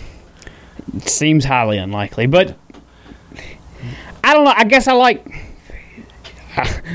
Seems 0.99 1.45
highly 1.45 1.77
unlikely. 1.77 2.27
But 2.27 2.55
I 4.23 4.33
don't 4.33 4.45
know. 4.45 4.53
I 4.55 4.63
guess 4.63 4.87
I 4.87 4.93
like. 4.93 5.25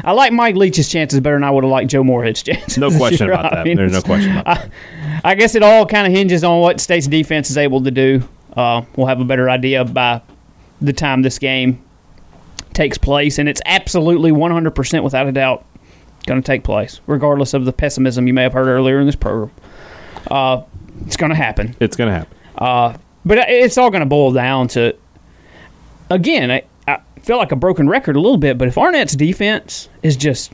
I 0.05 0.12
like 0.12 0.33
Mike 0.33 0.57
Leach's 0.57 0.88
chances 0.88 1.21
better 1.21 1.37
than 1.37 1.45
I 1.45 1.51
would 1.51 1.62
have 1.62 1.71
liked 1.71 1.91
Joe 1.91 2.03
Moorhead's 2.03 2.43
chances. 2.45 2.79
No 2.79 2.91
question 2.91 3.29
about 3.31 3.53
that. 3.53 3.65
There's 3.65 3.93
no 3.93 4.03
question 4.03 4.37
about 4.37 4.45
that. 4.45 4.71
I 4.71 5.02
guess 5.35 5.54
it 5.54 5.62
all 5.62 5.87
kind 5.87 6.06
of 6.06 6.12
hinges 6.12 6.42
on 6.44 6.61
what 6.61 6.80
State's 6.80 7.06
defense 7.06 7.50
is 7.50 7.56
able 7.58 7.82
to 7.85 7.90
do. 7.90 8.28
Uh, 8.56 8.82
we'll 8.96 9.06
have 9.06 9.20
a 9.20 9.24
better 9.24 9.48
idea 9.48 9.85
by 9.85 10.20
the 10.80 10.92
time 10.92 11.22
this 11.22 11.38
game 11.38 11.82
takes 12.72 12.98
place, 12.98 13.38
and 13.38 13.48
it's 13.48 13.62
absolutely 13.64 14.32
100% 14.32 15.04
without 15.04 15.26
a 15.26 15.32
doubt 15.32 15.64
going 16.26 16.40
to 16.40 16.46
take 16.46 16.64
place, 16.64 17.00
regardless 17.06 17.54
of 17.54 17.64
the 17.64 17.72
pessimism 17.72 18.26
you 18.26 18.35
may 18.35 18.42
have 18.42 18.52
heard 18.52 18.66
earlier 18.66 19.00
in 19.00 19.06
this 19.06 19.16
program. 19.16 19.50
Uh, 20.30 20.62
it's 21.06 21.16
going 21.16 21.30
to 21.30 21.37
happen. 21.37 21.74
It's 21.80 21.96
going 21.96 22.12
to 22.12 22.18
happen. 22.18 23.00
But 23.24 23.38
it's 23.48 23.78
all 23.78 23.90
going 23.90 24.00
to 24.00 24.06
boil 24.06 24.32
down 24.32 24.68
to, 24.68 24.96
again, 26.11 26.50
I, 26.50 26.64
I 26.87 27.00
feel 27.20 27.37
like 27.37 27.52
a 27.52 27.56
broken 27.56 27.88
record 27.88 28.16
a 28.16 28.20
little 28.20 28.38
bit, 28.38 28.58
but 28.58 28.68
if 28.68 28.76
Arnett's 28.76 29.14
defense 29.14 29.88
is 30.02 30.16
just 30.16 30.52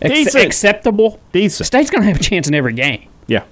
ex- 0.00 0.34
acceptable, 0.34 1.20
Decent. 1.32 1.66
State's 1.66 1.90
going 1.90 2.02
to 2.02 2.08
have 2.08 2.20
a 2.20 2.22
chance 2.22 2.46
in 2.48 2.54
every 2.54 2.72
game. 2.72 3.07
Yeah. 3.28 3.44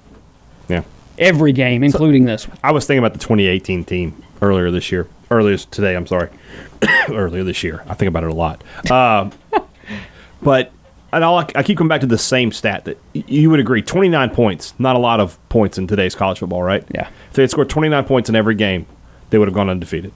Yeah. 0.67 0.83
Every 1.17 1.53
game, 1.53 1.83
including 1.83 2.25
this 2.25 2.47
one. 2.47 2.57
I 2.63 2.71
was 2.71 2.85
thinking 2.85 2.99
about 2.99 3.13
the 3.13 3.19
2018 3.19 3.85
team 3.85 4.21
earlier 4.41 4.69
this 4.69 4.91
year. 4.91 5.07
Earlier 5.31 5.57
today, 5.57 5.95
I'm 5.95 6.07
sorry. 6.07 6.29
earlier 7.09 7.43
this 7.43 7.63
year. 7.63 7.83
I 7.87 7.93
think 7.93 8.09
about 8.09 8.23
it 8.23 8.29
a 8.29 8.33
lot. 8.33 8.61
Um, 8.91 9.31
but 10.41 10.71
and 11.13 11.23
I'll, 11.23 11.37
I 11.37 11.63
keep 11.63 11.77
coming 11.77 11.89
back 11.89 12.01
to 12.01 12.07
the 12.07 12.17
same 12.17 12.51
stat 12.51 12.85
that 12.85 12.99
you 13.13 13.49
would 13.49 13.59
agree 13.59 13.81
29 13.81 14.29
points, 14.31 14.73
not 14.77 14.95
a 14.95 14.99
lot 14.99 15.19
of 15.19 15.37
points 15.49 15.77
in 15.77 15.87
today's 15.87 16.15
college 16.15 16.39
football, 16.39 16.61
right? 16.61 16.83
Yeah. 16.93 17.09
If 17.29 17.33
they 17.33 17.43
had 17.43 17.51
scored 17.51 17.69
29 17.69 18.03
points 18.03 18.29
in 18.29 18.35
every 18.35 18.55
game, 18.55 18.85
they 19.29 19.37
would 19.37 19.47
have 19.47 19.55
gone 19.55 19.69
undefeated. 19.69 20.11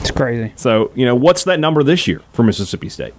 It's 0.00 0.10
crazy. 0.10 0.52
So, 0.56 0.90
you 0.94 1.06
know, 1.06 1.14
what's 1.14 1.44
that 1.44 1.60
number 1.60 1.82
this 1.82 2.06
year 2.06 2.20
for 2.32 2.42
Mississippi 2.42 2.88
State? 2.88 3.14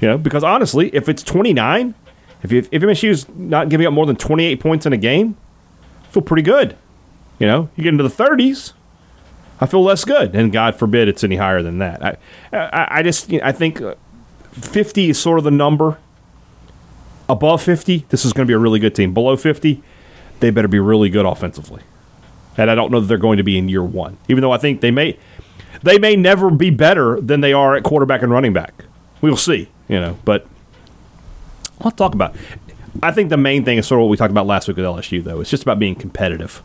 You 0.00 0.08
know, 0.08 0.18
because 0.18 0.44
honestly, 0.44 0.88
if 0.94 1.08
it's 1.08 1.22
29, 1.22 1.94
if, 2.42 2.52
you, 2.52 2.66
if 2.70 2.82
MSU's 2.82 3.28
not 3.28 3.68
giving 3.68 3.86
up 3.86 3.92
more 3.92 4.06
than 4.06 4.16
28 4.16 4.60
points 4.60 4.86
in 4.86 4.92
a 4.92 4.96
game, 4.96 5.36
I 6.04 6.06
feel 6.08 6.22
pretty 6.22 6.42
good. 6.42 6.76
You 7.38 7.46
know, 7.46 7.68
you 7.76 7.84
get 7.84 7.90
into 7.90 8.02
the 8.02 8.10
30s, 8.10 8.72
I 9.60 9.66
feel 9.66 9.82
less 9.82 10.04
good. 10.04 10.34
And 10.34 10.52
God 10.52 10.76
forbid 10.76 11.08
it's 11.08 11.24
any 11.24 11.36
higher 11.36 11.62
than 11.62 11.78
that. 11.78 12.04
I, 12.04 12.16
I, 12.52 12.88
I 12.98 13.02
just, 13.02 13.30
you 13.30 13.38
know, 13.38 13.46
I 13.46 13.52
think 13.52 13.80
uh, 13.80 13.94
50 14.52 15.10
is 15.10 15.20
sort 15.20 15.38
of 15.38 15.44
the 15.44 15.50
number. 15.50 15.98
Above 17.28 17.62
50, 17.62 18.06
this 18.08 18.24
is 18.24 18.32
going 18.32 18.46
to 18.46 18.50
be 18.50 18.54
a 18.54 18.58
really 18.58 18.78
good 18.78 18.94
team. 18.94 19.12
Below 19.12 19.36
50, 19.36 19.82
they 20.40 20.50
better 20.50 20.68
be 20.68 20.78
really 20.78 21.10
good 21.10 21.26
offensively. 21.26 21.82
And 22.56 22.70
I 22.70 22.74
don't 22.74 22.90
know 22.90 23.00
that 23.00 23.06
they're 23.06 23.18
going 23.18 23.36
to 23.36 23.42
be 23.42 23.58
in 23.58 23.68
year 23.68 23.84
one, 23.84 24.16
even 24.28 24.40
though 24.42 24.50
I 24.50 24.58
think 24.58 24.80
they 24.80 24.90
may 24.90 25.18
they 25.82 25.98
may 25.98 26.16
never 26.16 26.50
be 26.50 26.70
better 26.70 27.20
than 27.20 27.40
they 27.40 27.52
are 27.52 27.76
at 27.76 27.84
quarterback 27.84 28.22
and 28.22 28.32
running 28.32 28.52
back. 28.52 28.84
We'll 29.20 29.36
see, 29.36 29.68
you 29.86 30.00
know. 30.00 30.18
But 30.24 30.46
I'll 31.80 31.90
talk 31.90 32.14
about. 32.14 32.34
I 33.02 33.12
think 33.12 33.30
the 33.30 33.36
main 33.36 33.64
thing 33.64 33.78
is 33.78 33.86
sort 33.86 34.00
of 34.00 34.04
what 34.04 34.10
we 34.10 34.16
talked 34.16 34.30
about 34.30 34.46
last 34.46 34.66
week 34.68 34.76
with 34.76 34.86
LSU, 34.86 35.22
though. 35.22 35.40
It's 35.40 35.50
just 35.50 35.62
about 35.62 35.78
being 35.78 35.94
competitive. 35.94 36.62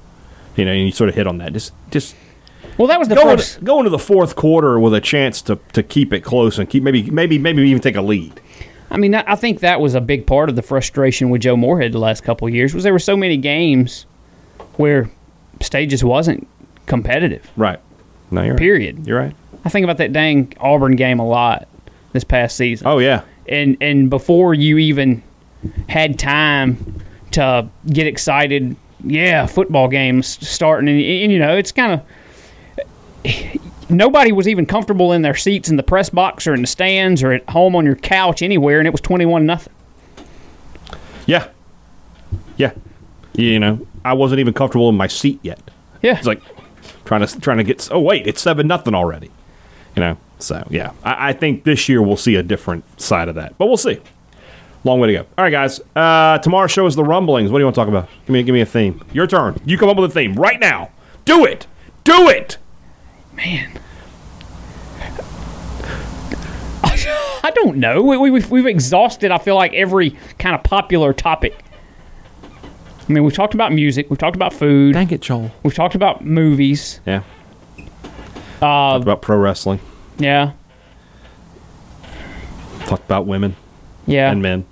You 0.55 0.65
know, 0.65 0.71
and 0.71 0.85
you 0.85 0.91
sort 0.91 1.09
of 1.09 1.15
hit 1.15 1.27
on 1.27 1.37
that. 1.39 1.53
Just, 1.53 1.73
just 1.91 2.15
Well, 2.77 2.87
that 2.87 2.99
was 2.99 3.07
the 3.07 3.15
go 3.15 3.23
first. 3.23 3.55
into, 3.55 3.65
go 3.65 3.79
into 3.79 3.89
the 3.89 3.99
fourth 3.99 4.35
quarter 4.35 4.79
with 4.79 4.93
a 4.93 5.01
chance 5.01 5.41
to, 5.43 5.59
to 5.73 5.81
keep 5.83 6.13
it 6.13 6.21
close 6.21 6.57
and 6.59 6.69
keep 6.69 6.83
maybe 6.83 7.09
maybe 7.09 7.37
maybe 7.37 7.61
even 7.63 7.81
take 7.81 7.95
a 7.95 8.01
lead. 8.01 8.39
I 8.91 8.97
mean, 8.97 9.15
I 9.15 9.35
think 9.35 9.61
that 9.61 9.81
was 9.81 9.95
a 9.95 10.01
big 10.01 10.27
part 10.27 10.49
of 10.49 10.55
the 10.55 10.61
frustration 10.61 11.29
with 11.31 11.41
Joe 11.41 11.57
Moorhead 11.57 11.91
the 11.93 11.99
last 11.99 12.21
couple 12.23 12.47
of 12.47 12.53
years 12.53 12.75
was 12.75 12.83
there 12.83 12.93
were 12.93 12.99
so 12.99 13.17
many 13.17 13.37
games 13.37 14.05
where 14.77 15.09
State 15.61 15.87
just 15.87 16.03
wasn't 16.03 16.47
competitive. 16.85 17.49
Right. 17.57 17.79
No, 18.29 18.41
you're 18.41 18.51
right. 18.51 18.59
Period. 18.59 19.07
You're 19.07 19.17
right. 19.19 19.35
I 19.65 19.69
think 19.69 19.83
about 19.83 19.97
that 19.97 20.13
dang 20.13 20.53
Auburn 20.59 20.95
game 20.95 21.19
a 21.19 21.27
lot 21.27 21.67
this 22.11 22.23
past 22.23 22.55
season. 22.57 22.85
Oh 22.87 22.99
yeah. 22.99 23.23
And 23.47 23.77
and 23.81 24.09
before 24.09 24.53
you 24.53 24.77
even 24.77 25.23
had 25.89 26.19
time 26.19 27.01
to 27.31 27.67
get 27.87 28.07
excited, 28.07 28.75
yeah, 29.03 29.45
football 29.45 29.87
games 29.87 30.27
starting, 30.47 30.89
and, 30.89 30.99
and 30.99 31.31
you 31.31 31.39
know 31.39 31.55
it's 31.55 31.71
kind 31.71 31.93
of 31.93 32.01
nobody 33.89 34.31
was 34.31 34.47
even 34.47 34.65
comfortable 34.65 35.13
in 35.13 35.21
their 35.21 35.35
seats 35.35 35.69
in 35.69 35.75
the 35.77 35.83
press 35.83 36.09
box 36.09 36.47
or 36.47 36.53
in 36.53 36.61
the 36.61 36.67
stands 36.67 37.23
or 37.23 37.31
at 37.31 37.49
home 37.49 37.75
on 37.75 37.85
your 37.85 37.95
couch 37.95 38.41
anywhere, 38.41 38.79
and 38.79 38.87
it 38.87 38.91
was 38.91 39.01
twenty 39.01 39.25
one 39.25 39.45
nothing. 39.45 39.73
Yeah. 41.25 41.49
Yeah. 42.57 42.73
You 43.33 43.59
know, 43.59 43.87
I 44.05 44.13
wasn't 44.13 44.39
even 44.39 44.53
comfortable 44.53 44.89
in 44.89 44.95
my 44.95 45.07
seat 45.07 45.39
yet. 45.41 45.59
Yeah, 46.01 46.17
It's 46.17 46.27
like 46.27 46.41
trying 47.05 47.25
to 47.25 47.39
trying 47.39 47.57
to 47.57 47.63
get. 47.63 47.87
Oh 47.91 47.99
wait, 47.99 48.27
it's 48.27 48.41
seven 48.41 48.67
nothing 48.67 48.93
already. 48.93 49.31
You 49.95 50.01
know. 50.01 50.17
So 50.43 50.65
yeah, 50.69 50.91
I, 51.03 51.29
I 51.29 51.33
think 51.33 51.63
this 51.63 51.87
year 51.89 52.01
we'll 52.01 52.17
see 52.17 52.35
a 52.35 52.43
different 52.43 52.83
side 53.01 53.29
of 53.29 53.35
that, 53.35 53.57
but 53.57 53.67
we'll 53.67 53.77
see. 53.77 53.99
Long 54.85 54.99
way 54.99 55.07
to 55.07 55.13
go. 55.13 55.19
All 55.37 55.45
right, 55.45 55.49
guys. 55.49 55.79
Uh, 55.95 56.37
tomorrow's 56.39 56.71
show 56.71 56.85
is 56.85 56.95
the 56.95 57.05
rumblings. 57.05 57.49
What 57.51 57.59
do 57.59 57.61
you 57.61 57.65
want 57.65 57.75
to 57.75 57.79
talk 57.81 57.87
about? 57.87 58.09
Give 58.25 58.29
me 58.33 58.43
give 58.43 58.53
me 58.53 58.59
a 58.61 58.65
theme. 58.65 59.01
Your 59.13 59.27
turn. 59.27 59.59
You 59.65 59.77
come 59.77 59.87
up 59.89 59.95
with 59.97 60.11
a 60.11 60.13
theme 60.13 60.33
right 60.35 60.59
now. 60.59 60.89
Do 61.25 61.45
it. 61.45 61.67
Do 62.03 62.27
it. 62.29 62.57
man. 63.33 63.79
I 67.45 67.51
don't 67.51 67.77
know. 67.77 68.01
We, 68.01 68.17
we, 68.17 68.31
we've, 68.31 68.49
we've 68.49 68.65
exhausted. 68.65 69.31
I 69.31 69.37
feel 69.37 69.55
like 69.55 69.73
every 69.73 70.11
kind 70.39 70.55
of 70.55 70.63
popular 70.63 71.11
topic. 71.13 71.53
I 73.07 73.11
mean, 73.11 73.23
we've 73.25 73.33
talked 73.33 73.53
about 73.53 73.73
music. 73.73 74.09
We've 74.09 74.17
talked 74.19 74.35
about 74.37 74.53
food. 74.53 74.93
Thank 74.93 75.11
it, 75.11 75.19
Joel. 75.21 75.51
We've 75.63 75.73
talked 75.75 75.95
about 75.95 76.23
movies. 76.23 77.01
Yeah. 77.05 77.23
Uh, 78.61 78.93
Talked 78.93 79.03
about 79.03 79.21
pro 79.21 79.37
wrestling. 79.37 79.81
Yeah, 80.17 80.53
Talked 82.85 83.05
about 83.05 83.25
women 83.25 83.55
yeah. 84.05 84.31
and 84.31 84.41
men. 84.41 84.65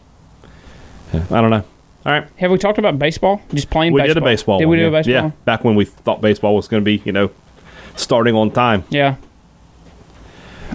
Yeah, 1.13 1.25
I 1.31 1.41
don't 1.41 1.49
know. 1.49 1.63
All 2.05 2.11
right. 2.11 2.27
Have 2.37 2.51
we 2.51 2.57
talked 2.57 2.77
about 2.77 2.97
baseball? 2.99 3.41
Just 3.53 3.69
playing. 3.69 3.93
We 3.93 4.01
baseball. 4.01 4.13
did 4.15 4.23
a 4.23 4.25
baseball. 4.25 4.59
Did 4.59 4.65
one, 4.65 4.71
we 4.71 4.77
do 4.77 4.83
yeah. 4.83 4.87
a 4.87 4.91
baseball? 4.91 5.13
Yeah. 5.13 5.31
Back 5.45 5.63
when 5.63 5.75
we 5.75 5.85
thought 5.85 6.21
baseball 6.21 6.55
was 6.55 6.67
going 6.67 6.81
to 6.81 6.85
be, 6.85 7.01
you 7.05 7.11
know, 7.11 7.31
starting 7.95 8.35
on 8.35 8.51
time. 8.51 8.83
Yeah. 8.89 9.15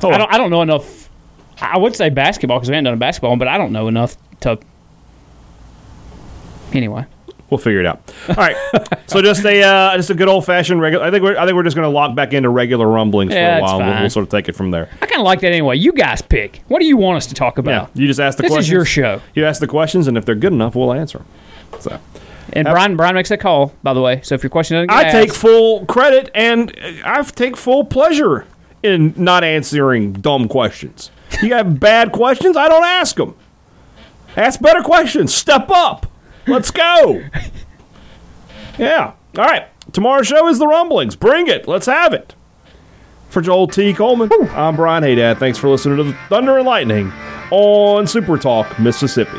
Oh, 0.03 0.11
I 0.11 0.19
don't. 0.19 0.35
I 0.35 0.39
don't 0.39 0.51
know 0.51 0.62
enough. 0.62 1.09
I 1.61 1.79
would 1.79 1.97
say 1.97 2.11
basketball 2.11 2.59
because 2.59 2.69
we 2.69 2.75
haven't 2.75 2.85
done 2.85 2.95
a 2.95 2.99
basketball, 2.99 3.31
one, 3.31 3.39
but 3.39 3.49
I 3.49 3.59
don't 3.59 3.73
know 3.73 3.89
enough 3.89 4.17
to. 4.41 4.59
Anyway, 6.73 7.07
We'll 7.51 7.59
figure 7.59 7.80
it 7.80 7.86
out. 7.86 8.01
All 8.28 8.34
right. 8.34 8.57
so 9.07 9.22
just 9.22 9.44
a 9.44 9.62
uh, 9.62 9.97
just 9.97 10.11
a 10.11 10.14
good 10.14 10.28
old 10.28 10.44
fashioned 10.44 10.80
regular. 10.80 11.05
I 11.05 11.11
think 11.11 11.22
we're 11.22 11.36
I 11.38 11.44
think 11.44 11.55
we're 11.55 11.62
just 11.62 11.76
going 11.76 11.86
to 11.88 11.94
lock 11.94 12.14
back 12.16 12.32
into 12.32 12.49
regular 12.49 12.88
rumblings 12.88 13.32
Yeah, 13.32 13.57
for 13.57 13.59
a 13.59 13.62
while. 13.62 13.78
We'll, 13.78 14.01
we'll 14.01 14.11
sort 14.11 14.24
of 14.24 14.30
take 14.30 14.49
it 14.49 14.57
from 14.57 14.70
there. 14.72 14.88
I 15.01 15.07
kind 15.07 15.20
of 15.20 15.24
like 15.26 15.40
that 15.40 15.53
anyway. 15.53 15.76
You 15.76 15.92
guys 15.92 16.22
pick. 16.22 16.62
What 16.68 16.80
do 16.80 16.86
you 16.86 16.97
want 16.97 17.18
us 17.18 17.26
to 17.26 17.34
talk 17.34 17.57
Yeah. 17.57 17.61
about? 17.61 17.90
You 17.94 18.07
just 18.09 18.18
ask 18.20 18.36
the 18.36 18.42
This 18.42 18.51
is 18.51 18.55
questions. 18.57 18.72
your 18.72 18.84
show. 18.84 19.20
You 19.34 19.44
ask 19.47 19.61
the 19.61 19.66
questions, 19.68 20.09
and 20.09 20.18
if 20.18 20.24
they're 20.24 20.34
good 20.34 20.53
enough, 20.53 20.74
we'll 20.74 20.92
answer 20.92 21.18
them. 21.18 21.26
So 21.80 22.01
And 22.53 22.66
Brian 22.66 22.97
Brian 22.97 23.14
makes 23.14 23.28
that 23.28 23.38
call, 23.40 23.72
by 23.82 23.94
the 23.94 24.01
way. 24.01 24.20
So 24.22 24.34
if 24.34 24.42
your 24.42 24.51
question 24.51 24.76
doesn't 24.76 24.90
I 24.90 25.11
take 25.11 25.32
full 25.32 25.86
credit 25.86 26.30
and 26.34 26.72
I 27.05 27.22
take 27.22 27.57
full 27.57 27.84
pleasure 27.84 28.47
in 28.82 29.14
not 29.16 29.44
answering 29.44 30.12
dumb 30.14 30.49
questions. 30.49 31.11
You 31.42 31.49
got 31.49 31.78
bad 31.80 32.12
questions, 32.12 32.57
I 32.57 32.68
don't 32.68 32.84
ask 32.84 33.16
them. 33.16 33.34
Ask 34.36 34.61
better 34.61 34.82
questions. 34.82 35.34
Step 35.34 35.70
up. 35.70 36.07
Let's 36.47 36.70
go. 36.70 37.22
Yeah. 38.78 39.12
All 39.38 39.44
right. 39.44 39.68
Tomorrow's 39.92 40.26
show 40.26 40.49
is 40.49 40.59
the 40.59 40.66
rumblings. 40.66 41.16
Bring 41.16 41.47
it. 41.47 41.66
Let's 41.66 41.86
have 41.86 42.12
it. 42.12 42.34
For 43.28 43.40
Joel 43.42 43.66
T. 43.68 43.92
Coleman, 43.92 44.30
I'm 44.51 44.76
Brian 44.76 45.03
Hadad. 45.03 45.38
Thanks 45.38 45.59
for 45.59 45.68
listening 45.68 45.99
to 45.99 46.05
the 46.05 46.12
Thunder 46.28 46.57
and 46.59 46.66
Lightning 46.66 47.12
on 47.51 48.07
Super 48.07 48.38
Talk, 48.38 48.78
Mississippi. 48.78 49.38